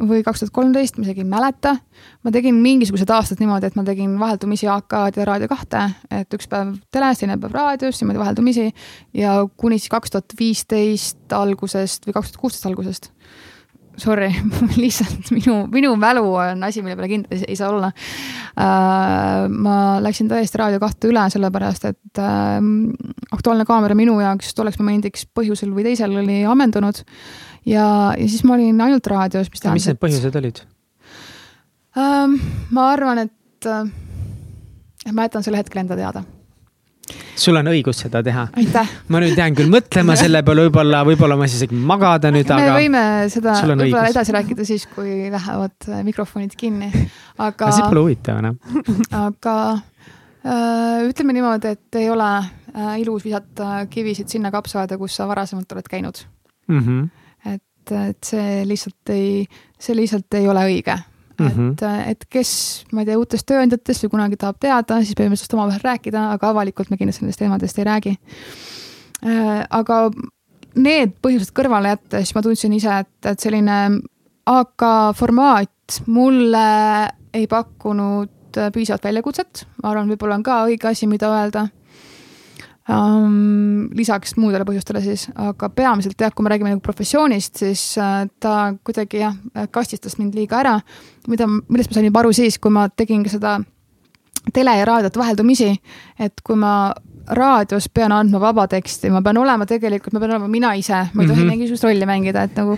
[0.02, 1.76] või kaks tuhat kolmteist, ma isegi ei mäleta.
[2.24, 6.50] ma tegin mingisugused aastad niimoodi, et ma tegin vaheldumisi AK-d ja Raadio kahte, et üks
[6.50, 8.72] päev teles, teine päev raadios, niimoodi vaheldumisi.
[9.14, 13.12] ja kuni siis kaks tuhat viisteist algusest või kaks tuhat kuusteist algusest.
[14.02, 14.32] Sorry
[14.82, 19.46] lihtsalt minu, minu mälu on asi, mille peale kindlasti ei, saa olla uh,.
[19.54, 22.58] ma läksin tõesti Raadio kahte üle, sellepärast et uh,
[23.34, 27.04] Aktuaalne kaamera minu jaoks tolleks momendiks põhjusel või teisel oli ammendunud
[27.66, 27.88] ja,
[28.18, 29.82] ja siis ma olin ainult raadios, mis tähendas.
[29.82, 30.64] mis need põhjused olid
[31.98, 32.38] ähm,?
[32.72, 36.24] ma arvan, et äh, ma jätan selle hetkel enda teada
[37.36, 38.46] sul on õigus seda teha.
[39.12, 42.68] ma nüüd jään küll mõtlema selle peale, võib-olla, võib-olla ma siis isegi magada nüüd, aga.
[42.70, 43.04] me võime
[43.34, 46.92] seda võib-olla edasi rääkida siis, kui lähevad äh, mikrofonid kinni,
[47.42, 47.72] aga.
[47.74, 48.60] see pole huvitav enam
[49.26, 55.28] aga äh, ütleme niimoodi, et ei ole äh, ilus visata kivisid sinna kapsaaeda, kus sa
[55.30, 56.24] varasemalt oled käinud
[56.70, 56.80] mm.
[56.80, 57.12] -hmm
[57.84, 59.44] et, et see lihtsalt ei,
[59.80, 60.96] see lihtsalt ei ole õige
[61.40, 61.48] mm.
[61.48, 61.72] -hmm.
[61.72, 62.52] et, et kes,
[62.92, 66.90] ma ei tea, uutest tööandjatest või kunagi tahab teada, siis põhimõtteliselt omavahel rääkida, aga avalikult
[66.90, 68.16] me kindlasti nendest teemadest ei räägi.
[69.70, 69.98] aga
[70.76, 74.00] need põhjused kõrvale jättes ma tundsin ise, et, et selline
[74.46, 74.86] AK
[75.16, 76.68] formaat mulle
[77.34, 81.68] ei pakkunud piisavat väljakutset, ma arvan, võib-olla on ka õige asi, mida öelda
[82.90, 83.90] um,.
[83.94, 88.74] lisaks muudele põhjustele siis, aga peamiselt jah, kui me räägime nagu professioonist, siis uh, ta
[88.84, 89.38] kuidagi jah,
[89.72, 90.80] kastistas mind liiga ära.
[91.28, 93.58] mida, millest ma sain juba aru siis, kui ma tegin ka seda
[94.54, 95.70] tele ja raadiot vaheldumisi,
[96.20, 96.92] et kui ma
[97.28, 101.24] raadios pean andma vaba teksti, ma pean olema tegelikult, ma pean olema mina ise, ma
[101.24, 101.52] ei tohi mm -hmm.
[101.52, 102.78] mingisugust rolli mängida, et nagu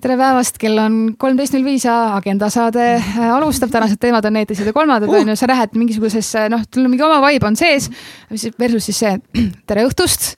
[0.00, 4.32] tere päevast, kell on kolmteist null viis ja Agenda saade äh, alustab, tänased teemad on
[4.32, 5.14] need, teised ja kolmandad uh.
[5.14, 7.90] on ju, sa lähed mingisugusesse noh, tul mingi oma vibe on sees,
[8.58, 9.18] versus siis see
[9.66, 10.36] tere õhtust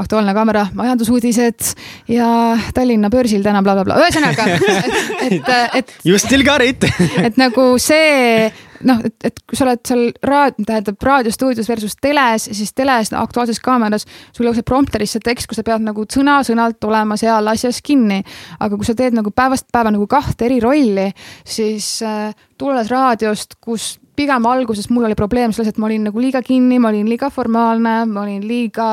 [0.00, 1.74] Aktuaalne kaamera, majandusuudised
[2.08, 4.06] ja Tallinna börsil täna blablabla bla, bla.
[4.06, 4.46] ühesõnaga,
[5.26, 5.94] et, et, et.
[6.04, 6.84] You still got it
[7.18, 8.52] et nagu see
[8.88, 13.22] noh, et, et kui sa oled seal raad-, tähendab raadiostuudios versus teles, siis teles no,
[13.24, 18.22] Aktuaalses Kaameras sul jookseb prompterisse tekst, kus sa pead nagu sõna-sõnalt olema seal asjas kinni.
[18.60, 21.10] aga kui sa teed nagu päevast päeva nagu kahte eri rolli,
[21.44, 26.20] siis äh, tulles raadiost, kus pigem alguses mul oli probleem selles, et ma olin nagu
[26.20, 28.88] liiga kinni, ma olin liiga formaalne, ma olin liiga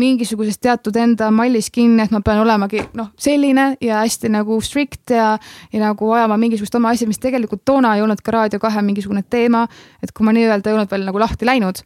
[0.00, 5.12] mingisuguses teatud enda mallis kinni, et ma pean olemagi noh, selline ja hästi nagu strict
[5.12, 5.34] ja,
[5.72, 9.24] ja nagu ajama mingisugust oma asja, mis tegelikult toona ei olnud ka Raadio kahe mingisugune
[9.28, 9.66] teema.
[10.02, 11.84] et kui ma nii-öelda ei olnud veel nagu lahti läinud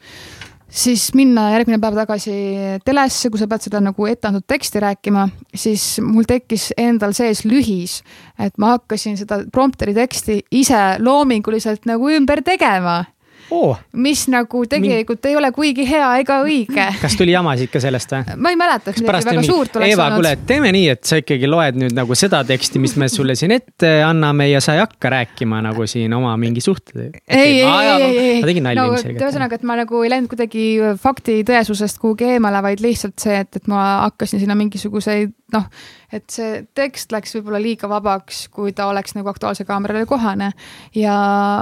[0.68, 2.36] siis minna järgmine päev tagasi
[2.84, 8.00] telesse, kui sa pead seda nagu etteantud teksti rääkima, siis mul tekkis endal sees lühis,
[8.38, 13.04] et ma hakkasin seda prompteri teksti ise loominguliselt nagu ümber tegema
[13.50, 13.78] oh..
[13.92, 15.30] mis nagu tegelikult Min...
[15.30, 16.86] ei ole kuigi hea ega õige.
[17.00, 18.36] kas tuli jama ikka sellest või?
[18.42, 19.50] ma ei mäleta, kas midagi väga mingi...
[19.50, 22.96] suurt oleks Eeva, kuule, teeme nii, et sa ikkagi loed nüüd nagu seda teksti, mis
[23.00, 27.10] me sulle siin ette anname ja sa ei hakka rääkima nagu siin oma mingi suhte.
[27.28, 28.40] ei, ei, ei, ei, ei.
[28.40, 29.26] ma tegin nalja no, ilmselgelt.
[29.26, 30.66] ühesõnaga, et ma nagu ei läinud kuidagi
[31.02, 35.68] fakti tõesusest kuhugi eemale, vaid lihtsalt see, et, et ma hakkasin sinna mingisuguseid noh,
[36.12, 40.52] et see tekst läks võib-olla liiga vabaks, kui ta oleks nagu Aktuaalse Kaamerale kohane.
[40.94, 41.16] ja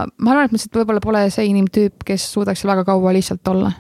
[0.04, 3.72] ma arvan, et ma lihtsalt võib-olla pole see inimtüüp, kes suudaks väga kaua lihtsalt olla.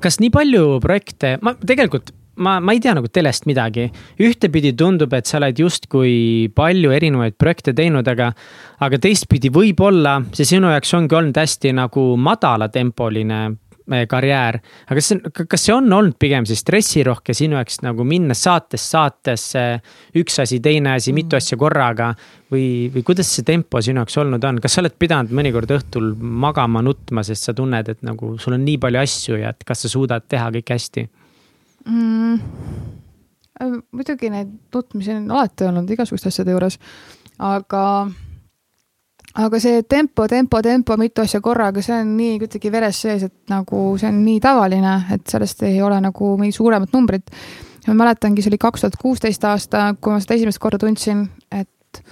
[0.00, 3.90] kas nii palju projekte, ma tegelikult ma, ma ei tea nagu telest midagi.
[4.20, 8.32] ühtepidi tundub, et sa oled justkui palju erinevaid projekte teinud, aga,
[8.80, 13.42] aga teistpidi võib-olla see sinu jaoks ongi olnud hästi nagu madalatempoline
[14.08, 14.58] karjäär.
[14.86, 18.94] aga kas see, kas see on olnud pigem siis stressirohke sinu jaoks nagu minna saatest
[18.94, 19.64] saatesse,
[20.18, 22.12] üks asi, teine asi, mitu asja korraga.
[22.52, 26.12] või, või kuidas see tempo sinu jaoks olnud on, kas sa oled pidanud mõnikord õhtul
[26.20, 29.86] magama, nutma, sest sa tunned, et nagu sul on nii palju asju ja et kas
[29.86, 31.06] sa suudad teha kõike hästi
[31.86, 32.40] mm.?
[33.92, 36.78] muidugi neid nutmisi on alati olnud igasuguste asjade juures,
[37.38, 37.82] aga
[39.34, 43.52] aga see tempo, tempo, tempo, mitu asja korraga, see on nii kuidagi veres sees, et
[43.52, 47.30] nagu see on nii tavaline, et sellest ei ole nagu mingit suuremat numbrit.
[47.86, 52.02] ma mäletangi, see oli kaks tuhat kuusteist aasta, kui ma seda esimest korda tundsin, et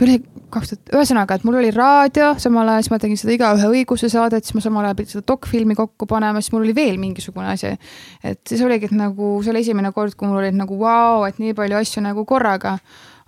[0.00, 0.16] või oli
[0.50, 4.08] kaks tuhat, ühesõnaga, et mul oli raadio, samal ajal siis ma tegin seda Igaühe õiguse
[4.10, 7.52] saadet, siis ma samal ajal pidin seda dokfilmi kokku panema, siis mul oli veel mingisugune
[7.52, 7.76] asi.
[8.24, 11.28] et siis oligi, et nagu see oli esimene kord, kui mul oli nagu vau wow,,
[11.28, 12.78] et nii palju asju nagu korraga.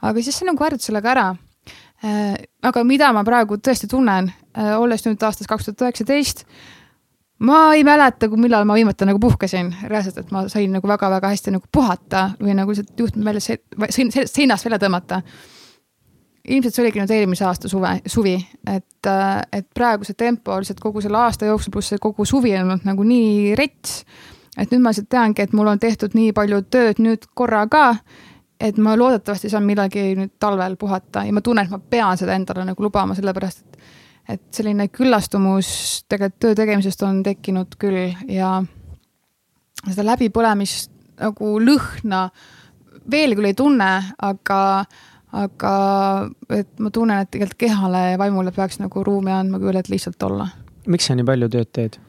[0.03, 1.29] aga siis see nagu harjutas sellega ära
[2.05, 6.45] aga mida ma praegu tõesti tunnen, äh, olles nüüd aastast kaks tuhat üheksateist,
[7.45, 11.55] ma ei mäleta, millal ma viimati nagu puhkasin, reaalselt, et ma sain nagu väga-väga hästi
[11.55, 13.45] nagu puhata või nagu lihtsalt juhtmed välja
[13.91, 15.23] sein, seinast välja tõmmata.
[16.45, 18.35] ilmselt see oligi nüüd eelmise aasta suve, suvi,
[18.69, 22.53] et, äh, et praegu see tempo lihtsalt kogu selle aasta jooksul, pluss see kogu suvi
[22.57, 24.05] on olnud nagu nii rets.
[24.59, 27.97] et nüüd ma lihtsalt teangi, et mul on tehtud nii palju tööd nüüd korraga
[28.61, 32.37] et ma loodetavasti saan millalgi nüüd talvel puhata ja ma tunnen, et ma pean seda
[32.39, 33.75] endale nagu lubama, sellepärast et
[34.29, 35.69] et selline küllastumus
[36.09, 38.57] tegelikult töö tegemisest on tekkinud küll ja
[39.85, 42.29] seda läbipõlemist nagu lõhna
[43.11, 43.91] veel küll ei tunne,
[44.25, 44.61] aga,
[45.37, 45.75] aga
[46.57, 50.23] et ma tunnen, et tegelikult kehale ja vaimule peaks nagu ruumi andma küll, et lihtsalt
[50.25, 50.49] olla.
[50.87, 52.01] miks sa nii palju tööd teed?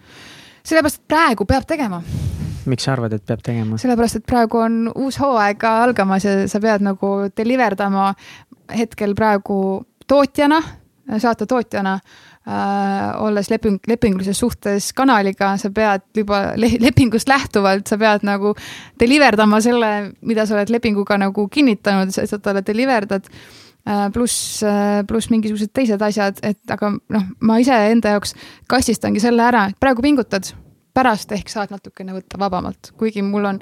[0.63, 2.01] sellepärast, et praegu peab tegema
[2.71, 3.79] miks sa arvad, et peab tegema?
[3.81, 8.11] sellepärast, et praegu on uus hooaeg ka algamas ja sa pead nagu deliver dama
[8.73, 9.57] hetkel praegu
[10.07, 10.61] tootjana,
[11.21, 11.95] saate tootjana
[12.45, 13.21] äh,.
[13.25, 18.55] olles leping, lepingulises suhtes kanaliga, sa pead juba le lepingust lähtuvalt, sa pead nagu
[19.01, 23.29] deliver dama selle, mida sa oled lepinguga nagu kinnitanud, sa talle deliver dad
[23.85, 28.37] äh, pluss, äh, pluss mingisugused teised asjad, et aga noh, ma iseenda jaoks
[28.69, 30.53] kastistangi selle ära, praegu pingutad
[30.95, 33.59] pärast ehk saad natukene võtta vabamalt, kuigi mul on,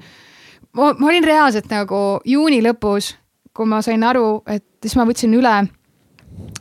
[0.78, 3.14] ma olin reaalselt nagu juuni lõpus,
[3.54, 5.58] kui ma sain aru, et siis ma võtsin üle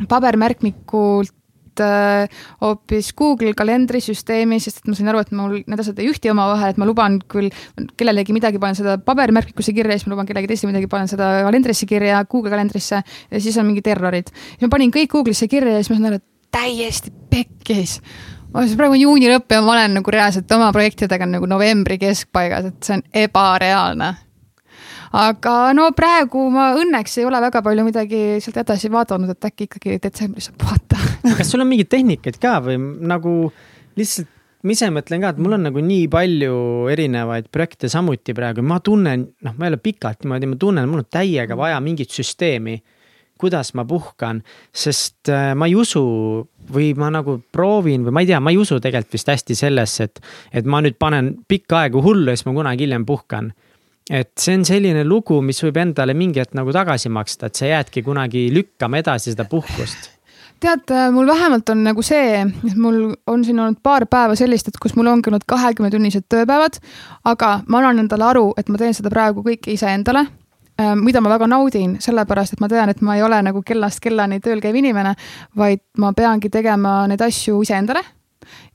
[0.09, 6.11] pabermärkmikult äh, hoopis Google kalendrisüsteemi, sest et ma sain aru, et mul need asjad ei
[6.13, 7.49] ühti omavahel, et ma luban küll
[8.01, 11.89] kellelegi midagi, panen seda paberimärkmikusse kirja, siis ma luban kellelegi teisele midagi, panen seda kalendrisse
[11.89, 14.33] kirja, Google kalendrisse ja siis on mingid errorid.
[14.35, 17.99] siis ma panin kõik Google'isse kirja ja siis ma sain aru, et täiesti pekkis
[18.61, 22.85] siis praegu juuni lõpp ja ma olen nagu reaalselt oma projektidega nagu novembri keskpaigas, et
[22.85, 24.13] see on ebareaalne
[25.13, 29.69] aga no praegu ma õnneks ei ole väga palju midagi sealt edasi vaadanud, et äkki
[29.69, 31.01] ikkagi detsembris saab puhata.
[31.39, 33.35] kas sul on mingeid tehnikaid ka või nagu
[33.99, 34.31] lihtsalt,
[34.63, 36.57] ma ise mõtlen ka, et mul on nagu nii palju
[36.93, 41.05] erinevaid projekte samuti praegu, ma tunnen, noh, ma ei ole pikalt niimoodi, ma tunnen, mul
[41.05, 42.79] on täiega vaja mingit süsteemi
[43.43, 44.43] kuidas ma puhkan,
[44.73, 46.03] sest äh, ma ei usu
[46.73, 50.09] või ma nagu proovin või ma ei tea, ma ei usu tegelikult vist hästi sellesse,
[50.09, 50.23] et,
[50.63, 53.53] et ma nüüd panen pikka aega hullu ja siis ma kunagi hiljem puhkan.
[54.11, 57.71] Et see on selline lugu, mis võib endale mingi hetk nagu tagasi maksta, et sa
[57.71, 60.11] jäädki kunagi lükkama edasi seda puhkust.
[60.63, 64.79] Tead, mul vähemalt on nagu see, et mul on siin olnud paar päeva sellist, et
[64.83, 66.79] kus mul ongi olnud kahekümnetunnised tööpäevad,
[67.27, 70.23] aga ma annan endale aru, et ma teen seda praegu kõike iseendale.
[70.23, 70.42] äh,
[70.97, 74.41] mida ma väga naudin, sellepärast et ma tean, et ma ei ole nagu kellast kellani
[74.41, 75.13] tööl käiv inimene,
[75.57, 78.01] vaid ma peangi tegema neid asju iseendale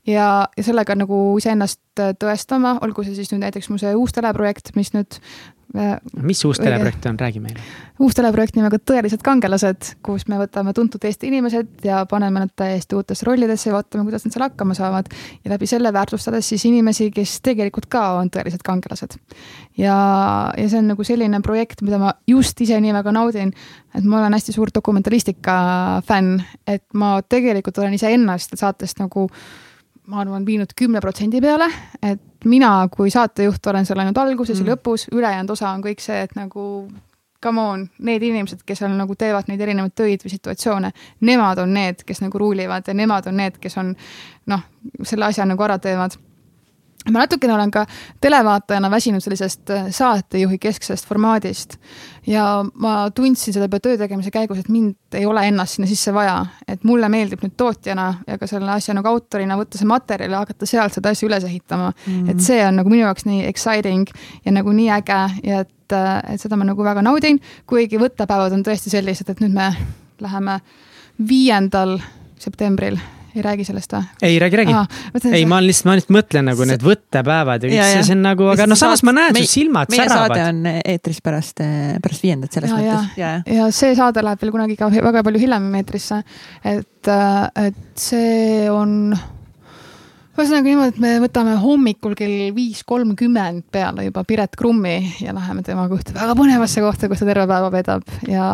[0.06, 4.14] ja, ja sellega nagu iseennast äh, tõestama, olgu see siis nüüd näiteks mu see uus
[4.16, 5.57] teleprojekt, mis nüüd äh,
[6.22, 7.60] mis uus teleprojekt on, räägi meile.
[8.00, 12.96] uus teleprojekt nimega Tõelised kangelased, kus me võtame tuntud Eesti inimesed ja paneme nad täiesti
[12.96, 15.12] uutesse rollidesse ja vaatame, kuidas nad seal hakkama saavad.
[15.44, 19.18] ja läbi selle väärtustades siis inimesi, kes tegelikult ka on tõelised kangelased.
[19.76, 19.98] ja,
[20.56, 23.52] ja see on nagu selline projekt, mida ma just ise nii väga naudin,
[23.94, 29.28] et ma olen hästi suur dokumentalistika fänn, et ma tegelikult olen iseennast saatest nagu
[30.08, 31.68] ma arvan, viinud kümne protsendi peale,
[32.02, 34.66] et mina kui saatejuht olen seal ainult alguses mm.
[34.66, 36.64] ja lõpus, ülejäänud osa on kõik see, et nagu
[37.42, 40.90] come on, need inimesed, kes seal nagu teevad neid erinevaid töid või situatsioone,
[41.28, 43.92] nemad on need, kes nagu ruulivad ja nemad on need, kes on
[44.50, 44.64] noh,
[45.02, 46.16] selle asja nagu ära teevad
[47.06, 47.86] ma natukene olen ka
[48.20, 51.76] televaatajana väsinud sellisest äh, saatejuhi kesksest formaadist
[52.26, 52.44] ja
[52.74, 56.40] ma tundsin seda juba töö tegemise käigus, et mind ei ole ennast sinna sisse vaja,
[56.68, 60.42] et mulle meeldib nüüd tootjana ja ka selle asja nagu autorina võtta see materjal ja
[60.44, 62.12] hakata sealt seda asja üles ehitama mm.
[62.12, 62.30] -hmm.
[62.30, 64.10] et see on nagu minu jaoks nii exciting
[64.44, 68.58] ja nagu nii äge ja et, äh, et seda ma nagu väga naudin, kuigi võttepäevad
[68.58, 69.70] on tõesti sellised, et nüüd me
[70.20, 70.60] läheme
[71.28, 71.98] viiendal
[72.38, 72.98] septembril
[73.36, 74.08] ei räägi sellest või?
[74.28, 74.74] ei räägi, räägi.
[75.32, 78.50] ei, ma lihtsalt, ma lihtsalt mõtlen nagu need võttepäevad ja kõik see, see on nagu,
[78.54, 80.34] aga noh, samas ma näen, su silmad meie säravad.
[80.34, 81.64] meie saade on eetris pärast,
[82.04, 83.16] pärast viiendat selles ja, mõttes.
[83.20, 83.32] Ja.
[83.58, 86.22] ja see saade läheb veel kunagi ka väga palju hiljem eetrisse.
[86.64, 87.12] et,
[87.64, 89.12] et see on
[90.38, 94.94] ühesõnaga niimoodi, et me võtame hommikul kell viis kolmkümmend peale juba Piret Krummi
[95.24, 98.46] ja läheme temaga ühte väga põnevasse kohta, kus ta terve päeva veedab ja,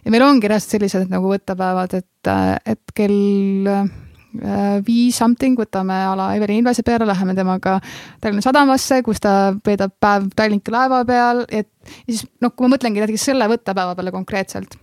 [0.00, 2.32] ja meil ongi reaalselt sellised nagu võttepäevad, et,
[2.72, 3.84] et kell
[4.42, 7.78] Äh, viis something, võtame a la Evelin Ilvese peale, läheme temaga
[8.20, 11.70] Tallinna sadamasse, kus ta veedab päev Tallinki laeva peal, et
[12.06, 14.76] ja siis noh, kui ma mõtlengi näiteks selle võttepäeva peale konkreetselt,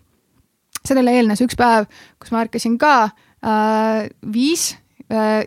[0.84, 1.90] sellele eelnes üks päev,
[2.22, 4.72] kus ma ärkasin ka äh, viis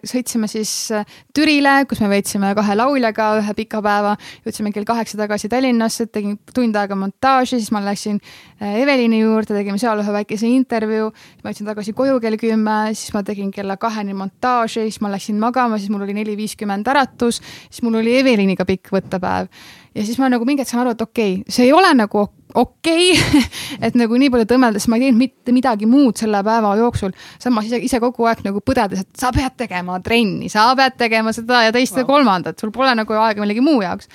[0.07, 4.15] sõitsime siis äh, Türile, kus me veetsime kahe lauljaga ühe pika päeva,
[4.45, 9.55] jõudsime kell kaheksa tagasi Tallinnasse, tegin tund aega montaaži, siis ma läksin äh, Evelini juurde,
[9.57, 11.11] tegime seal ühe väikese intervjuu,
[11.43, 15.41] ma jõudsin tagasi koju kell kümme, siis ma tegin kella kaheni montaaži, siis ma läksin
[15.43, 19.51] magama, siis mul oli neli viiskümmend äratus, siis mul oli Eveliniga pikk võttepäev.
[19.97, 22.27] Ja siis ma nagu mingi hetk saan aru, et okei okay,, see ei ole nagu
[22.27, 23.13] okei okay.
[23.85, 27.13] et nagu nii palju tõmmeldes ma ei teinud mitte midagi muud selle päeva jooksul.
[27.43, 31.35] samas ise, ise kogu aeg nagu põdedes, et sa pead tegema trenni, sa pead tegema
[31.37, 32.03] seda ja teist wow.
[32.03, 34.09] ja kolmandat, sul pole nagu aega millegi muu jaoks.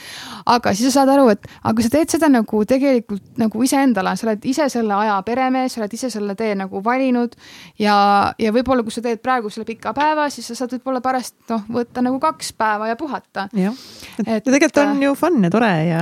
[0.46, 4.28] aga siis sa saad aru, et aga sa teed seda nagu tegelikult nagu iseendale, sa
[4.28, 7.36] oled ise selle aja peremees, sa oled ise selle tee nagu valinud.
[7.80, 7.98] ja,
[8.42, 11.66] ja võib-olla, kui sa teed praegu selle pika päeva, siis sa saad võib-olla pärast noh,
[11.82, 13.50] võtta nagu kaks päeva ja puhata.
[13.58, 13.78] jah,
[14.26, 16.02] et tegelikult on ju fun ja tore ja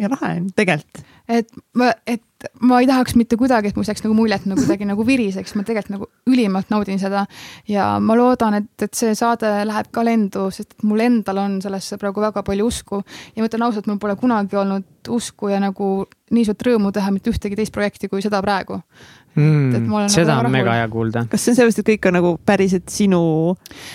[0.00, 1.04] ja lahe on tegelikult.
[1.28, 2.22] Et ma, et
[2.60, 5.54] ma ei tahaks mitte kuidagi, et mul jääks nagu mulje, et ma kuidagi nagu viriseks,
[5.56, 7.24] ma tegelikult nagu ülimalt naudin seda.
[7.68, 11.98] ja ma loodan, et, et see saade läheb ka lendu, sest mul endal on sellesse
[12.00, 13.02] praegu väga palju usku.
[13.34, 17.12] ja ma ütlen ausalt, mul pole kunagi olnud usku ja nagu nii suurt rõõmu teha
[17.14, 18.80] mitte ühtegi teist projekti kui seda praegu
[19.36, 19.86] mm,.
[19.86, 21.26] Nagu seda nagu on mega hea kuulda.
[21.30, 23.20] kas see on sellepärast, et kõik on nagu päriselt sinu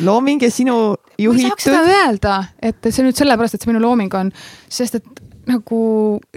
[0.08, 0.78] looming ja sinu
[1.20, 1.44] juhitud?
[1.44, 4.32] ma ei saaks seda öelda, et see nüüd sellepärast, et see minu looming on,
[4.72, 5.80] sest et nagu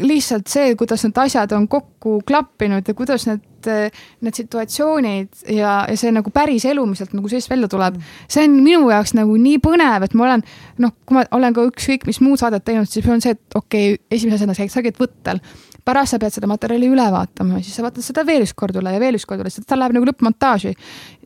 [0.00, 5.96] lihtsalt see, kuidas need asjad on kokku klappinud ja kuidas need need, situatsioonid ja, ja
[5.96, 7.98] see nagu päris elu, mis sealt nagu seest välja tuleb,
[8.28, 10.44] see on minu jaoks nagu nii põnev, et ma olen
[10.84, 13.94] noh, kui ma olen ka ükskõik mis muud saadet teinud, siis on see, et okei
[13.94, 15.40] okay,, esimese asjana sa käid võttel
[15.84, 18.94] pärast sa pead seda materjali üle vaatama, siis sa vaatad seda veel üks kord üle
[18.94, 20.72] ja veel üks kord üle, siis ta läheb nagu lõppmontaaži.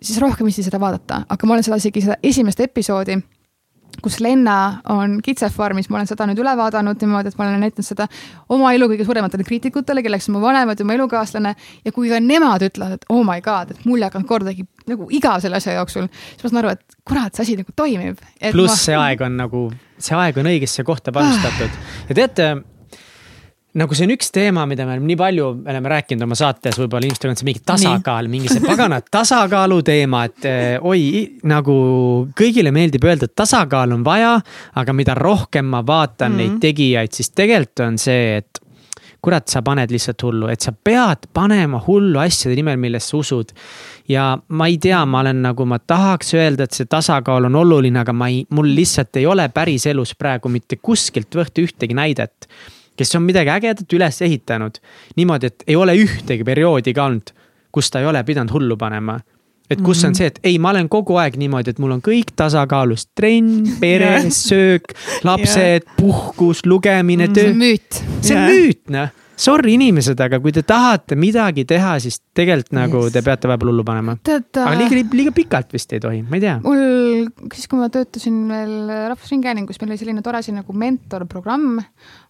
[0.03, 3.21] siis rohkem ei viitsi seda vaadata, aga ma olen seda isegi seda esimest episoodi
[4.03, 7.87] kus Lenna on kitsefarmis, ma olen seda nüüd üle vaadanud niimoodi, et ma olen näidanud
[7.87, 8.07] seda
[8.55, 11.55] oma elu kõige suurematele kriitikutele, kelleks on mu vanemad ja mu elukaaslane.
[11.85, 15.09] ja kui ka nemad ütlevad, et oh my god, et mul ei hakanud kordagi nagu
[15.11, 18.23] igav selle asja jooksul, siis ma saan aru, et kurat, see asi nagu toimib.
[18.53, 18.81] pluss ma...
[18.87, 22.51] see aeg on nagu, see aeg on õigesse kohta panustatud ja teate
[23.79, 26.79] nagu see on üks teema, mida me oleme nii palju, me oleme rääkinud oma saates,
[26.81, 31.03] võib-olla inimestel on see mingi tasakaal, mingi see pagana tasakaalu teema, et eh, oi,
[31.49, 31.75] nagu
[32.39, 34.39] kõigile meeldib öelda, et tasakaal on vaja.
[34.79, 36.39] aga mida rohkem ma vaatan mm -hmm.
[36.39, 36.61] neid mhm.
[36.61, 38.61] tegijaid, siis tegelikult on see, et
[39.23, 43.53] kurat, sa paned lihtsalt hullu, et sa pead panema hullu asjade nimel, millesse usud.
[44.09, 47.99] ja ma ei tea, ma olen nagu, ma tahaks öelda, et see tasakaal on oluline,
[47.99, 52.49] aga ma ei, mul lihtsalt ei ole päriselus praegu mitte kuskilt võtta ühtegi näidet
[52.99, 54.79] kes on midagi ägedat üles ehitanud.
[55.17, 57.35] niimoodi, et ei ole ühtegi perioodi ka olnud,
[57.73, 59.19] kus ta ei ole pidanud hullu panema.
[59.71, 60.17] et kus on mhm.
[60.17, 64.31] see, et ei, ma olen kogu aeg niimoodi, et mul on kõik tasakaalus, trenn, pere
[64.33, 64.95] söök,
[65.29, 67.51] lapsed, puhkus, lugemine, töö.
[67.51, 68.05] see on müüt.
[68.21, 73.05] see on müüt, noh sorry inimesed, aga kui te tahate midagi teha, siis tegelikult nagu
[73.07, 73.15] yes.
[73.15, 74.17] te peate vahepeal hullu panema.
[74.19, 76.57] aga liiga, liiga pikalt vist ei tohi, ma ei tea.
[76.65, 78.75] mul, siis kui ma töötasin veel
[79.13, 81.79] Rahvusringhäälingus, meil oli selline tore asi nagu mentorprogramm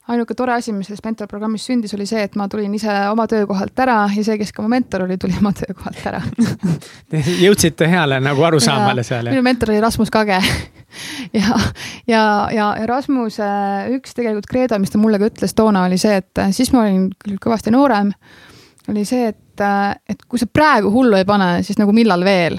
[0.08, 3.78] ainuke tore asi, mis sellest mentorprogrammist sündis, oli see, et ma tulin ise oma töökohalt
[3.84, 6.22] ära ja see, kes ka mu mentor oli, tuli oma töökohalt ära.
[7.44, 9.30] Jõudsite heale nagu arusaamale seal?
[9.32, 10.40] minu mentor oli Rasmus Kage.
[11.36, 11.52] Ja,
[12.08, 13.44] ja, ja Rasmuse
[13.92, 17.10] üks tegelikult kreedo, mis ta mulle ka ütles toona, oli see, et siis ma olin
[17.20, 18.08] küll kõvasti noorem,
[18.88, 19.62] oli see, et,
[20.08, 22.56] et kui sa praegu hullu ei pane, siis nagu millal veel?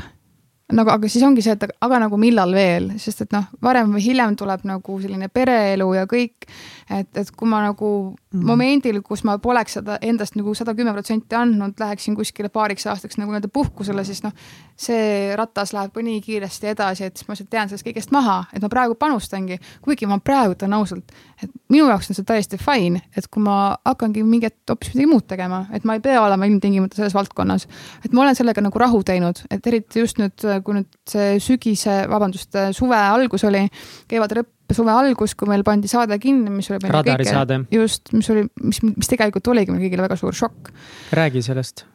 [0.70, 4.04] Nagu, aga siis ongi see, et aga nagu millal veel, sest et noh, varem või
[4.06, 6.46] hiljem tuleb nagu selline pereelu ja kõik.
[6.90, 10.92] Et, et kui ma nagu mm momendil, kus ma poleks seda endast nagu sada kümme
[10.94, 14.36] protsenti andnud, läheksin kuskile paariks aastaks nagu nii-öelda puhkusele, siis noh.
[14.80, 18.36] see ratas läheb ka nii kiiresti edasi, et siis ma lihtsalt jään sellest kõigest maha,
[18.54, 21.10] et ma praegu panustangi, kuigi ma praegu ütlen ausalt,
[21.42, 25.26] et minu jaoks on see täiesti fine, et kui ma hakkangi mingit hoopis midagi muud
[25.34, 27.68] tegema, et ma ei pea olema ilmtingimata selles valdkonnas.
[28.06, 32.04] et ma olen sellega nagu rahu teinud, et eriti just nüüd kui nüüd see sügise,
[32.14, 33.66] vabandust, suve algus oli,
[34.08, 36.92] kevade lõpp, suve algus, kui meil pandi saade kinni, mis oli.
[36.92, 37.62] radari kõige, saade.
[37.74, 40.72] just, mis oli, mis, mis tegelikult oligi meil kõigile väga suur šokk.
[41.18, 41.86] räägi sellest.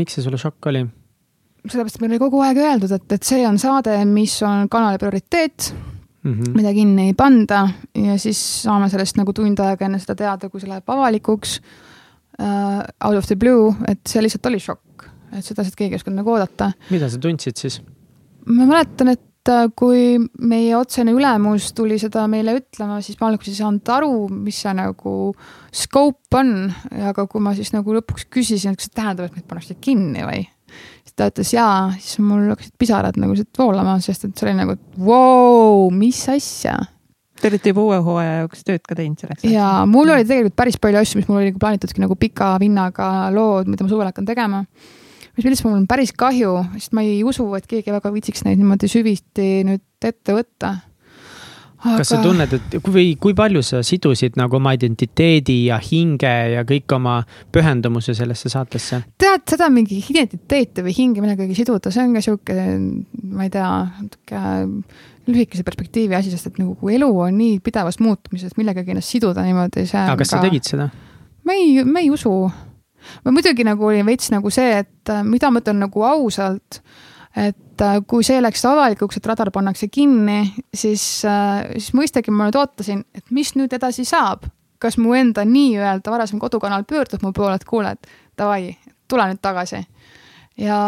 [0.00, 0.84] miks see sulle šokk oli?
[1.64, 5.00] sellepärast, et meil oli kogu aeg öeldud, et, et see on saade, mis on kanali
[5.00, 6.54] prioriteet mm, -hmm.
[6.58, 10.60] mida kinni ei panda ja siis saame sellest nagu tund aega enne seda teada, kui
[10.60, 12.82] see läheb avalikuks uh,.
[13.04, 14.84] Out of the blue, et see lihtsalt oli šokk
[15.38, 16.70] et seda lihtsalt keegi ei osanud nagu oodata.
[16.90, 17.80] mida sa tundsid siis?
[18.46, 19.22] ma mäletan, et
[19.52, 24.14] äh, kui meie otsene ülemus tuli seda meile ütlema, siis ma alguses ei saanud aru,
[24.32, 25.14] mis see nagu
[25.74, 26.54] scope on,
[27.10, 30.24] aga kui ma siis nagu lõpuks küsisin, et kas see tähendab, et meid pannakse kinni
[30.26, 30.42] või
[30.74, 34.56] siis ta ütles jaa, siis mul hakkasid pisarad nagu siit voolama, sest et see oli
[34.58, 36.78] nagu, et vau, mis asja.
[37.40, 39.44] Te olite juba uue hooaja jaoks tööd ka teinud selleks?
[39.50, 43.68] ja mul oli tegelikult päris palju asju, mis mul oli plaanitudki nagu pika vinnaga lood,
[43.68, 44.62] mida ma suvel hakkan tegema
[45.34, 48.60] mis millest mul on päris kahju, sest ma ei usu, et keegi väga viitsiks neid
[48.60, 50.76] niimoodi süviti nüüd ette võtta
[51.84, 51.98] Aga...
[52.00, 56.62] kas sa tunned, et kui, kui palju sa sidusid nagu oma identiteedi ja hinge ja
[56.64, 57.18] kõik oma
[57.52, 59.02] pühendumuse sellesse saatesse?
[59.20, 62.56] tead, seda mingi identiteeti või hinge millegagi siduda, see on ka sihuke,
[63.36, 63.68] ma ei tea,
[64.00, 64.44] natuke
[65.28, 69.44] lühikese perspektiivi asi, sest et nagu kui elu on nii pidevas muutumises, millegagi ennast siduda
[69.44, 70.38] niimoodi, see aga kas ka...
[70.38, 70.88] sa tegid seda?
[71.44, 72.32] ma ei, ma ei usu
[73.24, 76.80] ma muidugi nagu oli veits nagu see, et äh, mida ma ütlen nagu ausalt,
[77.36, 80.40] et äh, kui see läks avalikuks, et radar pannakse kinni,
[80.74, 84.50] siis, äh, siis mõistagi ma nüüd ootasin, et mis nüüd edasi saab.
[84.84, 88.74] kas mu enda nii-öelda varasem kodukanal pöördub mu poole, et kuule, et davai,
[89.08, 89.80] tule nüüd tagasi.
[90.60, 90.80] ja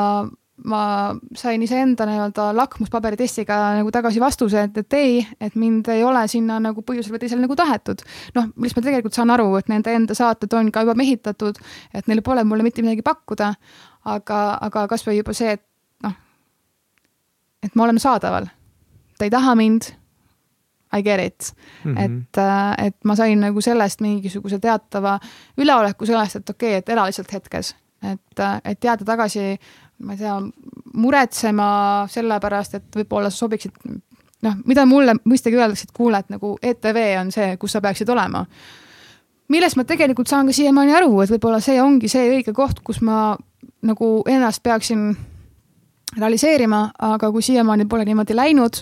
[0.65, 6.05] ma sain iseenda nii-öelda lakmuspaberi testiga nagu tagasi vastuse, et, et ei, et mind ei
[6.05, 8.01] ole sinna nagu põhjusel või teisel nagu tahetud.
[8.35, 11.61] noh, millest ma tegelikult saan aru, et nende enda saated on ka juba mehitatud,
[11.95, 13.53] et neil pole mulle mitte midagi pakkuda.
[14.07, 15.62] aga, aga kasvõi juba see, et
[16.07, 16.16] noh,
[17.62, 18.49] et ma olen saadaval.
[19.19, 19.93] ta ei taha mind.
[20.97, 21.53] I get it
[21.85, 22.05] mm, -hmm.
[22.05, 25.19] et, äh, et ma sain nagu sellest mingisuguse teatava
[25.59, 29.59] üleoleku sellest, et okei okay,, et ela lihtsalt hetkes, et, äh, et jääda tagasi
[29.98, 30.35] ma ei tea,
[30.97, 31.68] muretsema
[32.12, 33.77] selle pärast, et võib-olla sa sobiksid,
[34.44, 38.10] noh, mida mulle mõistagi öeldakse, et kuule, et nagu ETV on see, kus sa peaksid
[38.12, 38.47] olema.
[39.48, 43.01] millest ma tegelikult saan ka siiamaani aru, et võib-olla see ongi see õige koht, kus
[43.01, 43.36] ma
[43.86, 45.12] nagu ennast peaksin
[46.18, 48.81] realiseerima, aga kui siiamaani pole niimoodi läinud,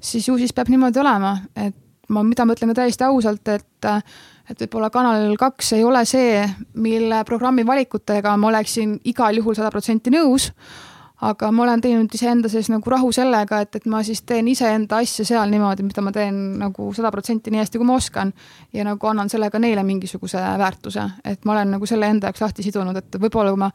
[0.00, 1.76] siis ju siis peab niimoodi olema, et
[2.08, 3.88] ma, mida ma ütlen ka täiesti ausalt, et
[4.50, 6.42] et võib-olla Kanal kaks ei ole see,
[6.82, 10.50] mille programmi valikutega ma oleksin igal juhul sada protsenti nõus,
[11.26, 15.00] aga ma olen teinud iseenda sees nagu rahu sellega, et, et ma siis teen iseenda
[15.02, 18.32] asja seal niimoodi, mida ma teen nagu sada protsenti nii hästi, kui ma oskan.
[18.72, 22.66] ja nagu annan sellega neile mingisuguse väärtuse, et ma olen nagu selle enda jaoks lahti
[22.66, 23.70] sidunud, et võib-olla kui ma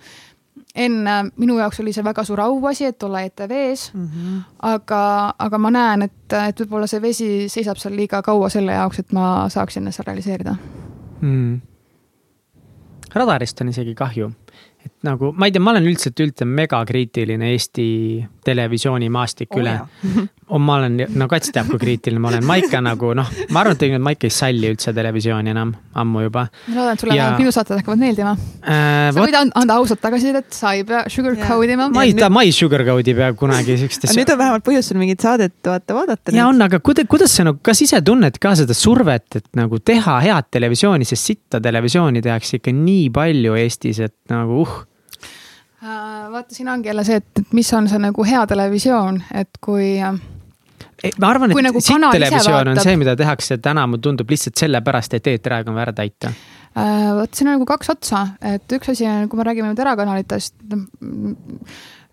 [0.76, 4.06] enne minu jaoks oli see väga suur auasi, et olla ETV-s mm.
[4.06, 4.38] -hmm.
[4.72, 9.00] aga, aga ma näen, et, et võib-olla see vesi seisab seal liiga kaua selle jaoks,
[9.00, 10.56] et ma saaksin ennast realiseerida
[11.22, 11.60] mm..
[13.14, 14.32] radarist on isegi kahju
[14.86, 17.86] et nagu ma ei tea, ma olen üldiselt üldse megakriitiline Eesti
[18.46, 19.76] televisioonimaastik oh, üle.
[20.60, 23.78] ma olen, no Kats teab, kui kriitiline ma olen, ma ikka nagu noh, ma arvan,
[23.78, 25.72] et tegelikult ma ikka ei salli üldse televisiooni enam,
[26.02, 26.46] ammu juba.
[26.68, 27.30] ma loodan, et sulle ja...
[27.40, 29.12] minu saated hakkavad meeldima äh,.
[29.16, 31.88] sa võid anda ausat tagasisidet, sa ei pea sugarcoat ima.
[31.94, 34.20] ma ei, ma ei sugarcoat'i pea kunagi siukest asja.
[34.20, 36.36] nüüd on vähemalt põhjust sul mingit saadet vaata, vaadata.
[36.36, 39.80] ja on, aga kuidas, kuidas sa nagu, kas ise tunned ka seda survet, et nagu
[39.80, 44.80] teha head televisiooni, sest sitta televisiooni tehakse ikka nii palju Eestis, et nagu uh
[45.84, 49.58] Äh, vaata, siin ongi jälle see, et, et mis on see nagu hea televisioon, et
[49.66, 50.12] kui ei,
[51.22, 52.74] ma arvan, et nagu sitt televisioon vaatab...
[52.76, 56.32] on see, mida tehakse täna, mulle tundub lihtsalt sellepärast, et eetriaeg on vaja ära täita
[56.32, 57.08] äh,.
[57.18, 60.56] vot siin on nagu kaks otsa, et üks asi on, kui me räägime nüüd erakanalitest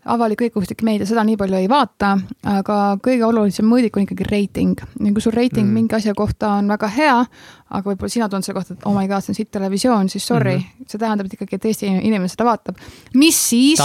[0.04, 2.14] avalik-õiguslik meedia seda nii palju ei vaata,
[2.46, 4.80] aga kõige olulisem mõõdik on ikkagi reiting.
[4.80, 5.74] ja kui sul reiting mm.
[5.74, 7.16] mingi asja kohta on väga hea,
[7.68, 10.26] aga võib-olla sina tunned selle kohta, et oh my god, see on sitt televisioon, siis
[10.26, 10.88] sorry mm, -hmm.
[10.88, 12.78] see tähendab et ikkagi, et Eesti inimene seda vaatab.
[13.14, 13.80] mis siis.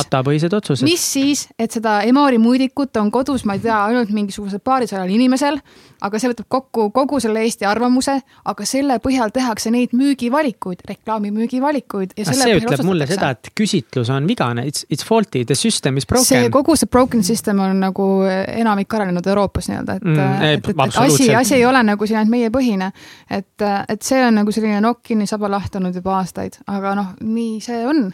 [0.83, 5.59] mis siis, et seda Emori mõõdikut on kodus, ma ei tea, ainult mingisugusel paarisajal inimesel,
[6.01, 8.15] aga see võtab kokku kogu selle Eesti arvamuse,
[8.45, 12.15] aga selle põhjal tehakse neid müügivalikuid, reklaami müügivalikuid.
[12.15, 16.07] see ütleb mulle seda, et küsitlus on vigane, it's, it's faulty, the system is.
[16.21, 18.07] See kogu see broken system on nagu
[18.47, 22.21] enamik arenenud Euroopas nii-öelda, et mm,, et, et, et asi, asi ei ole nagu siin
[22.21, 22.91] ainult meiepõhine,
[23.29, 27.15] et et see on nagu selline nokk kinni, saba lahti olnud juba aastaid, aga noh,
[27.23, 28.05] nii see on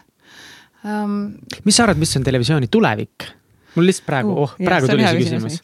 [0.83, 1.19] um,.
[1.65, 3.29] mis sa arvad, mis on televisiooni tulevik?
[3.75, 5.59] mul lihtsalt praegu uh,, oh, praegu tuli see küsimus.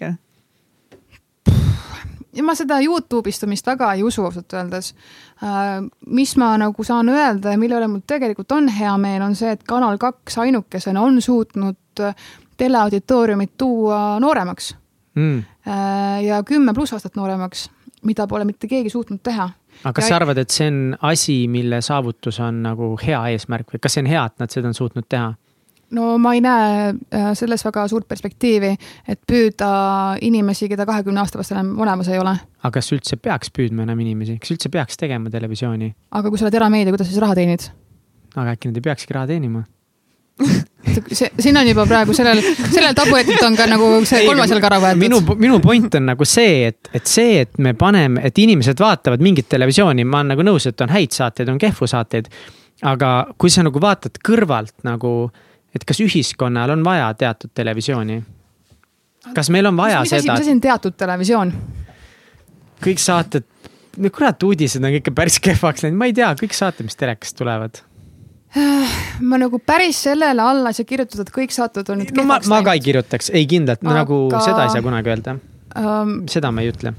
[2.35, 5.87] ja ma seda Youtube istumist väga ei usu ausalt öeldes uh,.
[6.07, 9.55] mis ma nagu saan öelda ja mille üle mul tegelikult on hea meel, on see,
[9.55, 11.79] et Kanal kaks ainukesena on suutnud
[12.57, 14.75] teleauditooriumit tuua nooremaks
[15.15, 15.37] mm.
[15.37, 16.23] uh,.
[16.25, 17.69] ja kümme pluss aastat nooremaks,
[18.03, 19.49] mida pole mitte keegi suutnud teha
[19.83, 20.13] aga kas ja...
[20.13, 20.77] sa arvad, et see on
[21.09, 24.71] asi, mille saavutus on nagu hea eesmärk või kas see on hea, et nad seda
[24.71, 25.33] on suutnud teha?
[25.95, 28.71] no ma ei näe äh, selles väga suurt perspektiivi,
[29.07, 29.69] et püüda
[30.25, 32.35] inimesi, keda kahekümne aasta pärast enam olemas ei ole.
[32.63, 35.91] aga kas üldse peaks püüdma enam inimesi, kas üldse peaks tegema televisiooni?
[36.11, 37.69] aga kui sa oled erameedia, kuidas sa siis raha teenid?
[38.35, 39.65] aga äkki nad ei peakski raha teenima
[41.11, 42.41] see, siin on juba praegu sellel,
[42.71, 45.01] sellel tabuetilt on ka nagu see kolmas jalg ära võetud.
[45.01, 49.23] minu, minu point on nagu see, et, et see, et me paneme, et inimesed vaatavad
[49.25, 52.29] mingit televisiooni, ma olen nagu nõus, et on häid saateid, on kehvu saateid.
[52.85, 55.15] aga kui sa nagu vaatad kõrvalt nagu,
[55.75, 58.21] et kas ühiskonnal on vaja teatud televisiooni?
[59.35, 60.37] kas meil on vaja mis, mis seda?
[60.37, 61.55] mis asi on teatud televisioon?
[62.85, 63.47] kõik saated,
[63.97, 67.37] no kurat, uudised on ikka päris kehvaks läinud, ma ei tea, kõik saated, mis telekast
[67.39, 67.81] tulevad
[69.29, 72.39] ma nagu päris sellele alla ei saa kirjutada, et kõik saated on nüüd no, ma,
[72.51, 73.97] ma ka ei kirjutaks, ei kindlalt Aga...
[74.01, 75.35] nagu seda ei saa kunagi öelda
[75.75, 76.15] um,.
[76.31, 76.93] seda ma ei ütle.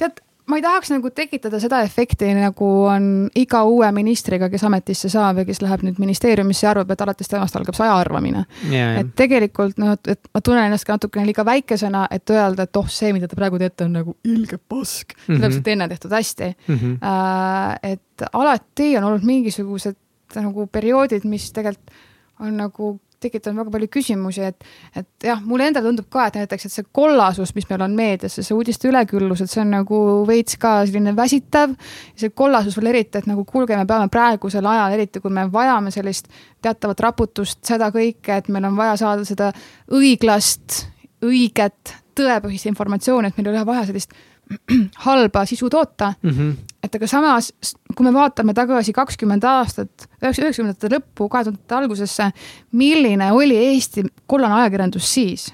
[0.00, 0.18] tead,
[0.50, 3.06] ma ei tahaks nagu tekitada seda efekti, nagu on
[3.38, 7.30] iga uue ministriga, kes ametisse saab ja kes läheb nüüd ministeeriumisse ja arvab, et alates
[7.30, 8.98] temast algab see aja arvamine yeah..
[9.02, 12.90] et tegelikult noh, et ma tunnen ennast ka natukene liiga väikesena, et öelda, et oh,
[12.90, 15.22] see, mida te praegu teete, on nagu ilge pask mm.
[15.28, 15.42] -hmm.
[15.44, 16.76] täpselt enne tehtud hästi mm.
[16.76, 16.98] -hmm.
[17.00, 19.96] Uh, et alati on olnud mingisugused
[20.38, 21.98] nagu perioodid, mis tegelikult
[22.40, 24.64] on nagu tekitanud väga palju küsimusi, et,
[24.96, 28.38] et jah, mulle endale tundub ka, et näiteks, et see kollasus, mis meil on meedias,
[28.38, 29.98] see uudiste üleküllus, et see on nagu
[30.28, 31.74] veits ka selline väsitav.
[32.16, 35.92] see kollasus veel eriti, et nagu kuulge, me peame praegusel ajal, eriti kui me vajame
[35.94, 36.30] sellist
[36.64, 39.52] teatavat raputust, seda kõike, et meil on vaja saada seda
[39.92, 40.84] õiglast,
[41.24, 44.16] õiget, tõepõhist informatsiooni, et meil ei ole vaja sellist
[45.06, 46.30] halba sisu toota mm.
[46.30, 46.69] -hmm.
[46.82, 47.50] Et aga samas,
[47.94, 52.30] kui me vaatame tagasi kakskümmend aastat, üheksakümnendate lõppu, kahe tuhandete algusesse,
[52.72, 55.50] milline oli Eesti kollane ajakirjandus siis?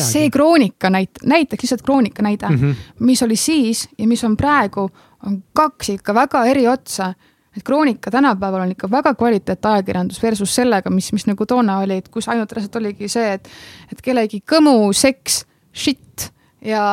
[0.00, 2.74] see kroonika näit-, näiteks lihtsalt kroonika näide mm, -hmm.
[3.04, 4.90] mis oli siis ja mis on praegu,
[5.26, 7.12] on kaks ikka väga eri otsa
[7.56, 12.08] et kroonika tänapäeval on ikka väga kvaliteetajakirjandus versus sellega, mis, mis nagu toona oli, et
[12.08, 13.48] kus ainult reaalselt oligi see, et,
[13.92, 16.30] et kellegi kõmu, seks, shit
[16.64, 16.84] ja,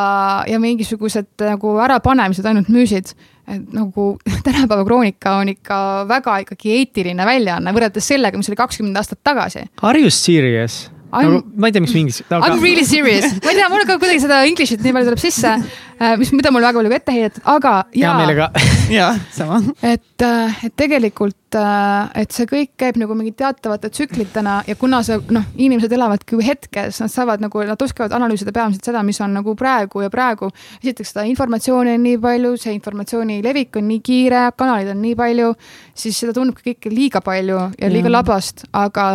[0.48, 3.14] ja mingisugused nagu ärapanemised ainult müüsid.
[3.48, 4.18] et nagu
[4.48, 5.78] tänapäeva Kroonika on ikka
[6.10, 9.68] väga ikkagi eetiline väljaanne võrreldes sellega, mis oli kakskümmend aastat tagasi.
[9.82, 10.90] Are you serious?
[11.16, 12.50] nagu ma ei tea, miks mingi aga....
[12.50, 15.22] I m really serious, ma ei tea, mul ka kuidagi seda English'it nii palju tuleb
[15.22, 15.54] sisse,
[16.20, 17.76] mis, mida mul väga palju ette heidetud, aga.
[17.96, 18.52] hea meelega
[18.98, 19.62] jaa, sama.
[19.82, 25.02] et, äh, et tegelikult Äh, et see kõik käib nagu mingi teatavate tsüklitena ja kuna
[25.06, 29.22] see noh, inimesed elavadki ju hetkes, nad saavad nagu, nad oskavad analüüsida peamiselt seda, mis
[29.24, 30.50] on nagu praegu ja praegu.
[30.82, 35.16] esiteks seda informatsiooni on nii palju, see informatsiooni levik on nii kiire, kanaleid on nii
[35.20, 35.54] palju,
[35.96, 38.18] siis seda tundubki kõike liiga palju ja liiga ja.
[38.18, 39.08] labast, aga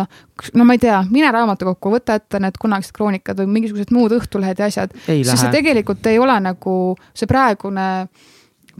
[0.57, 4.59] no ma ei tea, mine raamatukokku, võta ette need kunagised kroonikad või mingisugused muud Õhtulehed
[4.59, 4.95] ja asjad.
[5.05, 6.70] siis see tegelikult ei ole nagu
[7.13, 7.87] see praegune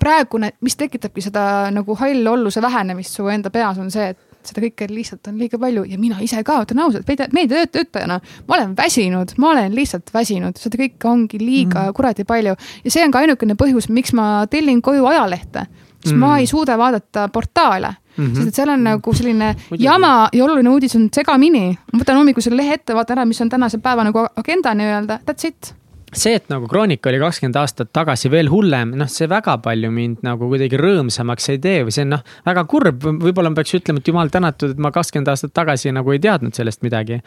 [0.01, 1.43] praegune, mis tekitabki seda
[1.73, 5.84] nagu hallolluse vähenemist su enda peas, on see, et seda kõike lihtsalt on liiga palju
[5.89, 10.80] ja mina ise ka ütlen ausalt, meediatöötajana ma olen väsinud, ma olen lihtsalt väsinud, seda
[10.81, 11.95] kõike ongi liiga mm.
[11.97, 15.68] kuradi palju ja see on ka ainukene põhjus, miks ma tellin koju ajalehte,
[15.99, 16.23] sest mm.
[16.23, 18.35] ma ei suuda vaadata portaale Mm -hmm.
[18.35, 19.84] sest et seal on nagu selline Muidugi.
[19.84, 21.77] jama ja oluline uudis on segamini.
[21.93, 25.19] ma võtan hommikul selle lehe ette, vaatan ära, mis on tänase päeva nagu agenda nii-öelda,
[25.23, 25.73] that's it
[26.11, 30.25] see, et nagu Kroonika oli kakskümmend aastat tagasi veel hullem, noh, see väga palju mind
[30.25, 34.01] nagu kuidagi rõõmsamaks ei tee või see on noh, väga kurb, võib-olla ma peaks ütlema,
[34.01, 37.21] et jumal tänatud, et ma kakskümmend aastat tagasi nagu ei teadnud sellest midagi.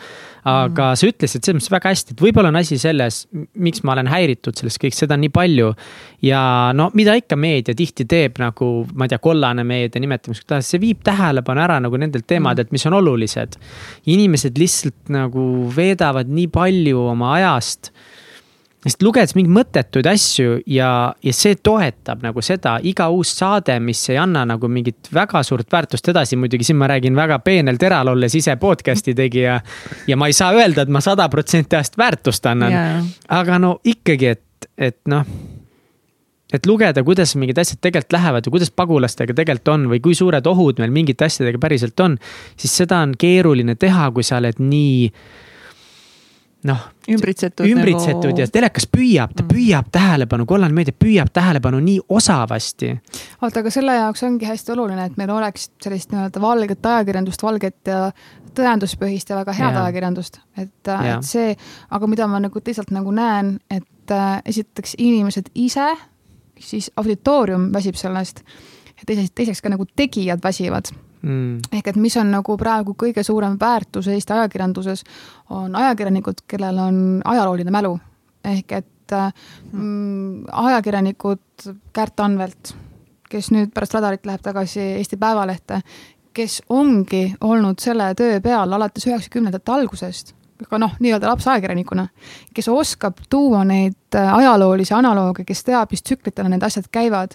[0.44, 1.00] aga mm.
[1.00, 3.22] sa ütlesid selles mõttes väga hästi, et võib-olla on asi selles,
[3.54, 5.70] miks ma olen häiritud sellest kõik, seda on nii palju.
[6.24, 6.42] ja
[6.76, 10.82] no mida ikka meedia tihti teeb nagu, ma ei tea, kollane meedia, nimetame kuidas, see
[10.82, 13.56] viib tähelepanu ära nagu nendelt teemadelt, mis on olulised.
[14.04, 17.94] inimesed lihtsalt nagu veedavad nii palju oma ajast
[18.84, 20.88] sest lugedes mingeid mõttetuid asju ja,
[21.24, 25.70] ja see toetab nagu seda, iga uus saade, mis ei anna nagu mingit väga suurt
[25.72, 29.58] väärtust edasi, muidugi siin ma räägin väga peenel teral, olles ise podcast'i tegija.
[30.06, 33.78] ja ma ei saa öelda, et ma sada protsenti ajast väärtust annan yeah., aga no
[33.84, 35.24] ikkagi, et, et noh
[36.54, 40.46] et lugeda, kuidas mingid asjad tegelikult lähevad ja kuidas pagulastega tegelikult on või kui suured
[40.46, 42.18] ohud meil mingite asjadega päriselt on.
[42.56, 45.08] siis seda on keeruline teha, kui sa oled nii
[46.68, 46.84] noh.
[47.10, 47.66] ümbritsetud.
[47.68, 48.40] ümbritsetud nagu...
[48.42, 49.50] ja telekas püüab, ta mm.
[49.52, 52.94] püüab tähelepanu, kollane meedia püüab tähelepanu nii osavasti.
[53.40, 57.92] oota, aga selle jaoks ongi hästi oluline, et meil oleks sellist nii-öelda valget ajakirjandust, valget
[57.92, 58.00] ja
[58.54, 59.84] tõenduspõhist ja väga head ja.
[59.84, 61.54] ajakirjandust, et, et see,
[61.90, 65.88] aga mida ma nagu teisalt nagu näen, et äh, esiteks inimesed ise,
[66.60, 68.44] siis auditoorium väsib sellest
[68.94, 70.92] ja teiseks, teiseks ka nagu tegijad väsivad
[71.24, 71.58] mm..
[71.72, 75.04] ehk et mis on nagu praegu kõige suurem väärtus Eesti ajakirjanduses,
[75.50, 77.98] on ajakirjanikud, kellel on ajalooline mälu.
[78.44, 79.32] ehk et äh,
[79.72, 82.74] mm, ajakirjanikud Kärt Anvelt,
[83.30, 85.80] kes nüüd pärast radarit läheb tagasi Eesti Päevalehte,
[86.34, 90.34] kes ongi olnud selle töö peal alates üheksakümnendate algusest
[90.68, 92.06] ka noh, nii-öelda lapsajakirjanikuna,
[92.54, 97.34] kes oskab tuua neid äh, ajaloolisi analooge, kes teab, mis tsüklitena need asjad käivad.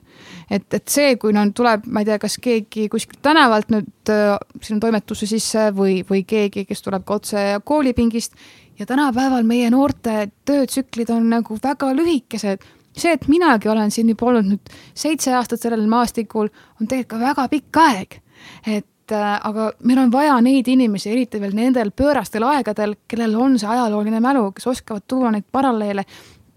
[0.50, 4.38] et, et see, kui no tuleb, ma ei tea, kas keegi kuskilt tänavalt nüüd äh,
[4.62, 8.36] sinu toimetusse sisse või, või keegi, kes tuleb ka otse koolipingist
[8.80, 12.64] ja tänapäeval meie noorte töötsüklid on nagu väga lühikesed
[13.00, 17.26] see, et minagi olen siin juba olnud nüüd seitse aastat sellel maastikul, on tegelikult ka
[17.26, 18.22] väga pikk aeg.
[18.66, 23.36] et et äh, aga meil on vaja neid inimesi, eriti veel nendel pöörastel aegadel, kellel
[23.40, 26.06] on see ajalooline mälu, kes oskavad tuua neid paralleele,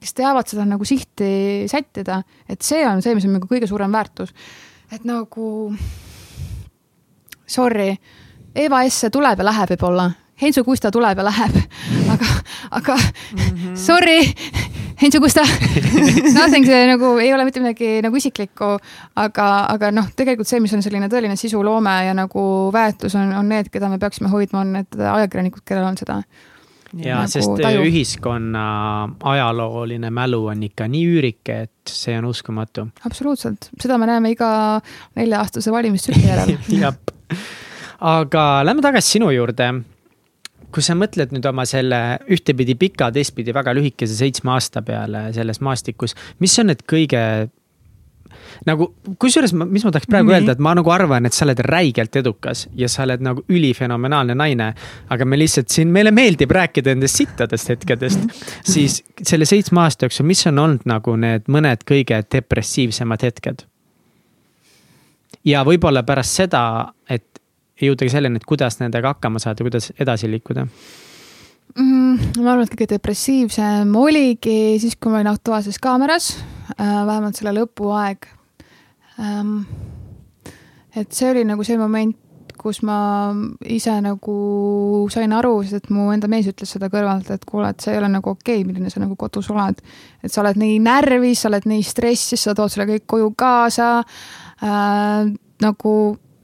[0.03, 3.93] kes teavad seda nagu sihti sättida, et see on see, mis on nagu kõige suurem
[3.93, 4.35] väärtus.
[4.93, 5.75] et nagu
[7.47, 7.97] sorry,
[8.55, 10.11] Eva Esse tuleb ja läheb võib-olla,
[10.43, 11.57] Heinzu Kusta tuleb ja läheb,
[12.13, 12.31] aga,
[12.71, 13.77] aga mm -hmm.
[13.77, 15.43] sorry Heinz Augusta
[16.37, 18.77] Nothing, see nagu ei ole mitte midagi nagu isiklikku,
[19.19, 23.51] aga, aga noh, tegelikult see, mis on selline tõeline sisuloome ja nagu väärtus on, on
[23.51, 26.21] need, keda me peaksime hoidma, on need ajakirjanikud, kellel on seda.
[26.95, 27.83] ja nagu sest taju.
[27.89, 28.65] ühiskonna
[29.33, 32.87] ajalooline mälu on ikka nii üürike, et see on uskumatu.
[33.09, 34.53] absoluutselt, seda me näeme iga
[35.19, 36.55] nelja-aastase valimistsükli järel
[36.85, 36.95] jah,
[38.15, 39.73] aga lähme tagasi sinu juurde
[40.73, 45.61] kui sa mõtled nüüd oma selle ühtepidi pika, teistpidi väga lühikese seitsme aasta peale selles
[45.65, 47.23] maastikus, mis on need kõige
[48.67, 48.89] nagu
[49.21, 50.35] kusjuures, mis ma tahaks praegu mm -hmm.
[50.39, 54.35] öelda, et ma nagu arvan, et sa oled räigelt edukas ja sa oled nagu ülifenomenaalne
[54.35, 54.75] naine.
[55.09, 58.29] aga me lihtsalt siin, meile meeldib rääkida nendest sittadest hetkedest mm.
[58.29, 58.73] -hmm.
[58.73, 63.67] siis selle seitsme aasta jooksul, mis on olnud nagu need mõned kõige depressiivsemad hetked?
[65.45, 67.32] ja võib-olla pärast seda, et
[67.89, 70.67] jõudagi selleni, et kuidas nendega hakkama saada, kuidas edasi liikuda
[71.77, 72.43] mm,?
[72.43, 76.35] ma arvan, et kõige depressiivsem oligi siis, kui ma olin Aktuaalses Kaameras
[76.77, 78.29] äh,, vähemalt selle lõpuaeg
[79.21, 79.63] ähm,.
[80.97, 82.19] et see oli nagu see moment,
[82.63, 83.33] kus ma
[83.67, 84.35] ise nagu
[85.11, 88.11] sain aru, et mu enda mees ütles seda kõrvalt, et kuule, et see ei ole
[88.13, 89.81] nagu okei okay,, milline sa nagu kodus oled.
[90.23, 93.95] et sa oled nii närvis, sa oled nii stressis, sa tood selle kõik koju kaasa
[94.63, 95.33] äh,.
[95.63, 95.97] nagu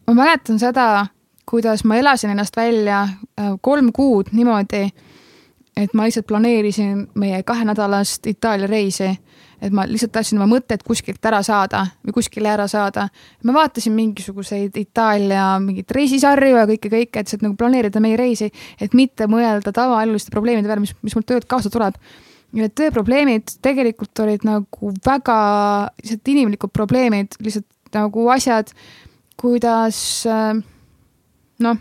[0.09, 1.07] ma mäletan seda,
[1.49, 4.89] kuidas ma elasin ennast välja äh, kolm kuud niimoodi,
[5.77, 9.15] et ma lihtsalt planeerisin meie kahenädalast Itaalia reisi
[9.63, 13.09] et ma lihtsalt tahtsin oma mõtted kuskilt ära saada või kuskile ära saada.
[13.45, 18.51] ma vaatasin mingisuguseid Itaalia mingeid reisisarju ja kõike, kõike, et, et nagu planeerida meie reisi,
[18.81, 21.99] et mitte mõelda tavaeluliste probleemide peale, mis, mis mul töölt kaasa tuleb.
[22.53, 25.39] ja need tööprobleemid tegelikult olid nagu väga
[25.99, 28.71] lihtsalt inimlikud probleemid, lihtsalt nagu asjad,
[29.37, 30.23] kuidas
[31.65, 31.81] noh,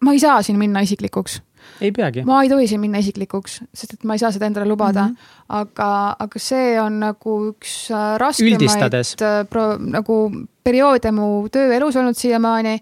[0.00, 1.40] ma ei saa siin minna isiklikuks
[1.80, 2.24] ei peagi.
[2.26, 5.14] ma ei tohi siin minna isiklikuks, sest et ma ei saa seda endale lubada mm.
[5.14, 5.44] -hmm.
[5.60, 5.90] aga,
[6.26, 10.20] aga see on nagu üks äh, raskemaid äh, pro, nagu
[10.64, 12.78] perioode mu tööelus olnud siiamaani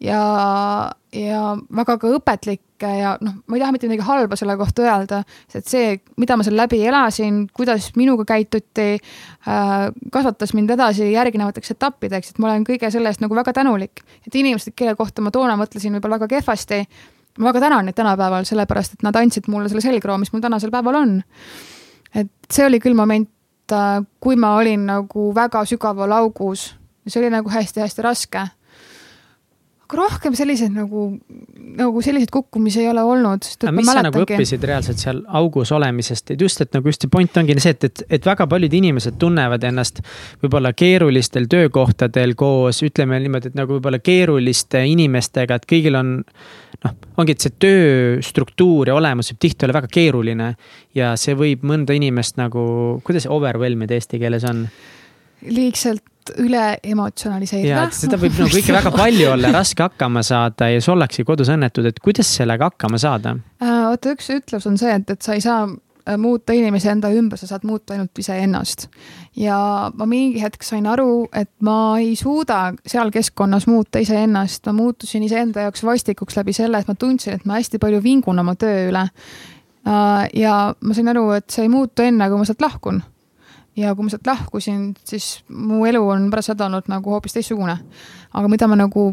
[0.00, 1.42] ja, ja
[1.76, 5.20] väga ka õpetlik ja noh, ma ei taha mitte midagi halba selle kohta öelda,
[5.50, 11.74] sest see, mida ma seal läbi elasin, kuidas minuga käituti äh,, kasvatas mind edasi järgnevateks
[11.76, 14.04] etappideks, et ma olen kõige selle eest nagu väga tänulik.
[14.26, 16.80] et inimesed, kelle kohta ma toona mõtlesin võib-olla väga kehvasti
[17.38, 20.72] ma väga tänan neid tänapäeval, sellepärast et nad andsid mulle selle selgroo, mis mul tänasel
[20.72, 21.20] päeval on.
[22.14, 23.30] et see oli küll moment,
[23.72, 26.70] äh, kui ma olin nagu väga sügaval augus
[27.08, 28.46] see oli nagu hästi-hästi raske
[29.96, 31.06] rohkem selliseid nagu,
[31.78, 33.46] nagu selliseid kukkumisi ei ole olnud.
[33.62, 37.12] aga mis sa nagu õppisid reaalselt seal augus olemisest, et just, et nagu just see
[37.12, 40.02] point ongi see, et, et, et väga paljud inimesed tunnevad ennast
[40.42, 46.94] võib-olla keerulistel töökohtadel koos, ütleme niimoodi, et nagu võib-olla keeruliste inimestega, et kõigil on noh,
[47.20, 50.52] ongi, et see tööstruktuur ja olemus võib tihti olla väga keeruline
[50.96, 52.62] ja see võib mõnda inimest nagu,
[53.06, 54.66] kuidas overwhelm ida eesti keeles on?
[55.40, 56.04] liigselt
[56.42, 57.86] üle emotsionaliseerida.
[57.94, 61.86] seda võib nagu kõike väga palju olla, raske hakkama saada ja sa ollakse kodus õnnetud,
[61.90, 63.36] et kuidas sellega hakkama saada?
[63.62, 67.12] Äh, vaata, üks ütlus on see, et, et sa ei saa äh, muuta inimesi enda
[67.16, 68.88] ümber, sa saad muuta ainult iseennast.
[69.36, 69.58] ja
[69.94, 75.26] ma mingi hetk sain aru, et ma ei suuda seal keskkonnas muuta iseennast, ma muutusin
[75.26, 78.90] iseenda jaoks vastikuks läbi selle, et ma tundsin, et ma hästi palju vingun oma töö
[78.90, 79.06] üle.
[79.86, 83.02] Äh, ja ma sain aru, et see ei muutu enne, kui ma sealt lahkun
[83.76, 87.78] ja kui ma sealt lahkusin, siis mu elu on pärast seda olnud nagu hoopis teistsugune.
[88.34, 89.10] aga mida ma nagu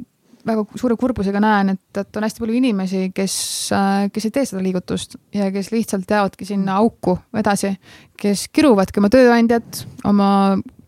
[0.48, 3.36] väga suure kurbusega näen, et, et on hästi palju inimesi, kes,
[3.76, 7.74] äh, kes ei tee seda liigutust ja kes lihtsalt jäävadki sinna auku edasi,
[8.20, 10.30] kes kiruvadki oma tööandjat, oma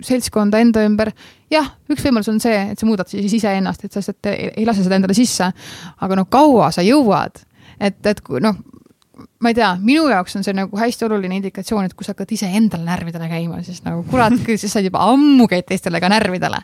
[0.06, 1.12] seltskonda enda ümber.
[1.52, 4.68] jah, üks võimalus on see, et sa muudad siis iseennast, et sa lihtsalt ei, ei
[4.70, 5.52] lase seda endale sisse.
[6.00, 7.41] aga no kaua sa jõuad,
[7.80, 8.64] et, et noh,
[9.40, 12.34] ma ei tea, minu jaoks on see nagu hästi oluline indikatsioon, et kui sa hakkad
[12.36, 16.60] iseendale närvidele käima, siis nagu kurat siis sa juba ammu käid teistele ka närvidele.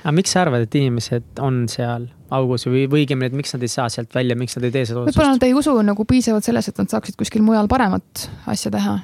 [0.00, 3.64] aga miks sa arvad, et inimesed on seal augus või, või õigemini, et miks nad
[3.66, 5.16] ei saa sealt välja, miks nad ei tee seda otsust?
[5.16, 8.96] võib-olla nad ei usu nagu piisavalt selles, et nad saaksid kuskil mujal paremat asja teha.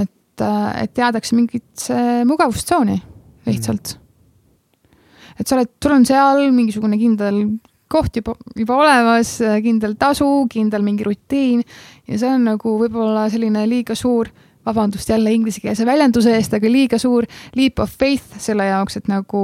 [0.00, 0.46] et,
[0.82, 1.98] et jäädakse mingisse
[2.28, 3.00] mugavustsooni
[3.48, 4.96] lihtsalt mm..
[5.40, 7.44] et sa oled, sul on seal mingisugune kindel
[7.92, 11.60] koht juba, juba olemas, kindel tasu, kindel mingi rutiin
[12.08, 14.30] ja see on nagu võib-olla selline liiga suur,
[14.66, 17.26] vabandust jälle inglisekeelse väljenduse eest, aga liiga suur
[17.58, 19.42] leap of faith selle jaoks, et nagu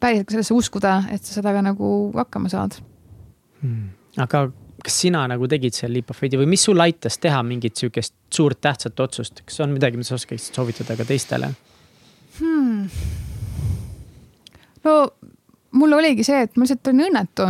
[0.00, 2.78] päriselt sellesse uskuda, et sa sellega nagu hakkama saad
[3.62, 3.90] hmm..
[4.22, 4.46] aga
[4.86, 8.14] kas sina nagu tegid seal leap of faith'i või mis sul aitas teha mingit sihukest
[8.32, 11.52] suurt tähtsat otsust, kas on midagi, mida sa oskaksid soovitada ka teistele
[12.40, 12.90] hmm.?
[14.86, 14.98] no
[15.76, 17.48] mul oligi see, et ma lihtsalt olin õnnetu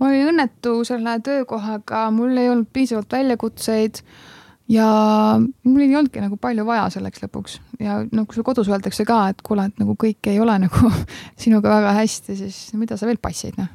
[0.00, 4.02] ma olin õnnetu selle töökohaga, mul ei olnud piisavalt väljakutseid
[4.70, 4.86] ja
[5.40, 9.22] mul ei olnudki nagu palju vaja selleks lõpuks ja noh, kui sul kodus öeldakse ka,
[9.32, 10.92] et kuule, et nagu kõik ei ole nagu
[11.40, 13.70] sinuga väga hästi, siis mida sa veel passid, noh.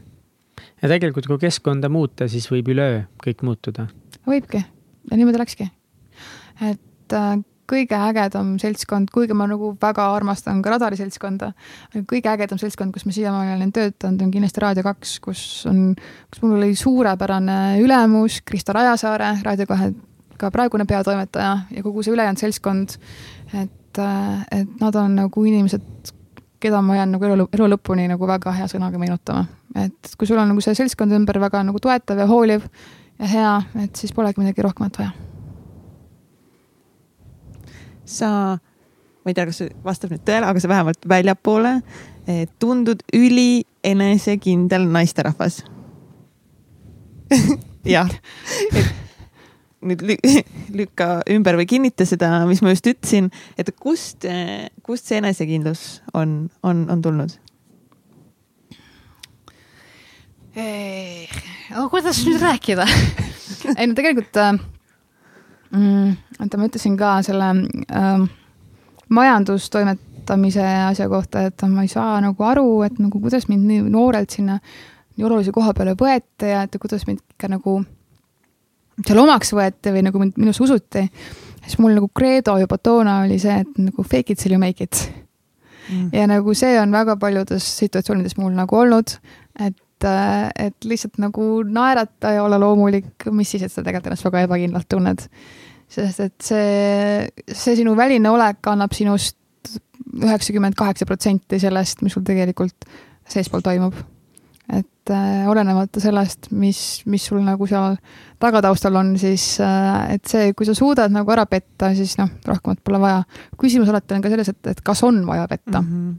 [0.81, 3.89] ja tegelikult, kui keskkonda muuta, siis võib üleöö kõik muutuda.
[4.27, 4.63] võibki
[5.11, 5.69] ja niimoodi läkski.
[6.65, 7.35] et äh,
[7.69, 11.51] kõige ägedam seltskond, kuigi ma nagu väga armastan ka Radari seltskonda,
[12.09, 15.95] kõige ägedam seltskond, kus ma siiamaani olen töötanud, on kindlasti Raadio kaks, kus on,
[16.31, 19.91] kus mul oli suurepärane ülemus, Krista Rajasaare, Raadio kahe
[20.37, 22.97] ka praegune peatoimetaja ja kogu see ülejäänud seltskond.
[23.53, 23.99] et,
[24.51, 26.13] et nad on nagu inimesed,
[26.59, 29.45] keda ma jään nagu elu, elu lõpuni nagu väga hea sõnaga meenutama.
[29.75, 32.67] et kui sul on nagu see seltskond ümber väga nagu toetav ja hooliv
[33.19, 35.24] ja hea, et siis polegi midagi rohkemat vaja
[38.05, 38.29] sa,
[39.23, 41.79] ma ei tea, kas see vastab nüüd tõele, aga sa vähemalt väljapoole
[42.61, 45.61] tundud üli enesekindel naisterahvas.
[47.85, 48.09] Jah,
[48.73, 48.93] et
[49.85, 50.01] nüüd
[50.73, 53.29] lükka ümber või kinnita seda, mis ma just ütlesin,
[53.61, 54.25] et kust,
[54.85, 55.85] kust see enesekindlus
[56.17, 57.35] on, on, on tulnud?
[61.75, 62.85] oh, kuidas nüüd rääkida?
[63.77, 64.55] Ei no tegelikult äh,
[65.71, 67.51] mm,, oota, ma ütlesin ka selle
[67.89, 68.25] äh,
[69.09, 74.33] majandustoimetamise asja kohta, et ma ei saa nagu aru, et nagu kuidas mind nii noorelt
[74.37, 74.59] sinna
[75.15, 77.79] nii olulise koha peale võeti ja et kuidas mind ikka nagu
[79.03, 81.05] seal omaks võeti või nagu mind minusse usuti.
[81.61, 84.83] siis mul nagu kreedo juba toona oli see, et nagu fake it till you make
[84.83, 85.11] it
[85.89, 86.09] mm..
[86.13, 89.17] ja nagu see on väga paljudes situatsioonides mul nagu olnud,
[89.59, 94.43] et et lihtsalt nagu naerata ja olla loomulik, mis siis, et sa tegelikult ennast väga
[94.47, 95.27] ebakindlalt tunned.
[95.87, 99.37] sest et see, see sinu väline olek annab sinust
[100.15, 102.89] üheksakümmend kaheksa protsenti sellest, mis sul tegelikult
[103.29, 103.95] seespool toimub
[104.69, 107.97] et äh, olenemata sellest, mis, mis sul nagu seal
[108.41, 112.81] tagataustal on, siis äh, et see, kui sa suudad nagu ära petta, siis noh, rohkemat
[112.85, 113.23] pole vaja.
[113.61, 115.91] küsimus alati on ka selles, et, et kas on vaja petta mm.
[115.91, 116.13] -hmm.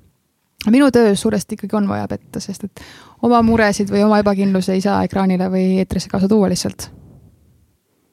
[0.74, 2.84] Minu töös suuresti ikkagi on vaja petta, sest et
[3.26, 6.88] oma muresid või oma ebakindlusi ei saa ekraanile või eetrisse kaasa tuua lihtsalt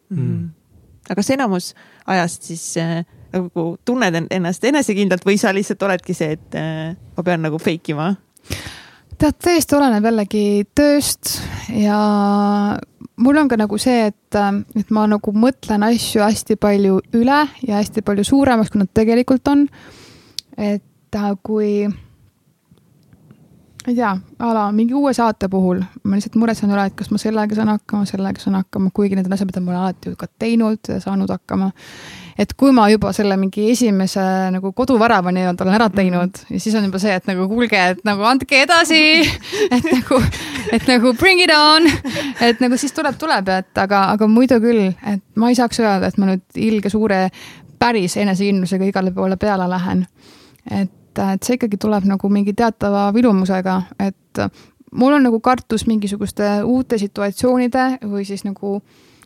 [0.10, 0.18] mm.
[0.18, 0.48] -hmm.
[1.10, 1.74] aga kas enamus
[2.06, 7.24] ajast siis äh, nagu tunned ennast enesekindlalt või sa lihtsalt oledki see, et äh, ma
[7.24, 8.14] pean nagu fake ima?
[9.18, 11.38] tead, täiesti oleneb jällegi tööst
[11.74, 11.98] ja
[13.16, 14.40] mul on ka nagu see, et,
[14.80, 19.48] et ma nagu mõtlen asju hästi palju üle ja hästi palju suuremaks, kui nad tegelikult
[19.54, 19.68] on.
[20.58, 21.30] et äh,
[23.84, 27.10] kui ei tea, a la mingi uue saate puhul ma lihtsalt muretsen üle, et kas
[27.12, 30.14] ma sellega saan hakkama, sellega saan hakkama, kuigi need on asjad, mida ma olen alati
[30.20, 31.72] ka teinud ja saanud hakkama.
[32.40, 34.24] et kui ma juba selle mingi esimese
[34.56, 38.02] nagu koduvärava nii-öelda olen ära teinud ja siis on juba see, et nagu kuulge, et
[38.08, 39.04] nagu andke edasi
[39.76, 40.22] et nagu,
[40.72, 41.92] et nagu bring it on,
[42.42, 46.08] et nagu siis tuleb, tuleb, et aga, aga muidu küll, et ma ei saaks öelda,
[46.08, 47.26] et ma nüüd ilge suure
[47.84, 50.08] päris enesekindlusega igale poole peale lähen.
[50.72, 54.44] et et see ikkagi tuleb nagu mingi teatava vilumusega, et
[54.92, 58.80] mul on nagu kartus mingisuguste uute situatsioonide või siis nagu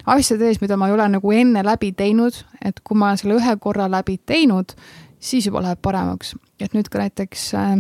[0.08, 3.38] asjade ees, mida ma ei ole nagu enne läbi teinud, et kui ma olen selle
[3.40, 4.76] ühe korra läbi teinud,
[5.20, 6.36] siis juba läheb paremaks.
[6.60, 7.76] et nüüd ka näiteks äh,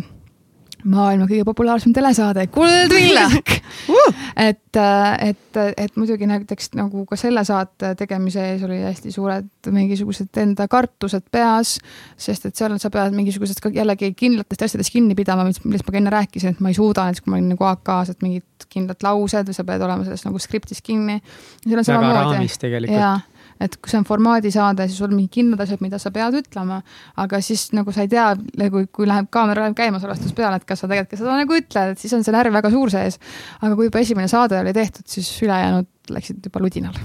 [0.86, 3.52] maailma kõige populaarsem telesaade Kuldvillak
[4.50, 10.42] et, et, et muidugi näiteks nagu ka selle saate tegemise ees oli hästi suured mingisugused
[10.42, 11.78] enda kartused peas,
[12.18, 16.02] sest et seal sa pead mingisugusest ka jällegi kindlatest asjadest kinni pidama, millest ma ka
[16.02, 19.04] enne rääkisin, et ma ei suuda näiteks, kui ma olin nagu AK-s, et mingid kindlad
[19.06, 21.20] laused või sa pead olema selles nagu skriptis kinni.
[21.66, 26.12] väga raamis tegelikult et kui see on formaadisaade, siis sul mingid kindlad asjad, mida sa
[26.16, 26.80] pead ütlema,
[27.24, 28.30] aga siis nagu sa ei tea,
[28.74, 31.60] kui, kui läheb kaamera läheb käima salvestus peale, et kas sa tegelikult ka seda nagu
[31.60, 33.20] ütled, et siis on see närv väga suur sees.
[33.62, 37.00] aga kui juba esimene saade oli tehtud, siis ülejäänud läksid juba ludinal.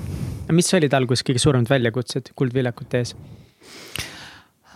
[0.53, 3.17] mis olid alguses kõige suuremad väljakutsed Kuldviljakute ees?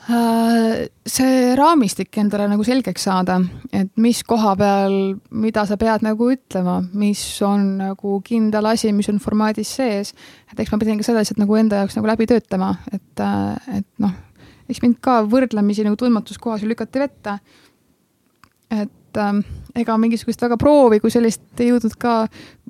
[0.06, 3.40] Äh, see raamistik endale nagu selgeks saada,
[3.74, 4.92] et mis koha peal,
[5.34, 10.14] mida sa pead nagu ütlema, mis on nagu kindel asi, mis on formaadis sees.
[10.52, 13.80] et eks ma pidin ka seda lihtsalt nagu enda jaoks nagu läbi töötama, et, äh,
[13.80, 14.14] et noh,
[14.70, 17.38] eks mind ka võrdlemisi nagu tundmatuskohas ju lükati vette.
[18.70, 19.42] et ähm,
[19.76, 22.18] ega mingisugust väga proovi kui sellist ei jõudnud ka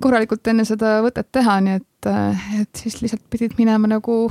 [0.03, 4.25] korralikult enne seda võtet teha, nii et, äh, et siis lihtsalt pidid minema nagu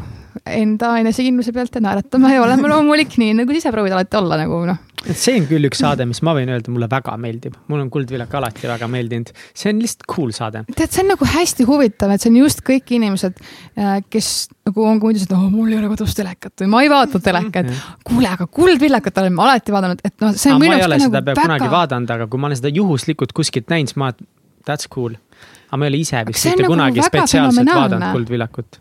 [0.46, 4.82] enda enesekindluse pealt ja naeratama ja olema loomulik, nii nagu siseproovid alati olla nagu noh.
[5.10, 7.90] Et see on küll üks saade, mis ma võin öelda, mulle väga meeldib, mul on
[7.92, 10.64] Kuldvillak alati väga meeldinud, see on lihtsalt cool saade.
[10.72, 13.42] tead, see on nagu hästi huvitav, et see on just kõik inimesed,
[13.78, 14.30] äh, kes
[14.68, 17.70] nagu on muidu, et oh, mul ei ole kodus telekat või ma ei vaata telekat.
[18.06, 21.30] kuule, aga Kuldvillakat olen ma alati vaadanud, et noh, see on minu arust ka nagu
[21.30, 21.42] väga.
[21.42, 24.12] kunagi vaadanud, aga kui ma olen seda juhuslikult kuskilt näinud, siis ma,
[24.66, 25.16] that's cool
[25.66, 28.78] aga ma ei ole ise vist mitte nagu kunagi spetsiaalselt vaadanud Kuldvillakut.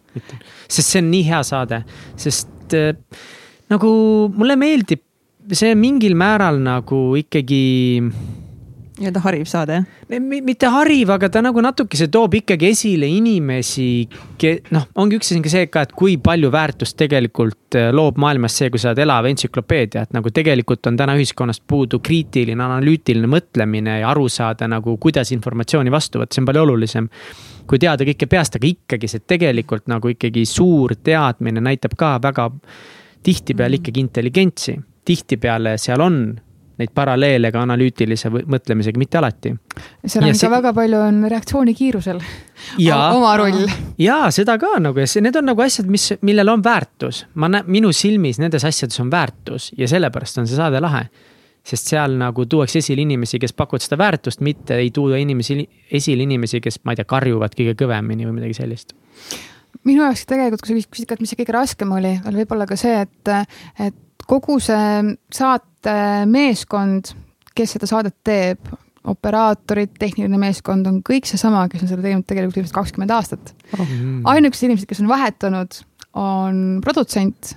[0.68, 1.82] sest see on nii hea saade,
[2.22, 2.94] sest äh,
[3.74, 3.90] nagu
[4.36, 5.02] mulle meeldib
[5.52, 7.64] see mingil määral nagu ikkagi
[8.96, 9.82] nii-öelda hariv saade,
[10.24, 13.88] mitte hariv, aga ta nagu natukese toob ikkagi esile inimesi,
[14.72, 18.22] noh, ongi üks asi on ka see ka, et kui palju väärtust tegelikult äh, loob
[18.24, 22.62] maailmas see, kui sa oled elav entsüklopeedia, et nagu tegelikult on täna ühiskonnast puudu kriitiline,
[22.64, 27.12] analüütiline mõtlemine ja aru saada nagu, kuidas informatsiooni vastu võtta, see on palju olulisem.
[27.68, 32.48] Kui teada kõike peast, aga ikkagi see tegelikult nagu ikkagi suur teadmine näitab ka väga
[33.26, 34.80] tihtipeale ikkagi intelligentsi.
[35.06, 36.20] Tihtipeale seal on
[36.80, 39.54] neid paralleele ka analüütilise mõtlemisega, mitte alati.
[40.04, 40.52] seal on ja ka see...
[40.52, 42.20] väga palju on reaktsioonikiirusel
[42.84, 43.70] ja, oma roll.
[44.02, 47.24] ja seda ka nagu ja see, need on nagu asjad, mis, millel on väärtus.
[47.40, 51.08] ma näen, minu silmis nendes asjades on väärtus ja sellepärast on see saade lahe.
[51.66, 56.28] sest seal nagu tuuakse esile inimesi, kes pakuvad seda väärtust, mitte ei tuua inimesi, esile
[56.28, 58.98] inimesi, kes, ma ei tea, karjuvad kõige kõvemini või midagi sellist
[59.86, 62.78] minu jaoks tegelikult, kui sa küsid, et mis see kõige raskem oli, oli võib-olla ka
[62.80, 63.32] see, et,
[63.80, 63.98] et
[64.28, 65.96] kogu see saate
[66.30, 67.14] meeskond,
[67.56, 68.72] kes seda saadet teeb,
[69.06, 73.92] operaatorid, tehniline meeskond on kõik seesama, kes on seda teinud tegelikult viimased kakskümmend aastat oh..
[74.32, 75.78] ainukesed inimesed, kes on vahetunud,
[76.18, 77.54] on produtsent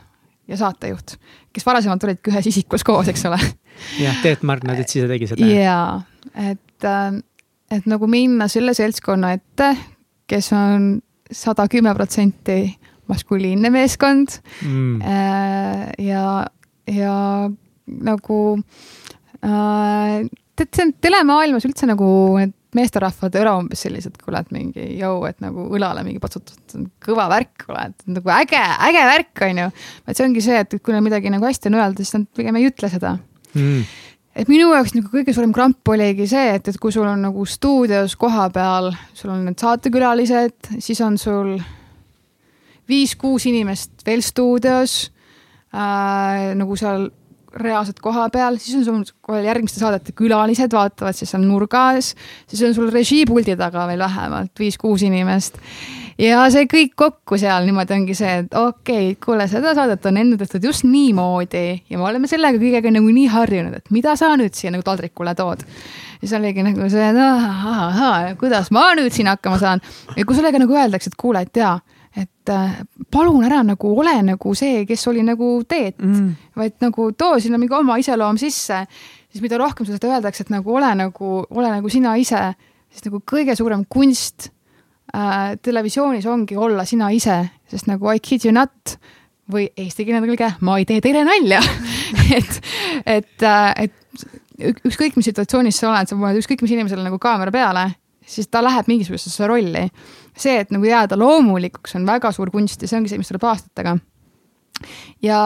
[0.48, 1.16] ja saatejuht,
[1.52, 3.40] kes varasemalt olidki ühes isikus koos, eks ole.
[4.02, 5.48] jah, Teet Margna ütles ise tegi seda.
[5.48, 6.02] jaa,
[6.34, 7.20] et, äh,
[7.78, 9.72] et nagu minna selle seltskonna ette,
[10.28, 10.90] kes on
[11.32, 12.60] sada kümme protsenti
[13.08, 15.00] maskuliinne meeskond mm.
[15.02, 16.26] Äh, ja,
[16.92, 17.16] ja
[17.88, 18.38] nagu
[19.44, 20.28] äh,
[20.58, 22.08] tead, see on telemaailmas üldse nagu
[22.40, 27.24] need meesterahvad ole umbes sellised, kuule, et mingi jõu, et nagu õlale mingi patsutud, kõva
[27.32, 29.70] värk, kuule, et nagu äge, äge värk, on ju.
[30.04, 32.60] vaid see ongi see, et kui neil midagi nagu hästi on öelda, siis nad pigem
[32.60, 33.14] ei ütle seda
[33.54, 33.88] mm.
[34.42, 37.48] et minu jaoks nagu kõige suurem kramp oligi see, et, et kui sul on nagu
[37.48, 41.56] stuudios kohapeal, sul on need saatekülalised, siis on sul
[42.88, 44.98] viis-kuus inimest veel stuudios
[45.74, 46.54] äh,.
[46.58, 47.08] nagu seal
[47.58, 52.12] reaalselt koha peal, siis on sul kohe järgmiste saadete külalised vaatavad siis seal nurgas,
[52.48, 55.56] siis on sul režiipuldi taga veel vähemalt viis-kuus inimest.
[56.18, 60.20] ja see kõik kokku seal niimoodi ongi see, et okei okay,, kuule, seda saadet on
[60.20, 64.34] enne tehtud just niimoodi ja me oleme sellega kõigega nagu nii harjunud, et mida sa
[64.36, 65.64] nüüd siia nagu taldrikule tood.
[66.20, 69.84] siis oligi nagu see, et ahah, kuidas ma nüüd siin hakkama saan
[70.16, 71.78] ja kui sellega nagu öeldakse, et kuule, et jaa
[72.16, 72.78] et äh,
[73.12, 77.60] palun ära nagu ole nagu see, kes oli nagu Teet mm., vaid nagu too sinna
[77.60, 78.84] mingi oma iseloom sisse.
[79.28, 82.54] siis mida rohkem seda öeldakse, et nagu ole nagu, ole nagu sina ise,
[82.88, 84.50] siis nagu kõige suurem kunst
[85.14, 88.96] äh, televisioonis ongi olla sina ise, sest nagu I kid you not
[89.52, 91.60] või eestikeelne tõlge, ma ei tee teile nalja
[92.38, 92.60] et,
[93.04, 93.94] et, äh, et
[94.58, 97.84] ükskõik mis situatsioonis sa oled, sa paned ükskõik mis inimesele nagu kaamera peale,
[98.28, 99.88] siis ta läheb mingisugusesse rolli
[100.38, 103.46] see, et nagu jääda loomulikuks, on väga suur kunst ja see ongi see, mis tuleb
[103.48, 103.96] aastatega.
[105.24, 105.40] ja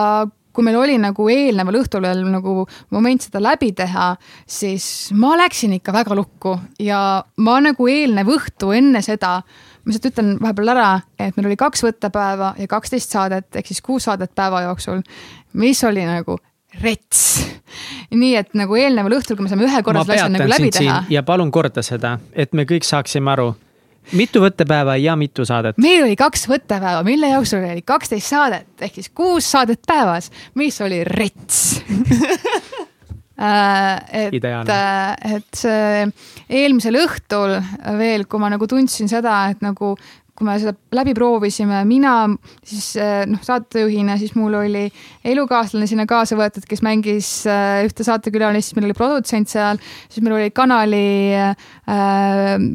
[0.53, 4.11] kui meil oli nagu eelneval õhtul veel nagu moment seda läbi teha,
[4.45, 4.85] siis
[5.17, 6.53] ma läksin ikka väga lukku
[6.83, 11.59] ja ma nagu eelnev õhtu enne seda, ma lihtsalt ütlen vahepeal ära, et meil oli
[11.59, 15.01] kaks võttepäeva ja kaksteist saadet ehk siis kuus saadet päeva jooksul,
[15.57, 16.37] mis oli nagu
[16.81, 17.43] rets.
[18.13, 21.03] nii et nagu eelneval õhtul, kui me saame ühe korra selle asja nagu läbi teha.
[21.09, 23.53] ja palun korda seda, et me kõik saaksime aru
[24.11, 25.77] mitu võttepäeva ja mitu saadet?
[25.81, 30.29] meil oli kaks võttepäeva, mille jooksul oli kaksteist saadet ehk siis kuus saadet päevas,
[30.59, 31.61] mis oli rets
[33.39, 36.07] äh, et, äh, et see
[36.49, 37.57] eelmisel õhtul
[37.99, 39.95] veel, kui ma nagu tundsin seda, et nagu
[40.33, 42.13] kui me seda läbi proovisime, mina
[42.65, 44.87] siis eh, noh, saatejuhina, siis mul oli
[45.29, 50.25] elukaaslane sinna kaasa võetud, kes mängis eh, ühte saatekülalist, siis meil oli produtsent seal, siis
[50.25, 51.03] meil oli kanali
[51.37, 51.53] äh,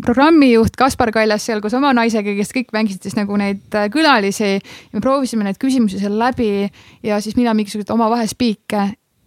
[0.07, 4.59] programmijuht Kaspar Kaljas seal koos oma naisega, kes kõik mängisid siis nagu neid külalisi.
[4.95, 6.69] me proovisime neid küsimusi seal läbi
[7.03, 8.85] ja siis mina mingisuguseid oma vahespiike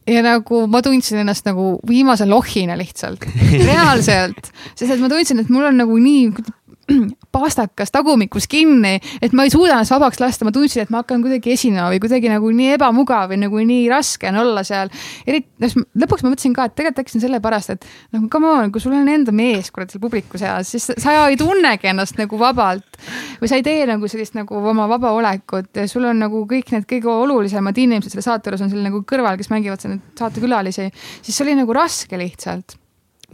[0.07, 3.27] ja nagu ma tundsin ennast nagu viimase lohina lihtsalt,
[3.67, 6.31] reaalselt, sest et ma tundsin, et mul on nagu nii
[7.31, 11.23] pastakas tagumikus kinni, et ma ei suuda ennast vabaks lasta, ma tundsin, et ma hakkan
[11.23, 14.91] kuidagi esinema või kuidagi nagu nii ebamugav või nagu nii raske on olla seal.
[15.27, 15.71] eriti,
[16.03, 18.83] lõpuks ma mõtlesin ka, et tegelikult äkki see on sellepärast, et noh, come on, kui
[18.83, 22.99] sul on enda mees kurat seal publiku seas, siis sa ei tunnegi ennast nagu vabalt
[23.41, 26.75] või sa ei tee nagu sellist nagu oma vaba olekut ja sul on nagu kõik
[26.75, 30.21] need kõige olulisemad inimesed selle saate juures on seal nagu kõrval, kes mängivad seal neid
[30.21, 30.91] saatekülalisi,
[31.21, 32.80] siis see oli nagu raske lihtsalt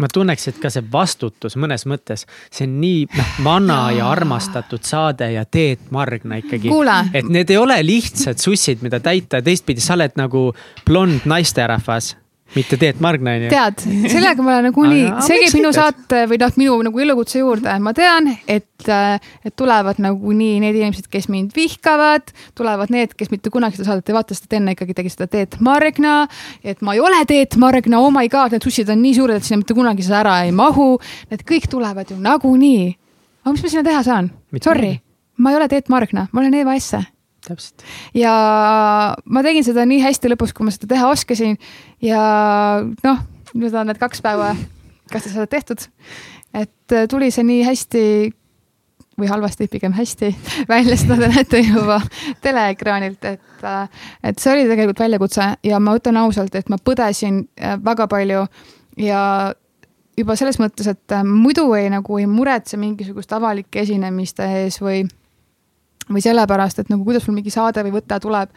[0.01, 4.85] ma tunneks, et ka see vastutus mõnes mõttes, see on nii noh, vana ja armastatud
[4.87, 6.71] saade ja Teet Margna ikkagi.
[7.13, 10.49] et need ei ole lihtsad sussid, mida täita, teistpidi sa oled nagu
[10.85, 12.15] blond naisterahvas
[12.55, 13.49] mitte Teet Margna onju.
[13.51, 17.73] tead, sellega ma olen nagunii, see käib minu saate või noh, minu nagu elukutse juurde,
[17.83, 23.51] ma tean, et, et tulevad nagunii need inimesed, kes mind vihkavad, tulevad need, kes mitte
[23.53, 26.19] kunagi seda saadet ei vaata, sest enne ikkagi tegi seda Teet Margna.
[26.63, 29.47] et ma ei ole Teet Margna, oh my god, need sussid on nii suured, et
[29.47, 30.95] sinna mitte kunagi seda ära ei mahu.
[31.31, 32.95] Need kõik tulevad ju nagunii.
[33.43, 34.31] aga mis ma sinna teha saan?
[34.63, 34.97] Sorry,
[35.37, 37.03] ma ei ole Teet Margna, ma olen Eva Esse
[37.47, 37.85] täpselt.
[38.17, 38.33] ja
[39.25, 41.57] ma tegin seda nii hästi lõpus, kui ma seda teha oskasin
[42.03, 42.23] ja
[43.03, 43.21] noh,
[43.55, 44.53] nüüd on need kaks päeva
[45.11, 45.87] kahte saadet tehtud.
[46.53, 48.03] et äh, tuli see nii hästi
[49.17, 50.31] või halvasti, pigem hästi
[50.73, 51.99] välja, seda te näete juba
[52.41, 57.45] teleekraanilt, et, äh, et see oli tegelikult väljakutse ja ma ütlen ausalt, et ma põdesin
[57.59, 58.45] äh, väga palju
[58.97, 59.21] ja
[60.17, 65.03] juba selles mõttes, et muidu ei nagu ei muretse mingisuguste avalike esinemiste ees või
[66.09, 68.53] või sellepärast, et nagu kuidas sul mingi saade või võte tuleb.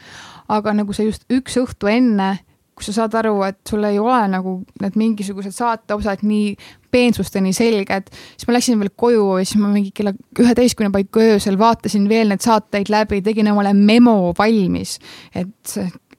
[0.51, 2.41] aga nagu see just üks õhtu enne,
[2.75, 6.57] kus sa saad aru, et sul ei ole nagu need mingisugused saateosad nii
[6.91, 11.59] peensusteni selged, siis ma läksin veel koju ja siis ma mingi kella üheteistkümne paiku öösel
[11.61, 14.99] vaatasin veel need saateid läbi, tegin omale memo valmis,
[15.35, 15.77] et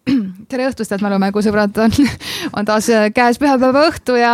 [0.51, 1.93] tere õhtust, head mälumängu-sõbrad, on,
[2.57, 4.33] on taas käes pühapäeva õhtu ja,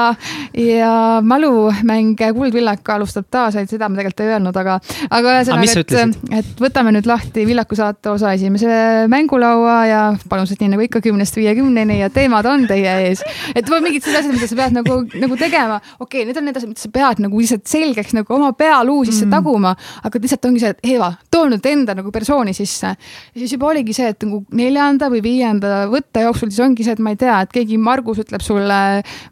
[0.55, 0.91] ja
[1.25, 4.77] mälumäng Kuldvillak alustab taas, et seda ma tegelikult ei öelnud, aga,
[5.11, 8.69] aga ühesõnaga, et, et võtame nüüd lahti Villaku saate osa esimese
[9.11, 13.25] mängulaua ja palun siis nii nagu ikka kümnest viiekümneni ja teemad on teie ees.
[13.51, 16.61] et mingid sellised asjad, mida sa pead nagu, nagu tegema, okei okay,, need on need
[16.61, 19.35] asjad, mida sa pead nagu lihtsalt selgeks nagu oma pealuu sisse mm.
[19.35, 19.75] taguma,
[20.07, 22.93] aga lihtsalt ongi see, et Eeva, too nüüd enda nagu persooni sisse.
[22.95, 26.97] ja siis juba oligi see, et nagu neljanda või viienda võtte jooksul, siis ongi see,
[26.97, 28.81] et ma ei tea, et keegi Margus ütleb sulle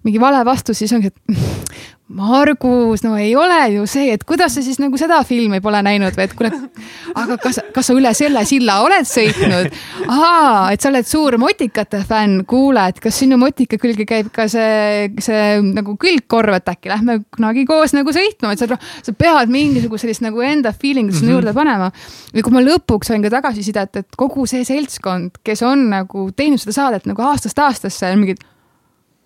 [0.05, 1.35] mingi vale vastus, siis ongi, et
[2.05, 6.13] Margus, no ei ole ju see, et kuidas sa siis nagu seda filmi pole näinud
[6.13, 6.51] või et kuule,
[7.17, 9.73] aga kas, kas sa üle selle silla oled sõitnud?
[10.05, 14.45] ahaa, et sa oled suur motikate fänn, kuule, et kas sinu motika külge käib ka
[14.51, 19.49] see, see nagu külgkorv, et äkki lähme kunagi koos nagu sõitma, et sa, sa pead
[19.49, 21.35] mingisugust sellist nagu enda feeling'it sinna mm -hmm.
[21.39, 21.91] juurde panema.
[22.37, 26.61] ja kui ma lõpuks sain ka tagasisidet, et kogu see seltskond, kes on nagu teinud
[26.61, 28.45] seda saadet nagu aastast aastasse, mingid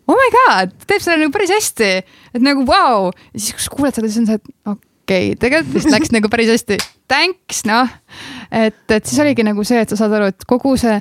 [0.10, 1.90] oh my god, teeb seda nagu päris hästi,
[2.34, 3.10] et nagu vau wow.
[3.34, 4.86] ja siis, kui sa kuuled seda, siis on see, et okei
[5.31, 6.80] okay,, tegelikult vist läks nagu päris hästi,
[7.11, 7.91] thanks noh.
[8.49, 10.98] et, et siis oligi nagu see, et sa saad aru, et kogu see,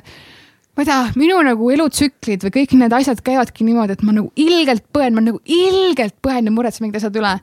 [0.77, 4.31] ma ei tea, minu nagu elutsüklid või kõik need asjad käivadki niimoodi, et ma nagu
[4.39, 7.37] ilgelt põen, ma nagu ilgelt põen ja muretsen mingid asjad üle.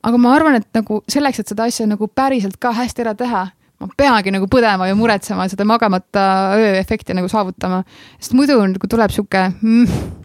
[0.00, 3.48] aga ma arvan, et nagu selleks, et seda asja nagu päriselt ka hästi ära teha
[3.80, 6.22] ma peangi nagu põdema ja muretsema seda magamata
[6.56, 7.80] öö efekti nagu saavutama,
[8.20, 10.19] sest muidu nagu tuleb sihuke mm,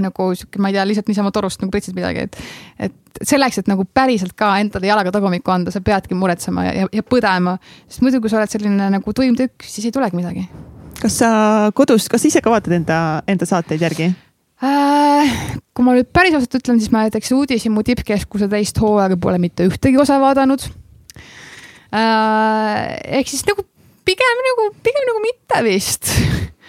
[0.00, 2.42] nagu sihuke, ma ei tea, lihtsalt niisama torust nagu pritsid midagi, et.
[2.88, 2.98] et
[3.28, 7.04] selleks, et nagu päriselt ka endale jalaga tagumikku anda, sa peadki muretsema ja, ja, ja
[7.04, 7.58] põdema.
[7.84, 10.46] sest muidu, kui sa oled selline nagu tuim tükk, siis ei tulegi midagi.
[11.02, 11.30] kas sa
[11.76, 12.98] kodus, kas ise ka vaatad enda,
[13.28, 14.08] enda saateid järgi
[14.64, 15.34] äh,?
[15.76, 19.68] kui ma nüüd päris ausalt ütlen, siis ma näiteks uudishimu tippkeskuse teist hooaega pole mitte
[19.68, 20.64] ühtegi osa vaadanud
[21.92, 22.96] äh,.
[23.20, 23.66] ehk siis nagu
[24.08, 26.10] pigem nagu, pigem nagu mitte vist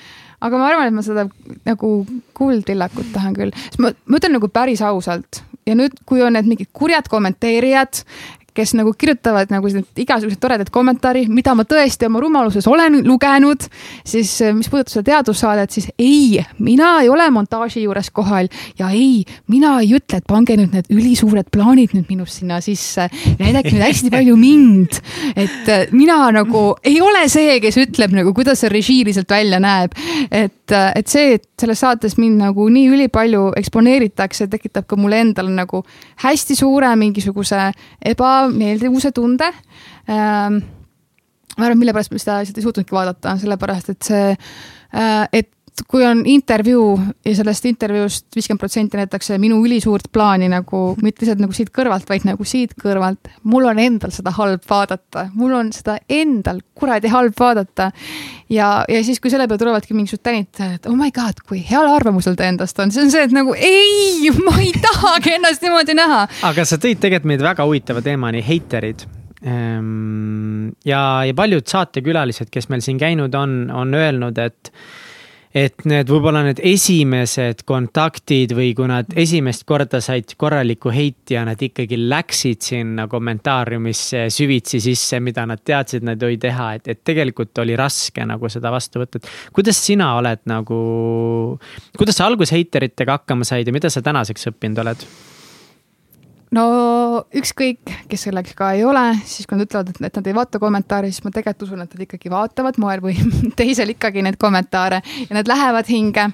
[0.43, 1.27] aga ma arvan, et ma seda
[1.67, 1.93] nagu
[2.37, 5.43] kuldvillakut tahan küll, sest ma, ma ütlen nagu päris ausalt.
[5.67, 8.03] Ja nüüd, kui on need mingid kurjad kommenteerijad,
[8.53, 13.65] kes nagu kirjutavad nagu igasuguseid toredaid kommentaare, mida ma tõesti oma rumaluses olen lugenud,
[14.05, 18.49] siis eh, mis puudutab seda teadussaadet, siis ei, mina ei ole montaaži juures kohal
[18.79, 23.09] ja ei, mina ei ütle, et pange nüüd need ülisuured plaanid nüüd minust sinna sisse,
[23.39, 24.99] näidake nüüd hästi palju mind.
[25.35, 29.59] et eh, mina nagu ei ole see, kes ütleb nagu, kuidas see režii lihtsalt välja
[29.63, 29.97] näeb.
[30.29, 35.21] et, eh, et see, et selles saates mind nagu nii ülipalju eksponeeritakse, tekitab ka mulle
[35.23, 35.83] endale nagu
[36.23, 37.69] hästi suure mingisuguse
[38.13, 39.49] eba meeldivuse tunde
[40.09, 40.61] ähm,.
[41.57, 44.29] ma arvan, mille pärast ma seda lihtsalt ei suutnudki vaadata, sellepärast et see,
[44.97, 45.51] äh, et
[45.89, 51.41] kui on intervjuu ja sellest intervjuust viiskümmend protsenti näidatakse minu ülisuurt plaani nagu mitte lihtsalt
[51.41, 53.31] nagu siit kõrvalt, vaid nagu siit kõrvalt.
[53.43, 57.91] mul on endal seda halb vaadata, mul on seda endal kuradi halb vaadata.
[58.49, 61.89] ja, ja siis, kui selle peale tulevadki mingisugused tänitajad, et oh my god, kui heal
[61.89, 65.97] arvamusel ta endast on, see on see, et nagu ei, ma ei tahagi ennast niimoodi
[65.97, 66.25] näha.
[66.49, 69.07] aga sa tõid tegelikult meid väga huvitava teemani, heiterid
[69.41, 74.73] ehm, ja, ja paljud saatekülalised, kes meil siin käinud on, on öelnud, et
[75.53, 81.43] et need võib-olla need esimesed kontaktid või kui nad esimest korda said korraliku heiti ja
[81.45, 87.03] nad ikkagi läksid sinna kommentaariumisse süvitsi sisse, mida nad teadsid, nad ei teha, et, et
[87.05, 89.29] tegelikult oli raske nagu seda vastu võtta, et.
[89.53, 90.79] kuidas sina oled nagu,
[91.99, 95.07] kuidas sa alguses heiteritega hakkama said ja mida sa tänaseks õppinud oled?
[96.53, 96.65] No
[97.35, 101.09] ükskõik, kes selleks ka ei ole, siis kui nad ütlevad, et, nad ei vaata kommentaare,
[101.11, 103.17] siis ma tegelikult usun, et nad ikkagi vaatavad moel või
[103.59, 106.29] teisel ikkagi neid kommentaare ja need lähevad hinge.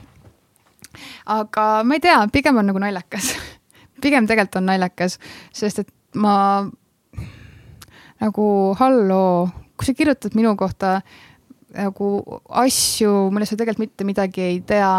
[1.29, 3.33] aga ma ei tea, pigem on nagu naljakas
[4.01, 5.17] pigem tegelikult on naljakas,
[5.55, 5.89] sest et
[6.19, 6.35] ma
[8.19, 8.45] nagu
[8.79, 10.99] halloo, kui sa kirjutad minu kohta
[11.75, 12.09] nagu
[12.63, 14.91] asju, millest sa tegelikult mitte midagi ei tea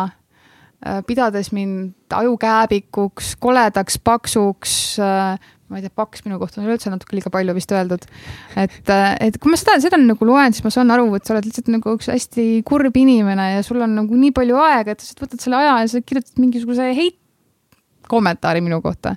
[1.06, 5.36] pidades mind ajukääbikuks, koledaks, paksuks, äh,
[5.70, 8.06] ma ei tea, paks minu kohta on üldse natuke liiga palju vist öeldud.
[8.56, 11.36] et, äh, et kui ma seda, seda nagu loen, siis ma saan aru, et sa
[11.36, 15.04] oled lihtsalt nagu üks hästi kurb inimene ja sul on nagu nii palju aega, et
[15.04, 17.18] sa võtad selle aja ja sa kirjutad mingisuguse heit
[18.10, 19.14] kommentaari minu kohta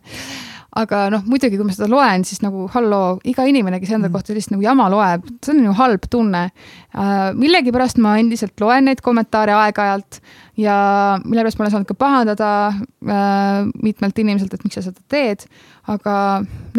[0.80, 4.16] aga noh, muidugi, kui ma seda loen, siis nagu halloo, iga inimene, kes enda mm.
[4.16, 7.30] kohta sellist nagu jama loeb, see on ju halb tunne uh,.
[7.38, 10.22] millegipärast ma endiselt loen neid kommentaare aeg-ajalt
[10.62, 10.78] ja
[11.26, 15.46] mille pärast ma olen saanud ka pahandada uh, mitmelt inimeselt, et miks sa seda teed.
[15.94, 16.16] aga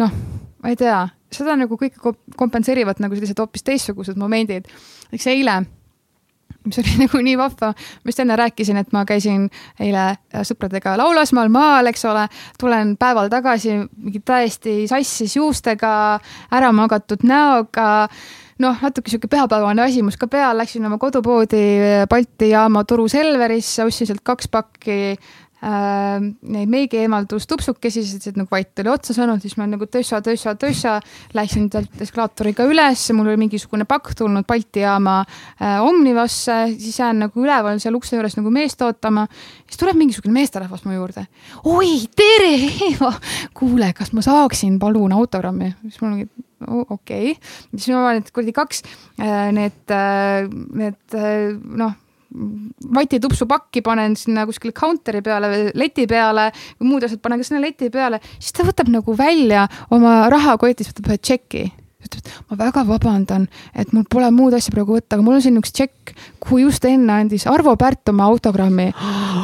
[0.01, 0.19] noh,
[0.63, 1.05] ma ei tea,
[1.35, 4.67] seda nagu kõike kompenseerivad nagu sellised hoopis teistsugused momendid.
[5.11, 5.61] näiteks eile
[6.65, 7.71] mis oli nagu nii vahva.
[7.73, 10.07] ma just enne rääkisin, et ma käisin eile
[10.47, 12.27] sõpradega Laulasmaal maal, eks ole,
[12.61, 15.91] tulen päeval tagasi mingi täiesti sassis juustega,
[16.51, 18.07] ära magatud näoga.
[18.63, 24.07] Noh, natuke sihuke pühapäevane väsimus ka peal, läksin oma kodupoodi Balti jaama Turu Selverisse, ostsin
[24.07, 29.65] sealt kaks pakki äh, neid meigi eemaldustupsukesi, siis nagu vait oli otsa saanud, siis ma
[29.69, 30.97] nagu tössa, tössa, tössa
[31.33, 37.23] läksin sealt eskalaatoriga üles, mul oli mingisugune pakk tulnud Balti jaama äh, Omnivasse, siis jään
[37.25, 39.27] nagu üleval seal ukse juures nagu meest ootama.
[39.65, 41.25] siis tuleb mingisugune meesterahvas mu juurde.
[41.63, 42.53] oi, tere,
[42.89, 43.13] Eeva,
[43.57, 45.73] kuule, kas ma saaksin palun autogrammi?
[45.87, 46.29] siis mul ongi
[46.67, 47.35] okei okay.,
[47.75, 48.83] siis ma need kuradi kaks,
[49.19, 52.01] äh, need, äh, need äh, noh
[52.95, 56.49] vatitupsu pakki panen sinna kuskile counteri peale või leti peale
[56.79, 60.93] või muud asjad panen ka sinna leti peale, siis ta võtab nagu välja oma rahakotist,
[60.93, 61.65] võtab ühe tšeki
[62.07, 65.43] ütleb, et ma väga vabandan, et mul pole muud asja praegu võtta, aga mul on
[65.45, 66.13] siin üks tšekk,
[66.43, 68.91] kuhu just enne andis Arvo Pärt oma autogrammi.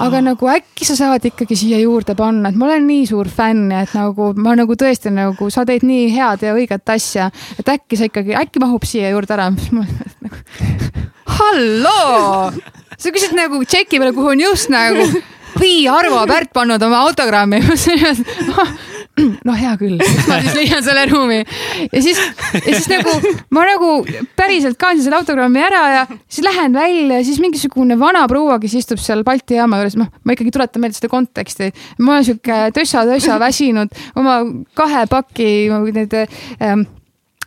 [0.06, 3.72] aga nagu äkki sa saad ikkagi siia juurde panna, et ma olen nii suur fänn
[3.74, 7.74] ja et nagu ma nagu tõesti nagu sa teed nii head ja õiget asja, et
[7.76, 9.50] äkki sa ikkagi, äkki mahub siia juurde ära.
[9.52, 10.38] Nagu,
[11.42, 12.52] halloo
[13.02, 15.06] sa küsid nagu tšeki peale, kuhu on just nagu
[15.58, 17.60] Pii Arvo Pärt pannud oma autogrammi
[19.48, 19.98] no hea küll,
[20.30, 22.20] ma siis leian selle ruumi ja siis,
[22.56, 23.12] ja siis nagu
[23.54, 23.90] ma nagu
[24.40, 28.78] päriselt kandsin selle autogrammi ära ja siis lähen välja ja siis mingisugune vana proua, kes
[28.82, 31.72] istub seal Balti jaama juures, noh, ma ikkagi tuletan meelde seda konteksti.
[32.00, 34.42] ma olen sihuke tössa-tössa väsinud oma
[34.78, 35.52] kahe paki
[35.92, 36.16] need
[36.62, 36.88] ähm,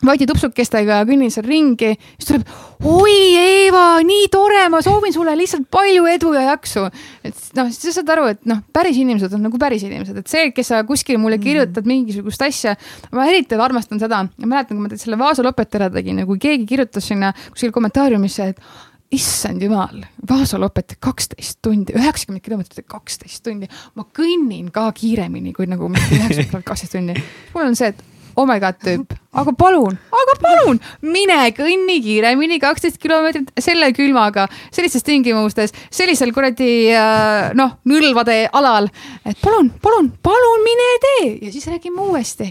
[0.04, 2.44] Vaidi tupsukestega kõnnin seal ringi, siis tuleb,
[2.90, 6.86] oi Eeva, nii tore, ma soovin sulle lihtsalt palju edu ja jaksu.
[7.24, 10.30] et noh, siis sa saad aru, et noh, päris inimesed on nagu päris inimesed, et
[10.30, 11.44] see, kes sa kuskil mulle mm.
[11.46, 12.74] kirjutad mingisugust asja,
[13.16, 16.40] ma eriti armastan seda, ma mäletan, kui ma selle Vaasa lopet ära tegin ja kui
[16.42, 23.44] keegi kirjutas sinna kuskil kommentaariumisse, et issand jumal, Vaasa lopet kaksteist tundi, üheksakümmend kilomeetrit kaksteist
[23.46, 23.68] tundi.
[23.94, 27.16] ma kõnnin ka kiiremini kui nagu üheksakümmend kaksteist tundi.
[27.54, 32.58] mul on see, et oh my god tüüp, aga palun, aga palun, mine kõnni kiiremini
[32.62, 38.90] kaksteist kilomeetrit selle külmaga, sellistes tingimustes, sellisel kuradi äh, noh, nõlvade alal.
[39.24, 42.50] et palun, palun, palun mine tee ja siis räägime uuesti.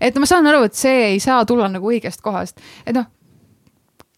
[0.00, 3.10] et ma saan aru, et see ei saa tulla nagu õigest kohast, et noh.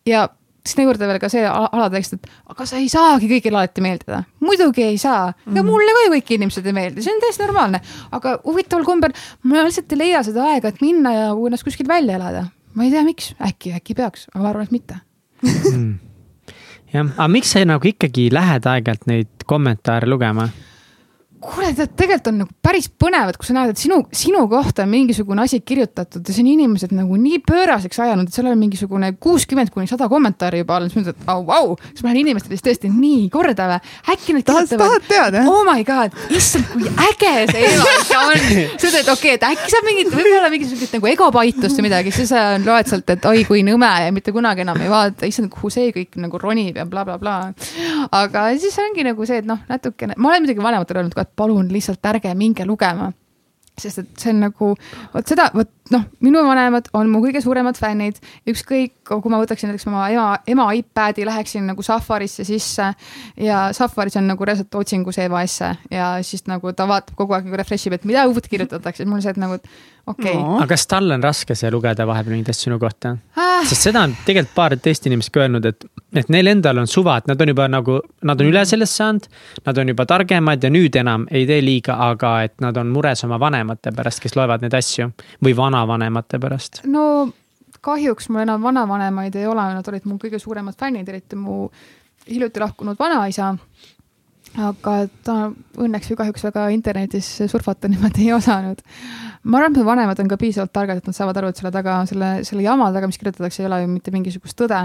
[0.06, 0.28] ja
[0.68, 4.22] sinna juurde veel ka see alatekst, et aga sa ei saagi kõigile alati meeldida.
[4.44, 5.66] muidugi ei saa ja mm.
[5.66, 7.82] mulle ka ju kõik inimesed ei meeldi, see on täiesti normaalne.
[8.12, 12.18] aga huvitaval kombel ma lihtsalt ei leia seda aega, et minna ja ennast kuskil välja
[12.20, 12.46] elada.
[12.74, 15.00] ma ei tea, miks, äkki, äkki peaks, aga ma arvan, et mitte
[15.42, 15.92] mm.
[16.94, 20.48] jah, aga miks sa nagu ikkagi lähed aeg-ajalt neid kommentaare lugema?
[21.42, 24.84] Kuule, tead, tegelikult on nagu päris põnev, et kui sa näed, et sinu, sinu kohta
[24.84, 28.58] on mingisugune asi kirjutatud ja see on inimesed nagu nii pööraseks ajanud, et seal on
[28.58, 32.22] mingisugune kuuskümmend kuni sada kommentaari juba all, siis mõtled, et au, au, kas ma lähen
[32.24, 33.92] inimestele siis tõesti nii korda või?
[34.14, 35.38] äkki nad kirjutavad.
[35.44, 38.48] oh my god, issand, kui äge see ikka on.
[38.80, 42.32] sa ütled, okei okay,, et äkki saab mingit, võib-olla mingisugust nagu egopaitust või midagi, siis
[42.34, 45.70] sa loed sealt, et oi kui nõme ja mitte kunagi enam ei vaata, issand, kuhu
[45.72, 48.08] see kõik nagu ronib ja blablabla bla, bla.
[48.22, 51.68] aga siis ongi nagu see, et noh, natukene, ma olen muidugi vanematele öelnud ka, palun
[51.72, 53.12] lihtsalt ärge minge lugema.
[53.78, 54.72] Sest et see on nagu,
[55.12, 59.70] vot seda, vot noh, minu vanemad on mu kõige suuremad fännid, ükskõik, kui ma võtaksin
[59.70, 62.90] näiteks oma ema, ema iPad'i, läheksin nagu Safarisse sisse
[63.44, 67.48] ja Safaris on nagu reaalselt otsingus Eva esse ja siis nagu ta vaatab kogu aeg
[67.48, 69.68] nagu refresh ib, et mida uut kirjutatakse, mul see, et nagu, et
[70.06, 70.42] okei okay.
[70.42, 70.58] no..
[70.58, 73.48] aga kas tal on raske see lugeda vahepeal mingeid asju sinu kohta ah.?
[73.66, 75.86] sest seda on tegelikult paar teist inimest ka öelnud, et,
[76.16, 77.98] et neil endal on suva, et nad on juba nagu,
[78.28, 79.28] nad on üle sellest saanud.
[79.66, 83.24] Nad on juba targemad ja nüüd enam ei tee liiga, aga et nad on mures
[83.26, 85.10] oma vanemate pärast, kes loevad neid asju
[85.44, 85.56] või
[85.86, 86.82] vanavanemate pärast.
[86.86, 87.28] no
[87.80, 91.68] kahjuks mul enam vanavanemaid ei ole, nad olid mu kõige suuremad fännid, eriti mu
[92.28, 93.54] hiljuti lahkunud vanaisa
[94.56, 94.94] aga
[95.24, 95.36] ta
[95.78, 98.80] õnneks või kahjuks väga internetis surfata niimoodi ei osanud.
[99.42, 101.72] ma arvan, et mu vanemad on ka piisavalt targad, et nad saavad aru, et selle
[101.74, 104.80] taga, selle, selle jama taga, mis kirjutatakse, ei ole ju mitte mingisugust tõde.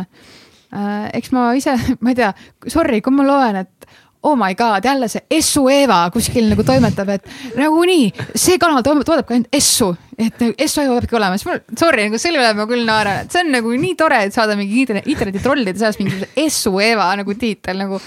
[0.74, 2.32] Äh, eks ma ise, ma ei tea,
[2.68, 3.83] sorry, kui ma loen, et
[4.24, 7.30] oh my god, jälle see Essu Eva kuskil nagu toimetab, et
[7.60, 12.08] nagunii see kanal toodabki ainult Essu, et nagu Essu Eva peabki olema, siis mul, sorry,
[12.08, 14.86] nagu selle üle ma küll naeran, et see on nagu nii tore, et saada mingi
[14.86, 18.00] interneti trollide seas mingisuguse Essu Eva nagu tiitel nagu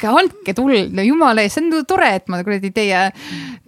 [0.00, 3.06] andke, tuld, no jumala eest, see on tore, et ma kuradi teie,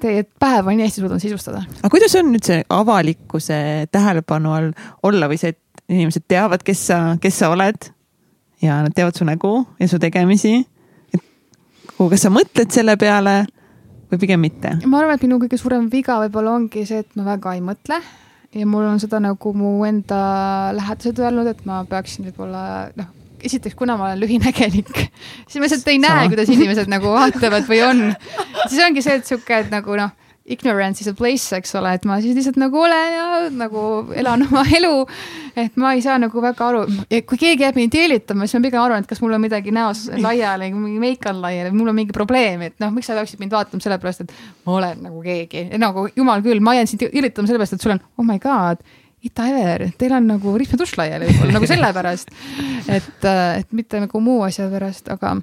[0.01, 1.65] teie päeva nii hästi suudan sisustada.
[1.83, 3.59] aga kuidas on nüüd see avalikkuse
[3.93, 4.71] tähelepanu all
[5.03, 7.91] olla või see, et inimesed teavad, kes sa, kes sa oled
[8.63, 10.63] ja nad teavad su nägu ja su tegemisi.
[12.07, 13.43] Et kas sa mõtled selle peale
[14.11, 14.77] või pigem mitte?
[14.85, 17.99] ma arvan, et minu kõige suurem viga võib-olla ongi see, et ma väga ei mõtle
[18.53, 20.23] ja mul on seda nagu mu enda
[20.77, 22.65] lähedased öelnud, et ma peaksin võib-olla
[22.99, 24.91] noh esiteks, kuna ma olen lühinägelik,
[25.49, 28.03] siis ma lihtsalt ei näe, kuidas inimesed nagu vaatavad või on.
[28.69, 30.13] siis ongi see, et sihuke, et nagu noh,
[30.45, 33.83] ignorance is a place, eks ole, et ma siis lihtsalt nagu olen ja nagu
[34.19, 34.95] elan oma elu.
[35.57, 36.81] et ma ei saa nagu väga aru,
[37.29, 40.09] kui keegi jääb mind jälitama, siis ma pigem arvan, et kas mul on midagi näos
[40.27, 43.55] laiali, mingi meik on laiali, mul on mingi probleem, et noh, miks sa peaksid mind
[43.55, 44.35] vaatama sellepärast, et
[44.67, 48.03] ma olen nagu keegi, nagu jumal küll, ma jään sind jälitama sellepärast, et sul on,
[48.19, 48.83] oh my god
[49.23, 52.33] Ita Ever, teil on nagu rihmadušš laiali võib-olla nagu sellepärast,
[52.97, 55.37] et, et mitte nagu muu asja pärast, aga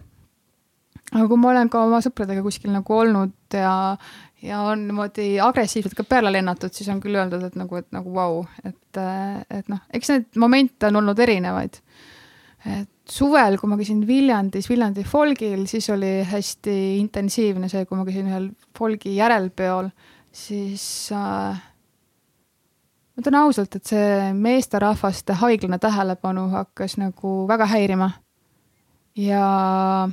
[1.13, 3.95] aga kui ma olen ka oma sõpradega kuskil nagu olnud ja,
[4.41, 8.13] ja on niimoodi agressiivselt ka peale lennatud, siis on küll öeldud, et nagu, et nagu
[8.13, 9.01] vau wow,, et,
[9.59, 11.81] et noh, eks neid momente on olnud erinevaid.
[12.65, 18.05] et suvel, kui ma käisin Viljandis, Viljandi folgil, siis oli hästi intensiivne see, kui ma
[18.07, 19.89] käisin ühel folgi järelpeol,
[20.35, 20.85] siis
[21.15, 21.59] äh,
[23.19, 28.11] ma ütlen ausalt, et see meesterahvaste haiglane tähelepanu hakkas nagu väga häirima.
[29.15, 30.09] ja,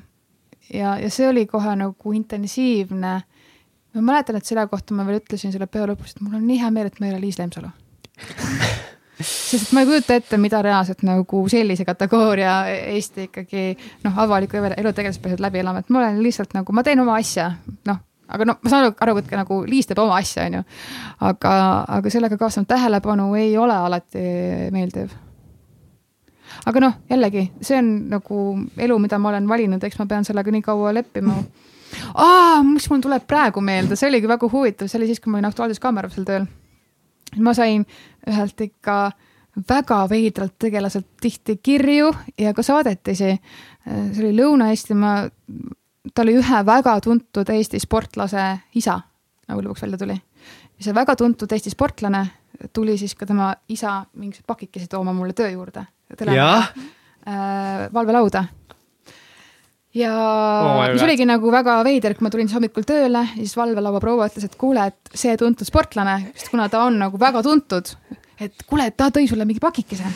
[0.72, 3.20] ja, ja see oli kohe nagu intensiivne.
[3.96, 6.60] Ma mäletan, et selle kohta ma veel ütlesin selle peo lõpus, et mul on nii
[6.62, 7.72] hea meel, et ma ei ole Liis Lemsalu
[9.50, 12.56] sest ma ei kujuta ette, mida reaalselt nagu sellise kategooria
[12.96, 13.68] Eesti ikkagi
[14.04, 17.16] noh, avaliku elu tegelased peavad läbi elama, et ma olen lihtsalt nagu, ma teen oma
[17.20, 17.50] asja,
[17.88, 20.64] noh aga no ma saan aru, et nagu Liis teeb oma asja, on ju.
[21.28, 21.52] aga,
[21.98, 24.24] aga sellega kaasnev tähelepanu ei ole alati
[24.74, 25.14] meeldiv.
[26.66, 28.42] aga noh, jällegi, see on nagu
[28.76, 31.38] elu, mida ma olen valinud, eks ma pean sellega nii kaua leppima.
[32.14, 35.40] aa, mis mul tuleb praegu meelde, see oligi väga huvitav, see oli siis, kui ma
[35.40, 36.46] olin Aktuaalses Kaamerasel tööl.
[37.42, 37.84] ma sain
[38.28, 38.98] ühelt ikka
[39.68, 43.40] väga veidralt tegelaselt tihti kirju ja ka saadetisi.
[43.86, 45.28] see oli Lõuna-Eestimaa
[46.14, 48.44] ta oli ühe väga tuntud Eesti sportlase
[48.78, 48.98] isa,
[49.48, 50.16] nagu lõpuks välja tuli.
[50.80, 52.26] see väga tuntud Eesti sportlane
[52.72, 55.86] tuli siis ka tema isa mingisuguseid pakikesi tooma mulle töö juurde.
[56.34, 56.72] jah
[57.26, 57.92] äh,.
[57.92, 58.44] valvelauda.
[59.96, 63.56] Ja oh mis oligi nagu väga veider, kui ma tulin siis hommikul tööle ja siis
[63.56, 67.42] valvelaua proua ütles, et kuule, et see tuntud sportlane, sest kuna ta on nagu väga
[67.46, 67.94] tuntud,
[68.42, 70.12] et kuule, ta tõi sulle mingi pakikese.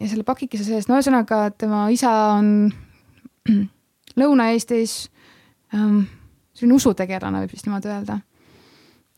[0.00, 2.72] ja selle pakikese sees, no ühesõnaga tema isa on
[4.20, 5.08] Lõuna-Eestis
[5.74, 6.04] ähm,
[6.54, 8.20] selline usutegelane, võib vist niimoodi öelda.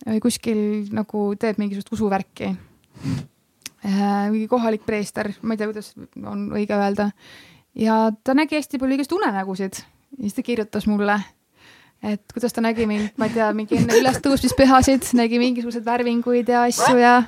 [0.06, 0.60] või kuskil
[0.94, 4.30] nagu teeb mingisugust usuvärki äh,.
[4.32, 5.92] mingi kohalik preester, ma ei tea, kuidas
[6.24, 7.12] on õige öelda.
[7.76, 9.82] Ja ta nägi hästi palju igast unenägusid.
[10.16, 11.18] Ja siis ta kirjutas mulle,
[12.02, 16.66] et kuidas ta nägi mind, ma ei tea, mingi enne ülestõusmispühasid, nägi mingisuguseid värvinguid ja
[16.70, 17.20] asju ja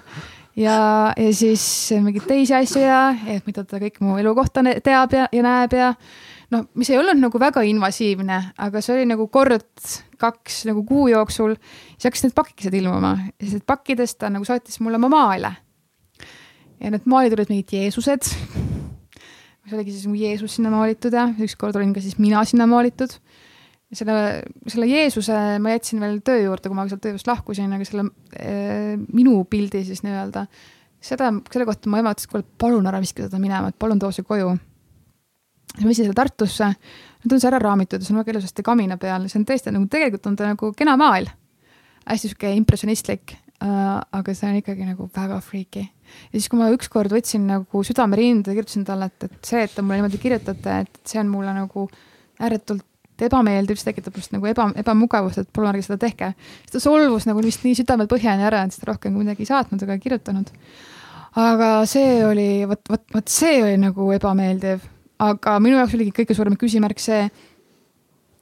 [0.58, 0.78] ja,
[1.16, 1.62] ja siis
[2.02, 5.76] mingeid teisi asju ja, et mida ta kõik mu elu kohta teab ja, ja näeb
[5.76, 5.92] ja
[6.54, 9.68] noh, mis ei olnud nagu väga invasiivne, aga see oli nagu kord
[10.18, 11.54] kaks nagu kuu jooksul,
[11.94, 13.14] siis hakkasid need pakikesed ilmuma.
[13.36, 15.54] Ja siis need pakkidest ta nagu saatis mulle oma maale.
[16.80, 18.32] ja need maalid olid mingid Jeesused,
[19.68, 23.12] mis oligi siis mu Jeesus sinna maalitud ja ükskord olin ka siis mina sinna maalitud.
[23.92, 24.16] selle,
[24.68, 28.96] selle Jeesuse ma jätsin veel töö juurde, kui ma sealt tööst lahkusin, aga selle äh,
[29.12, 30.46] minu pildi siis nii-öelda,
[31.00, 34.12] seda, selle kohta mu ema ütles, kuule, palun ära viska seda minema, et palun too
[34.12, 34.56] see koju
[35.78, 36.70] siis ma viisin selle Tartusse,
[37.24, 39.74] nüüd on see ära raamitud ja see on väga ilusasti kamina peal, see on tõesti
[39.74, 41.28] nagu tegelikult on ta nagu kena maal.
[42.08, 45.88] hästi sihuke impressionistlik äh,, aga see on ikkagi nagu väga freaky.
[46.08, 49.74] Ja siis, kui ma ükskord võtsin nagu südame ja kirjutasin talle, et, et see, et
[49.74, 51.88] te mulle niimoodi kirjutate, et see on mulle nagu
[52.40, 52.84] ääretult
[53.18, 56.34] ebameeldiv, see tekitab just nagu eba, ebamugavust, et palun ärge seda tehke.
[56.60, 59.82] siis ta solvus nagu vist nii südamelt põhjani ära, et seda rohkem midagi ei saatnud
[59.82, 60.52] ega kirjutanud.
[61.34, 64.86] aga see oli, vot, vot, vot see oli nagu ebameeldiv
[65.22, 67.26] aga minu jaoks oligi kõige suurem küsimärk see,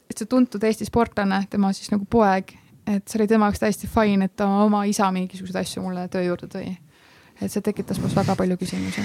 [0.06, 2.52] et see tuntud Eesti sportlane, tema siis nagu poeg,
[2.86, 6.26] et see oli tema jaoks täiesti fine, et ta oma isa mingisuguseid asju mulle töö
[6.28, 6.76] juurde tõi.
[7.40, 9.04] Et see tekitas minus väga palju küsimusi.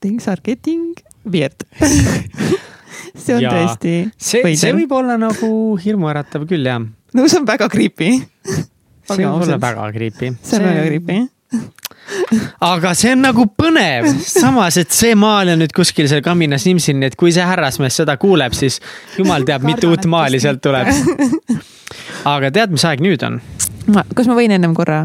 [0.00, 0.94] Things are getting
[1.24, 1.66] weird
[3.14, 3.94] see on ja, tõesti.
[4.16, 6.80] see, see võib olla nagu hirmuäratav küll, jah.
[6.80, 10.32] no see on väga creepy see võib olla väga creepy.
[10.40, 10.70] see on see...
[10.70, 11.20] väga creepy
[12.64, 16.96] aga see on nagu põnev, samas, et see maal on nüüd kuskil seal kaminas nimsil,
[16.98, 18.80] nii et kui see härrasmees seda kuuleb, siis
[19.18, 20.90] jumal teab, mitu uut maali sealt tuleb.
[22.34, 23.40] aga tead, mis aeg nüüd on?
[24.14, 25.02] Kas ma võin ennem korra?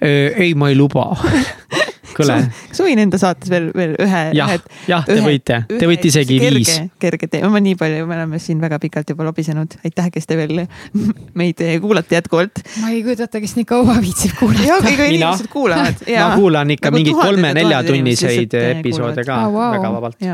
[0.00, 1.10] ei, ma ei luba
[2.16, 2.36] kuule.
[2.70, 4.22] kas ma võin enda saates veel, veel ühe?
[4.36, 4.52] jah,
[4.90, 6.78] jah, te võite, te võite isegi kerge, viis.
[7.02, 10.38] kerge teema, ma nii palju, me oleme siin väga pikalt juba lobisenud, aitäh, kes te
[10.40, 10.64] veel
[11.40, 12.64] meid kuulate jätkuvalt.
[12.82, 14.66] ma ei kujuta ette, kes nii kaua viitsib kuulata.
[14.68, 16.02] jah, ega inimesed kuulavad.
[16.06, 19.76] ma kuulan ikka nagu mingeid kolme-neljatunniseid episoode ka oh, wow.
[19.76, 20.26] väga vabalt.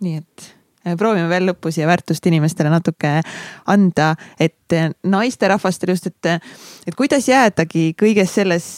[0.00, 0.59] nii et äh,
[0.98, 3.18] proovime veel lõppu siia väärtust inimestele natuke
[3.70, 6.48] anda, et äh, naisterahvastele just, et,
[6.86, 8.70] et kuidas jäädagi kõiges selles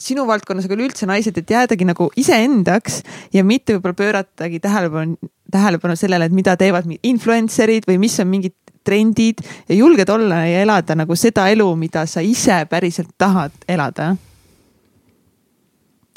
[0.00, 3.02] sinu valdkonnas, aga üleüldse naised, et jäädagi nagu iseendaks
[3.34, 5.18] ja mitte võib-olla pööratagi tähelepanu,
[5.52, 10.62] tähelepanu sellele, et mida teevad influencer'id või mis on mingid trendid ja julged olla ja
[10.64, 14.14] elada nagu seda elu, mida sa ise päriselt tahad elada?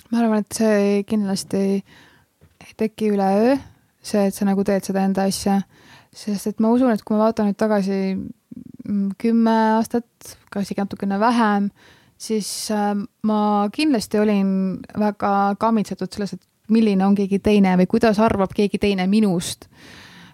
[0.08, 1.64] ma arvan, et see kindlasti
[2.64, 3.58] ei teki üleöö,
[4.08, 5.60] see, et sa nagu teed seda enda asja,
[6.16, 10.84] sest et ma usun, et kui ma vaatan nüüd tagasi mm, kümme aastat, ka isegi
[10.84, 11.70] natukene vähem,
[12.18, 12.94] siis äh,
[13.28, 13.40] ma
[13.74, 14.50] kindlasti olin
[14.98, 19.70] väga kammitsetud selles, et milline on keegi teine või kuidas arvab keegi teine minust.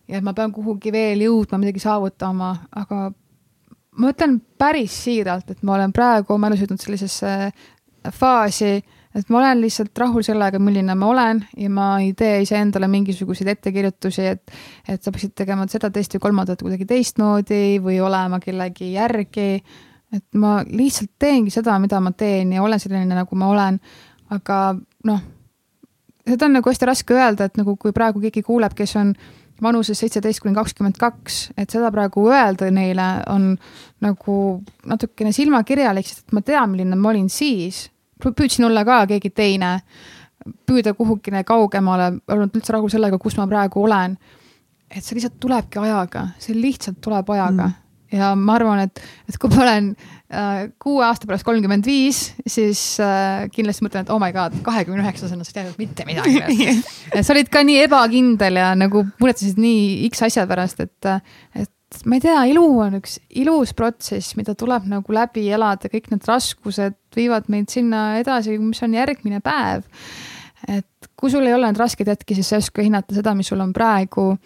[0.07, 3.11] ja et ma pean kuhugi veel jõudma, midagi saavutama, aga
[3.97, 7.51] ma ütlen päris siiralt, et ma olen praegu oma elus jõudnud sellisesse
[8.11, 8.81] faasi,
[9.15, 13.51] et ma olen lihtsalt rahul sellega, milline ma olen ja ma ei tee iseendale mingisuguseid
[13.55, 14.55] ettekirjutusi, et,
[14.89, 19.51] et sa peaksid tegema seda, teist või kolmandat kuidagi teistmoodi või olema kellegi järgi.
[20.13, 23.79] et ma lihtsalt teengi seda, mida ma teen ja olen selline, nagu ma olen.
[24.33, 24.75] aga
[25.05, 25.21] noh
[26.27, 29.13] seda on nagu hästi raske öelda, et nagu kui praegu keegi kuuleb, kes on
[29.63, 33.53] vanuses seitseteist kuni kakskümmend kaks, et seda praegu öelda neile on
[34.03, 34.37] nagu
[34.89, 37.85] natukene silmakirjalik, sest et ma tean, milline ma olin siis.
[38.31, 39.75] Püüdsin olla ka keegi teine,
[40.67, 44.17] püüda kuhugile kaugemale, olnud üldse rahul sellega, kus ma praegu olen.
[44.93, 47.71] et see lihtsalt tulebki ajaga, see lihtsalt tuleb ajaga.
[47.71, 47.79] Mm.
[48.13, 49.87] Ja ma arvan, et, et kui ma olen
[50.29, 55.01] äh, kuue aasta pärast kolmkümmend viis, siis äh, kindlasti mõtlen, et oh my god, kahekümne
[55.01, 56.75] üheksasena sa ei teadnud mitte midagi
[57.25, 61.09] sa olid ka nii ebakindel ja nagu muretsesid nii X asja pärast, et,
[61.57, 61.72] et
[62.05, 66.27] ma ei tea, elu on üks ilus protsess, mida tuleb nagu läbi elada, kõik need
[66.27, 69.85] raskused viivad meid sinna edasi, mis on järgmine päev.
[70.67, 73.49] et kui sul ei ole neid raskeid hetki, siis sa ei oska hinnata seda, mis
[73.51, 74.37] sul on praegu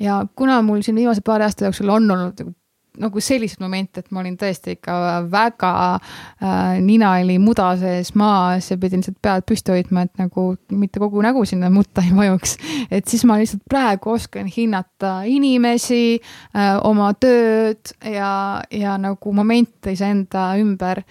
[0.00, 2.54] ja kuna mul siin viimase paari aasta jooksul on olnud nagu
[3.00, 4.94] nagu selliseid momente, et ma olin tõesti ikka
[5.32, 10.50] väga äh, nina oli muda sees maas ja pidin lihtsalt pead püsti hoidma, et nagu
[10.76, 12.56] mitte kogu nägu sinna mutta ei vajuks.
[12.90, 19.96] et siis ma lihtsalt praegu oskan hinnata inimesi äh,, oma tööd ja, ja nagu momente
[19.96, 21.02] iseenda ümber.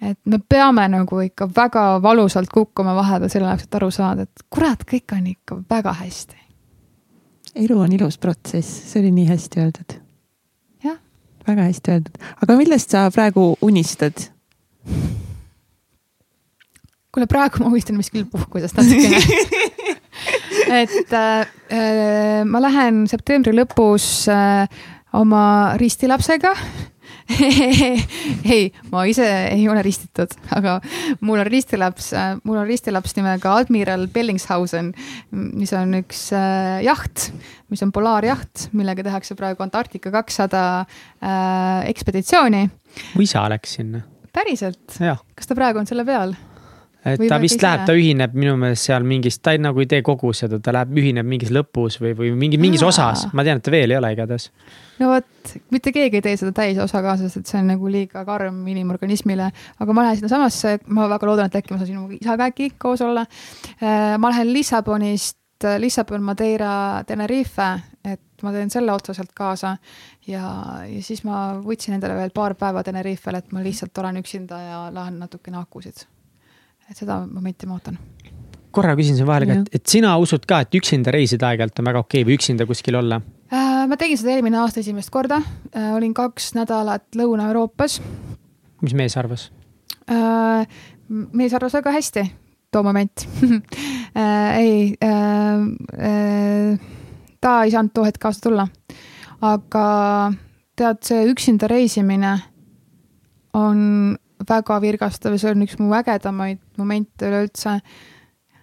[0.00, 4.46] et me peame nagu ikka väga valusalt kukkuma vahepeal selle jaoks, et aru saada, et
[4.50, 6.38] kurat, kõik on ikka väga hästi.
[7.54, 9.99] elu on ilus protsess, see oli nii hästi öeldud
[11.50, 14.28] väga hästi öeldud, aga millest sa praegu unistad?
[17.10, 19.18] kuule, praegu ma unistan vist küll puhkusest natukene.
[20.80, 24.68] Et äh, äh, ma lähen septembri lõpus äh,
[25.18, 26.52] oma ristilapsega
[28.54, 30.78] ei, ma ise ei ole ristitud, aga
[31.24, 32.10] mul on ristilaps,
[32.44, 34.92] mul on ristilaps nimega Admiral Bellingshausen,
[35.30, 37.30] mis on üks äh, jaht,
[37.70, 42.66] mis on polaarjaht, millega tehakse praegu Antarktika kakssada äh, ekspeditsiooni.
[43.14, 44.04] mu isa läks sinna.
[44.34, 44.98] päriselt?
[44.98, 46.34] kas ta praegu on selle peal?
[47.04, 49.88] Et või ta vist läheb, ta ühineb minu meelest seal mingis, ta ei, nagu ei
[49.90, 52.92] tee kogu seda, ta läheb, ühineb mingis lõpus või, või mingi, mingis Aa.
[52.92, 54.50] osas, ma tean, et ta veel ei ole igatahes.
[55.00, 58.24] no vot, mitte keegi ei tee seda täisosa ka, sest et see on nagu liiga
[58.28, 59.50] karm inimorganismile,
[59.80, 63.04] aga ma lähen sinnasamasse, ma väga loodan, et äkki ma saan sinuga isaga äkki koos
[63.06, 63.24] olla.
[63.80, 65.38] Äh, ma lähen Lissabonist,
[65.80, 67.72] Lissabon, Madeira, Tenerife,
[68.04, 69.74] et ma teen selle otsa sealt kaasa
[70.28, 70.44] ja,
[70.88, 74.80] ja siis ma võtsin endale veel paar päeva Tenerifel, et ma lihtsalt olen üksinda ja
[74.94, 76.06] lähen natukene akusid
[76.90, 77.98] et seda momenti ma ootan
[78.74, 81.90] korra küsin siin vahele ka, et, et sina usud ka, et üksinda reisida aeg-ajalt on
[81.90, 83.86] väga okei okay või üksinda kuskil olla äh,?
[83.90, 87.98] ma tegin seda eelmine aasta esimest korda äh,, olin kaks nädalat Lõuna-Euroopas.
[88.84, 89.48] mis mees arvas
[90.10, 90.66] äh,?
[91.08, 92.26] mees arvas väga hästi,
[92.70, 93.26] too moment
[94.20, 95.66] äh, ei äh,,
[96.10, 96.78] äh,
[97.40, 98.68] ta ei saanud too hetk kaasa tulla.
[99.40, 99.86] aga
[100.76, 102.36] tead, see üksinda reisimine
[103.58, 104.16] on
[104.48, 107.80] väga virgastav ja see on üks mu ägedamaid momente üleüldse.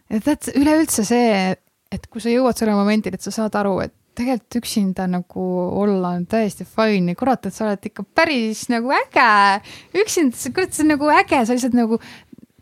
[0.10, 1.56] et tead, üleüldse see,
[1.92, 5.44] et kui sa jõuad selle momendini, et sa saad aru, et tegelikult üksinda nagu
[5.78, 9.28] olla on täiesti fine ja kurat, et sa oled ikka päris nagu äge.
[10.02, 12.00] üksinda, kurat, see on nagu äge, sa lihtsalt nagu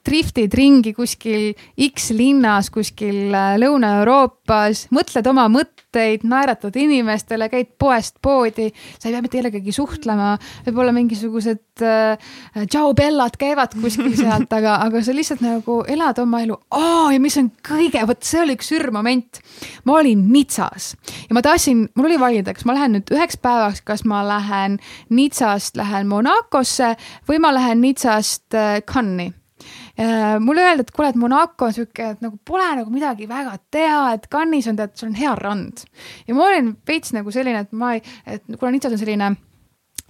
[0.05, 1.53] driftid ringi kuskil
[1.89, 9.15] X linnas, kuskil äh, Lõuna-Euroopas, mõtled oma mõtteid, naeratad inimestele, käid poest poodi, sa ei
[9.15, 15.43] pea mitte kellegagi suhtlema, võib-olla mingisugused äh, tšau-bellad käivad kuskil sealt, aga, aga sa lihtsalt
[15.45, 17.09] nagu elad oma elu oh,.
[17.13, 19.41] ja mis on kõige, vot see oli üks ürmoment.
[19.85, 20.93] ma olin Nitsas
[21.29, 24.79] ja ma tahtsin, mul oli valida, kas ma lähen nüüd üheks päevaks, kas ma lähen
[25.09, 26.95] Nitsast, lähen Monacosse
[27.29, 29.44] või ma lähen Nitsast äh, Cannes'i
[30.43, 34.13] mulle öeldi, et kuule, et Monaco on sihuke, et nagu pole nagu midagi väga teha,
[34.15, 35.85] et Cannes'is on tead, sul on hea rand.
[36.27, 39.35] ja ma olin veits nagu selline, et ma ei, et kuna Nitsas on selline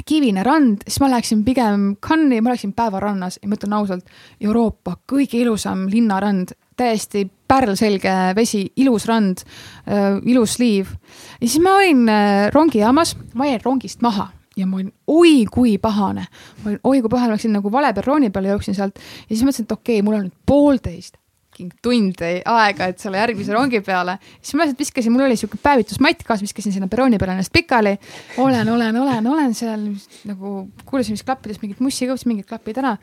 [0.05, 4.09] kivine rand, siis ma läheksin pigem Cannes'i, ma oleksin päevarannas ja ma ütlen ausalt,
[4.41, 10.95] Euroopa kõige ilusam linnarand, täiesti pärlselge vesi, ilus rand äh,, ilus liiv.
[11.39, 15.77] ja siis ma olin äh, rongijaamas, ma jäin rongist maha ja ma olin oi kui
[15.77, 16.25] pahane.
[16.63, 19.67] ma olin oi kui pahane, läksin nagu vale perrooni peale, jooksin sealt ja siis mõtlesin,
[19.67, 21.19] et okei okay,, mul on nüüd poolteist
[21.55, 24.17] tundi aega, et selle järgmise rongi peale.
[24.41, 27.95] siis ma lihtsalt viskasin, mul oli sihuke päevitusmatt kaasas, viskasin sinna perrooni peale ennast pikali.
[28.37, 29.87] olen, olen, olen, olen seal
[30.27, 30.55] nagu
[30.85, 32.97] kuulasin, mis klappides mingit mussi ka, mingid klapid ära.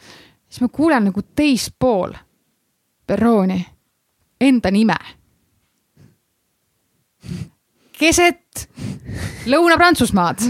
[0.49, 2.13] siis ma kuulen nagu teispool
[3.07, 3.67] perrooni
[4.41, 4.97] enda nime
[8.03, 8.67] keset
[9.51, 10.43] Lõuna-Prantsusmaad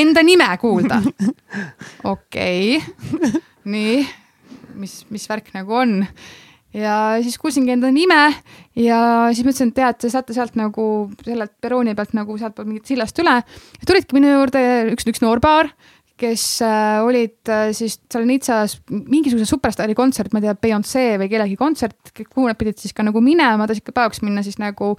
[0.00, 0.98] enda nime kuulda.
[2.04, 4.00] okei okay., nii,
[4.80, 6.00] mis, mis värk nagu on
[6.76, 8.20] ja siis kuulsingi enda nime
[8.78, 9.00] ja
[9.32, 10.86] siis mõtlesin, et tead, te saate sealt nagu
[11.24, 13.38] sellelt perrooni pealt nagu sealtpoolt mingit sillast üle.
[13.86, 14.62] tulidki minu juurde
[14.92, 15.70] üks, üks noor paar
[16.16, 21.28] kes äh, olid äh, siis seal Nitsas mingisuguse superstaari kontsert, ma ei tea, Beyonce või
[21.32, 24.94] kellegi kontsert, kuhu nad pidid siis ka nagu minema, tahtsid ka päevaks minna siis nagu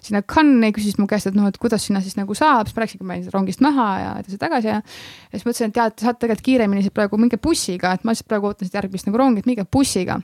[0.00, 2.84] sinna Cannes'i, küsisid mu käest, et noh, et kuidas sinna siis nagu saab, siis ma
[2.84, 4.80] rääkisin, et ma jäin rongist maha ja edasi-tagasi ja.
[4.82, 8.16] ja siis mõtlesin, et tead, te saate tegelikult kiiremini siit praegu minge bussiga, et ma
[8.16, 10.18] lihtsalt praegu ootan siit järgmist nagu rongi, et minge bussiga.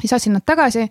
[0.00, 0.88] siis saatsin nad tagasi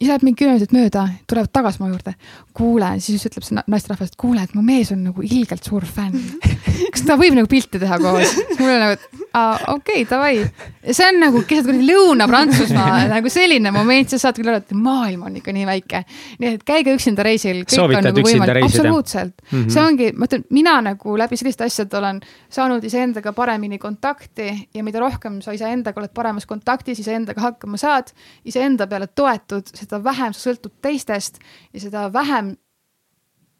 [0.00, 2.14] siis läheb mingi kümme minutit mööda, tulevad tagasi mu juurde.
[2.56, 6.16] kuule, siis ütleb see naisterahvas, et kuule, et mu mees on nagu ilgelt suur fänn.
[6.92, 8.32] kas ta võib nagu pilti teha koos?
[8.58, 10.90] mul on nagu, et aa, okei okay,, davai.
[10.90, 15.26] see on nagu keset kuradi Lõuna-Prantsusmaa nagu selline moment, sa saad küll aru, et maailm
[15.28, 16.02] on ikka nii väike.
[16.40, 17.62] nii et käige üksinda reisil.
[17.68, 18.80] soovitad nagu üksinda reisida?
[18.80, 19.70] absoluutselt mm, -hmm.
[19.76, 24.84] see ongi, ma ütlen, mina nagu läbi selliste asjade olen saanud iseendaga paremini kontakti ja
[24.84, 28.10] mida rohkem sa iseendaga oled paremas kontaktis, iseendaga hakkama saad,
[28.44, 31.42] iseenda peale toetud, seda vähem sa sõltud teistest
[31.74, 32.54] ja seda vähem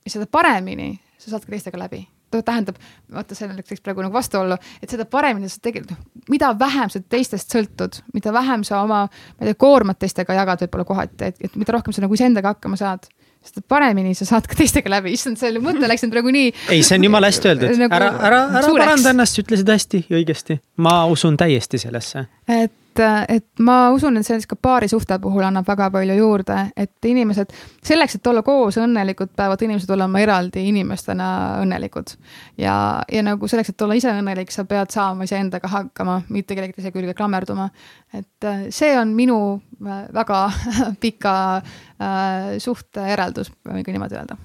[0.08, 2.76] seda paremini sa saad ka teistega läbi tähendab,
[3.10, 7.00] vaata, see läks praegu nagu vastuollu, et seda paremini sa tegelikult, noh, mida vähem sa
[7.02, 11.40] teistest sõltud, mida vähem sa oma, ma ei tea, koormat teistega jagad võib-olla kohati, et,
[11.48, 13.08] et mida rohkem sa nagu iseendaga hakkama saad
[13.42, 16.52] seda paremini sa saad ka teistega läbi, issand, see mõte läks nüüd praegu nii.
[16.76, 20.20] ei, see on jumala hästi öeldud nagu, ära, ära, ära paranda ennast, ütlesid hästi ja
[20.20, 20.60] õigesti.
[20.84, 22.26] ma usun täiesti sellesse.
[22.46, 27.08] et et, et ma usun, et see ka paarisuhte puhul annab väga palju juurde, et
[27.10, 27.52] inimesed,
[27.86, 31.28] selleks, et olla koos õnnelikud, peavad inimesed olema eraldi inimestena
[31.62, 32.14] õnnelikud.
[32.58, 32.74] ja,
[33.12, 36.92] ja nagu selleks, et olla ise õnnelik, sa pead saama iseendaga hakkama, mitte kellegi teise
[36.94, 37.70] külge klammerduma.
[38.12, 40.42] et äh, see on minu äh, väga
[41.02, 44.36] pika äh, suhte järeldus, võin ka niimoodi öelda.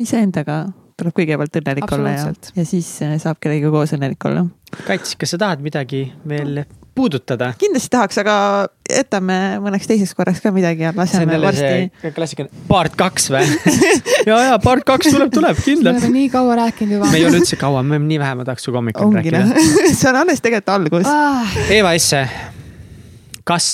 [0.00, 0.64] iseendaga
[0.96, 4.46] tuleb kõigepealt õnnelik olla ja, ja siis äh, saab kellegagi koos õnnelik olla.
[4.86, 6.64] Kats, kas sa tahad midagi veel
[6.96, 7.52] puudutada.
[7.60, 8.36] kindlasti tahaks, aga
[8.90, 12.10] jätame mõneks teiseks korraks ka midagi ja laseme varsti.
[12.16, 13.44] klassikaline part kaks või
[14.28, 15.98] ja, ja part kaks tuleb, tuleb kindlalt.
[15.98, 17.10] me oleme nii kaua rääkinud juba.
[17.12, 19.72] me ei ole üldse kaua, me oleme nii vähe, ma tahaks sinuga hommikul rääkida noh.
[19.98, 21.58] see on alles tegelikult algus ah..
[21.72, 22.22] Eva Esse,
[23.46, 23.66] kas,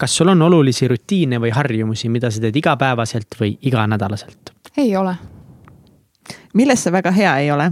[0.00, 4.56] kas sul on olulisi rutiine või harjumusi, mida sa teed igapäevaselt või iganädalaselt?
[4.80, 5.14] ei ole.
[6.58, 7.70] milles sa väga hea ei ole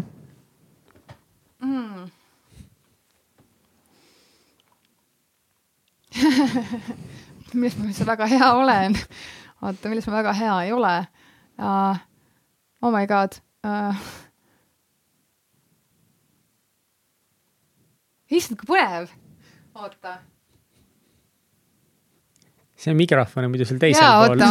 [7.59, 8.97] milles ma üldse väga hea olen.
[9.63, 10.95] oota, milles ma väga hea ei ole
[11.59, 11.97] uh,?
[12.83, 13.95] Oh my god uh,.
[18.31, 19.09] issand, kui põnev.
[19.75, 20.19] oota.
[22.79, 24.39] see mikrofon on muidu seal teisel pool.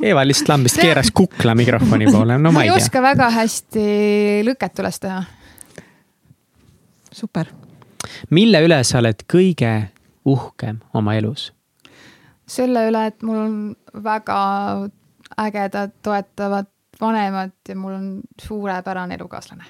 [0.00, 2.72] Eva lihtsalt lambist keeras kukla mikrofoni poole, no ma ei tea.
[2.72, 3.82] ma ei oska väga hästi
[4.48, 5.20] lõket üles teha.
[7.12, 7.52] super
[8.30, 9.72] mille üle sa oled kõige
[10.24, 11.52] uhkem oma elus?
[12.50, 13.56] selle üle, et mul on
[14.04, 14.38] väga
[15.38, 16.66] ägedad, toetavad
[17.00, 18.08] vanemad ja mul on
[18.42, 19.64] suurepärane elukaaslane.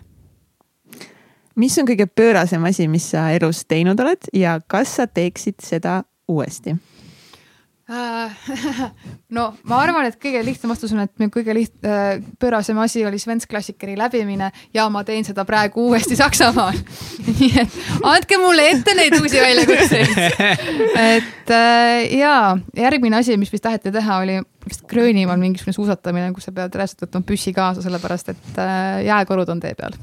[1.56, 6.02] mis on kõige pöörasem asi, mis sa elus teinud oled ja kas sa teeksid seda
[6.28, 6.76] uuesti?
[7.90, 8.30] Äh,
[9.36, 13.02] no ma arvan, et kõige lihtsam vastus on, et minu kõige liht-, äh, pöörasem asi
[13.06, 16.78] oli Svensk klassikeri läbimine ja ma teen seda praegu uuesti Saksamaal.
[17.26, 17.74] nii et
[18.06, 20.14] andke mulle ette neid uusi väljakutseid.
[21.16, 22.36] et äh, ja
[22.78, 24.38] järgmine asi, mis vist taheti teha, oli
[24.68, 28.64] vist Gröönimaal mingisugune suusatamine, kus sa pead võtma püssi kaasa, sellepärast et
[29.08, 29.98] jääkorud on tee peal.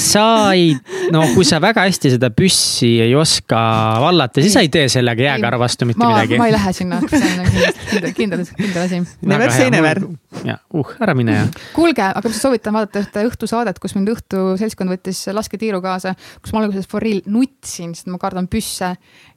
[0.00, 0.24] Sa
[0.56, 0.72] ei,
[1.14, 3.60] no kui sa väga hästi seda püssi ei oska
[4.02, 6.38] vallata, siis sa ei tee sellega jääkarva vastu mitte ma, midagi.
[6.40, 9.02] ma ei lähe sinna, see on nagu kindel, kindel, kindel asi.
[9.32, 10.02] Never say never.
[10.46, 11.44] ja, uh, ära mine ja.
[11.76, 16.64] kuulge, aga ma soovitan vaadata ühte õhtusaadet, kus mind õhtuseltskond võttis lasketiiru kaasa, kus ma
[16.64, 18.94] alguses for real nutsin, sest ma kardan püsse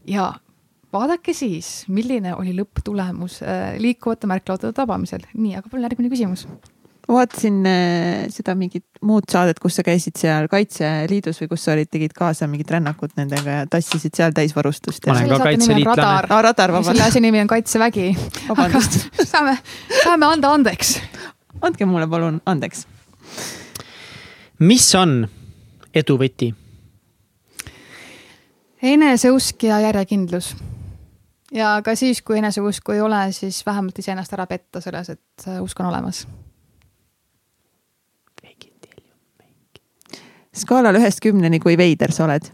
[0.10, 0.32] ja
[0.94, 5.26] vaadake siis, milline oli lõpptulemus äh, liikuvate märklaudade tabamisel.
[5.34, 6.48] nii, aga palun järgmine küsimus
[7.08, 11.92] vaatasin äh, seda mingit muud saadet, kus sa käisid seal Kaitseliidus või kus sa olid,
[11.92, 15.06] tegid kaasa mingit rännakut nendega ja tassisid seal täisvarustust.
[15.08, 16.08] ma olen ka kaitseliitlane.
[16.30, 16.96] aa, radar, vabandust.
[16.96, 18.10] selle asja nimi on Kaitsevägi.
[18.50, 19.58] vabandust saame,
[20.04, 20.98] saame anda andeks
[21.64, 22.88] andke mulle palun andeks.
[24.60, 25.24] mis on
[25.96, 26.54] edu võti?
[28.84, 30.56] eneseusk ja järjekindlus.
[31.52, 35.80] ja ka siis, kui eneseusku ei ole, siis vähemalt iseennast ära petta selles, et usk
[35.80, 36.26] on olemas.
[40.54, 42.50] Skaalal ühest kümneni, kui veider sa oled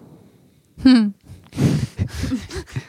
[0.84, 1.14] hmm.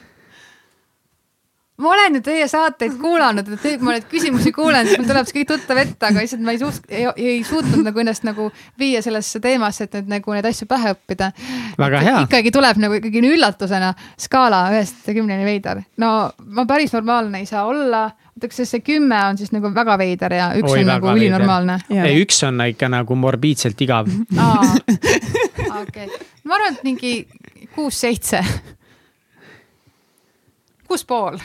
[1.80, 5.28] ma olen ju teie saateid kuulanud, et te, ma neid küsimusi kuulen, siis mul tuleb
[5.28, 8.48] see kõik tuttav ette, aga lihtsalt ma ei suut-, ei, ei suutnud nagu ennast nagu
[8.80, 11.30] viia sellesse teemasse, et nüüd nagu neid asju pähe õppida.
[11.80, 12.16] väga hea.
[12.26, 15.82] ikkagi tuleb nagu ikkagi üllatusena skaala ühest kümneni veider.
[16.00, 16.10] no
[16.56, 20.34] ma päris normaalne ei saa olla, oota, kas see kümme on siis nagu väga veider
[20.36, 21.78] ja üks Oi, on nagu ülinormaalne?
[21.96, 24.10] ei, üks on ikka nagu morbiidselt igav.
[25.80, 26.10] okei,
[26.44, 27.14] ma arvan, et mingi
[27.76, 28.44] kuus-seitse
[30.90, 31.38] kuus pool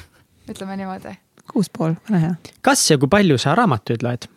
[0.49, 1.15] ütleme niimoodi.
[1.51, 2.33] kuus pool, väga hea.
[2.65, 4.27] kas ja kui palju sa raamatuid loed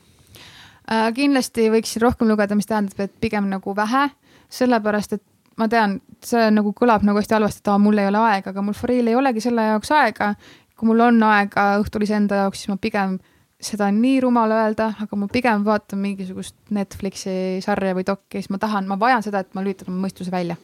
[0.90, 1.09] äh,?
[1.14, 4.09] kindlasti võiksin rohkem lugeda, mis tähendab, et pigem nagu vähe,
[4.48, 5.24] sellepärast et
[5.59, 8.62] ma tean, see nagu kõlab nagu hästi halvasti, et aa, mul ei ole aega, aga
[8.64, 10.35] mul for real ei olegi selle jaoks aega.
[10.78, 13.16] kui mul on aega õhtul iseenda jaoks, siis ma pigem,
[13.59, 18.52] seda on nii rumal öelda, aga ma pigem vaatan mingisugust Netflixi sarja või dokki, siis
[18.55, 20.55] ma tahan, ma vajan seda, et ma lülitan oma mõistuse välja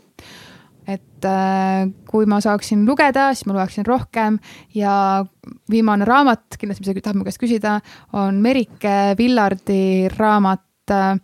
[0.87, 4.39] et äh, kui ma saaksin lugeda, siis ma loeksin rohkem
[4.75, 5.25] ja
[5.71, 7.79] viimane raamat, kindlasti midagi tahab mu käest küsida,
[8.13, 11.19] on Merike Villardi raamat äh,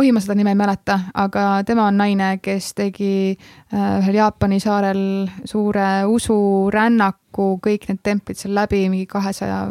[0.00, 4.60] oi, ma seda nime ei mäleta, aga tema on naine, kes tegi äh, ühel Jaapani
[4.62, 5.02] saarel
[5.44, 9.66] suure usurännaku, kõik need templid seal läbi mingi kahesaja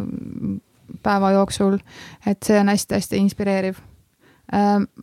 [1.01, 1.79] päeva jooksul.
[2.25, 3.90] et see on hästi-hästi inspireeriv Äh,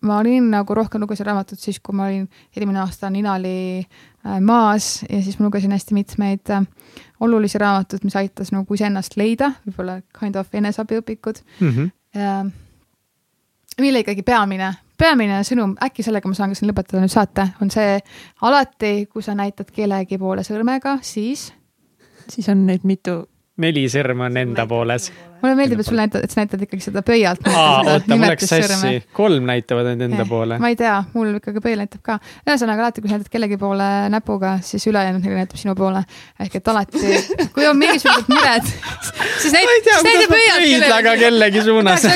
[0.02, 2.26] ma olin nagu rohkem lugesin raamatut siis, kui ma olin
[2.56, 6.66] eelmine aasta Ninali äh, maas ja siis ma lugesin hästi mitmeid äh,
[7.20, 11.70] olulisi raamatuid, mis aitas nagu iseennast leida, võib-olla kind of eneseabiõpikud mm.
[11.70, 12.50] -hmm.
[13.80, 17.70] mille ikkagi peamine, peamine sõnum, äkki sellega ma saan ka siin lõpetada nüüd saate, on
[17.70, 17.98] see
[18.42, 21.52] alati, kui sa näitad kellegi poole sõrmega, siis.
[22.28, 23.22] siis on neid mitu
[23.58, 25.10] neli sõrme on enda pooles.
[25.42, 27.42] Mulle meeldib, et sul näitad, et sa näitad ikkagi seda pöialt.
[27.48, 30.58] oota, mul läks sassi, kolm näitavad nüüd enda eh, poole.
[30.62, 32.18] ma ei tea, mul ikkagi pöial näitab ka.
[32.48, 36.02] ühesõnaga alati, kui sa näitad kellegi poole näpuga, siis ülejäänud neile näitab sinu poole.
[36.44, 37.02] ehk et alati,
[37.54, 38.70] kui on mingisugused mured,
[39.42, 40.88] siis näita, siis näita pöialt.
[40.98, 42.08] aga kellegi suunas.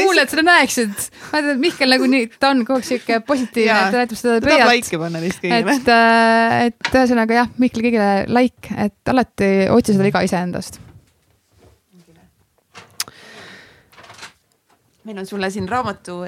[0.00, 1.06] kuulajad seda näeksid.
[1.30, 4.64] tean, et Mihkel nagunii, ta on kogu aeg sihuke positiivne, ta näitab seda pöialt.
[4.64, 5.78] tahab laiki panna neist kõigile.
[5.78, 10.82] et, äh, et ühesõnaga jah, Mihkel kõigile like, et alati otsi seda viga iseendast
[15.08, 16.20] meil on sulle siin raamatu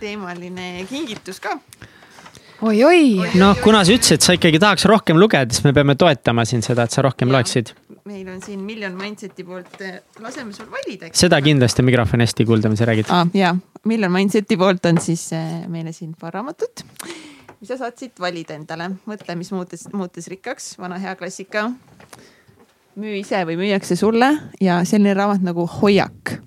[0.00, 1.54] teemaline kingitus ka
[2.66, 3.20] oi-oi.
[3.38, 6.64] noh, kuna sa ütlesid, et sa ikkagi tahaks rohkem lugeda, siis me peame toetama siin
[6.66, 7.70] seda, et sa rohkem ja, loeksid.
[8.10, 11.10] meil on siin Million Mindseti poolt, eh, laseme sul valida.
[11.14, 13.30] seda kindlasti mikrofon hästi kuulda, mis sa räägid ah,.
[13.38, 13.54] ja,
[13.84, 16.86] Million Mindseti poolt on siis eh, meile siin paar raamatut,
[17.60, 18.90] mis sa saad siit valida endale.
[19.06, 21.68] mõtle, mis muutus, muutus rikkaks, vana hea klassika.
[22.98, 24.32] müü ise või müüakse sulle
[24.62, 26.38] ja selline raamat nagu Hoiak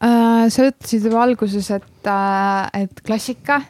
[0.00, 3.60] sa ütlesid juba alguses, et, äh, et klassika,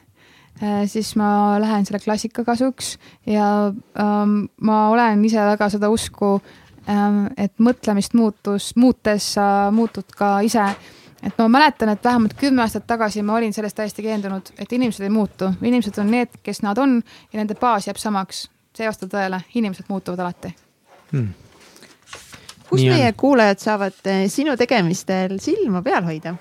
[0.63, 2.97] äh, siis ma lähen selle klassika kasuks
[3.27, 6.41] ja ähm, ma olen ise väga seda usku,
[6.91, 10.67] ähm, et mõtlemist muutus, muutes sa muutud ka ise.
[11.23, 15.07] Et ma mäletan, et vähemalt kümme aastat tagasi ma olin sellest täiesti veendunud, et inimesed
[15.07, 17.01] ei muutu, inimesed on need, kes nad on
[17.33, 18.49] ja nende baas jääb samaks.
[18.77, 20.53] see ei vasta tõele, inimesed muutuvad alati.
[21.11, 21.46] Hmm
[22.69, 23.19] kus Nii meie on.
[23.21, 26.37] kuulajad saavad eh, sinu tegemistel silma peal hoida?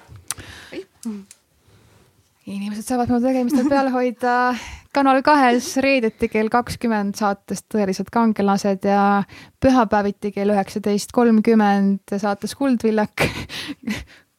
[2.46, 4.56] inimesed saavad mu tegemistel peal hoida
[4.96, 9.24] Kanal kahes reedeti kell kakskümmend saates Tõelised kangelased ja
[9.60, 13.26] pühapäeviti kell üheksateist kolmkümmend saates Kuldvillak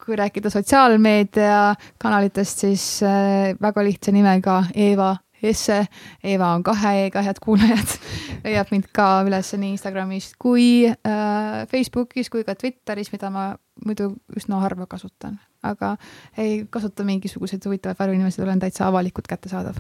[0.07, 5.83] kui rääkida sotsiaalmeedia kanalitest, siis eh, väga lihtsa nimega Eeva Esse,
[6.25, 7.97] Eva on kahe E-ga, head kuulajad.
[8.45, 13.51] leiab mind ka üles nii Instagramis kui äh, Facebookis kui ka Twitteris, mida ma
[13.85, 15.97] muidu üsna harva kasutan, aga
[16.39, 19.77] ei kasuta mingisuguseid huvitavaid värvinimesi, olen täitsa avalikult kättesaadav.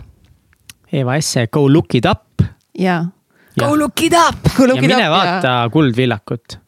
[0.92, 2.42] Eva Esse, go look it up.
[2.78, 3.06] jaa.
[3.58, 4.44] Go look it up.
[4.58, 6.58] ja mine vaata Kuldvillakut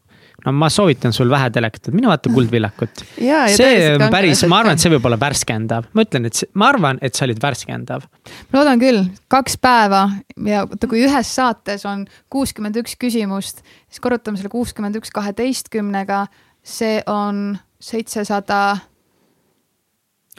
[0.46, 3.02] no ma soovitan sul vähe telekat, mine vaata Kuldvillakut.
[3.58, 6.70] see on päris, ma arvan, et see võib olla värskendav, ma ütlen, et see, ma
[6.72, 8.06] arvan, et see oli värskendav.
[8.52, 9.02] ma loodan küll,
[9.32, 10.04] kaks päeva
[10.46, 16.26] ja vaata, kui ühes saates on kuuskümmend üks küsimust, siis korrutame selle kuuskümmend üks kaheteistkümnega,
[16.62, 18.62] see on seitsesada.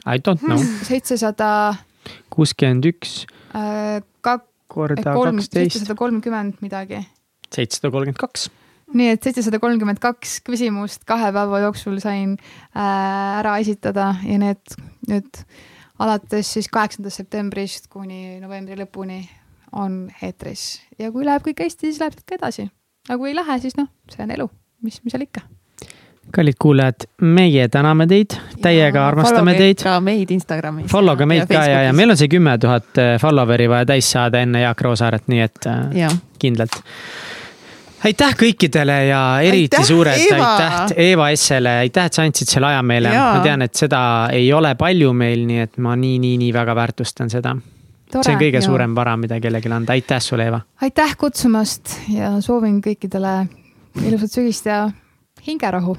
[0.08, 0.62] I don't know.
[0.88, 1.74] seitsesada.
[2.32, 3.26] kuuskümmend üks.
[3.52, 4.48] Äh, kak-.
[4.70, 5.52] korda kaksteist.
[5.52, 7.02] seitsesada kolmkümmend midagi.
[7.52, 8.48] seitsesada kolmkümmend kaks
[8.94, 12.80] nii et seitsesada kolmkümmend kaks küsimust kahe päeva jooksul sain äh,
[13.40, 14.78] ära esitada ja need
[15.10, 15.42] nüüd
[16.00, 19.22] alates siis kaheksandast septembrist kuni novembri lõpuni
[19.76, 22.68] on eetris ja kui läheb kõik hästi, siis läheb ka edasi.
[23.08, 24.50] aga kui ei lähe, siis noh, see on elu,
[24.82, 25.46] mis, mis seal ikka
[26.30, 29.80] kallid kuulajad, meie täname teid, täiega armastame teid.
[29.82, 30.86] ka meid Instagramis.
[30.90, 33.88] Follow ka meid ja ka ja, ja meil on see kümme tuhat äh, follower'i vaja
[33.90, 36.12] täis saada enne Jaak Roosaaret, nii et äh, ja.
[36.38, 36.78] kindlalt
[38.04, 40.48] aitäh kõikidele ja eriti aitäh, suured Eeva.
[40.54, 43.12] aitäh Eeva Essele, aitäh, et sa andsid selle aja meile.
[43.12, 46.74] ma tean, et seda ei ole palju meil, nii et ma nii, nii, nii väga
[46.76, 47.56] väärtustan seda.
[48.10, 48.66] see on kõige jah.
[48.66, 50.60] suurem vara, mida kellelegi anda, aitäh sulle, Eeva.
[50.82, 53.36] aitäh kutsumast ja soovin kõikidele
[54.06, 54.84] ilusat sügist ja
[55.46, 55.96] hingerahu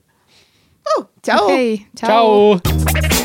[0.96, 1.78] oh, tšau okay,.
[1.96, 3.18] tšau.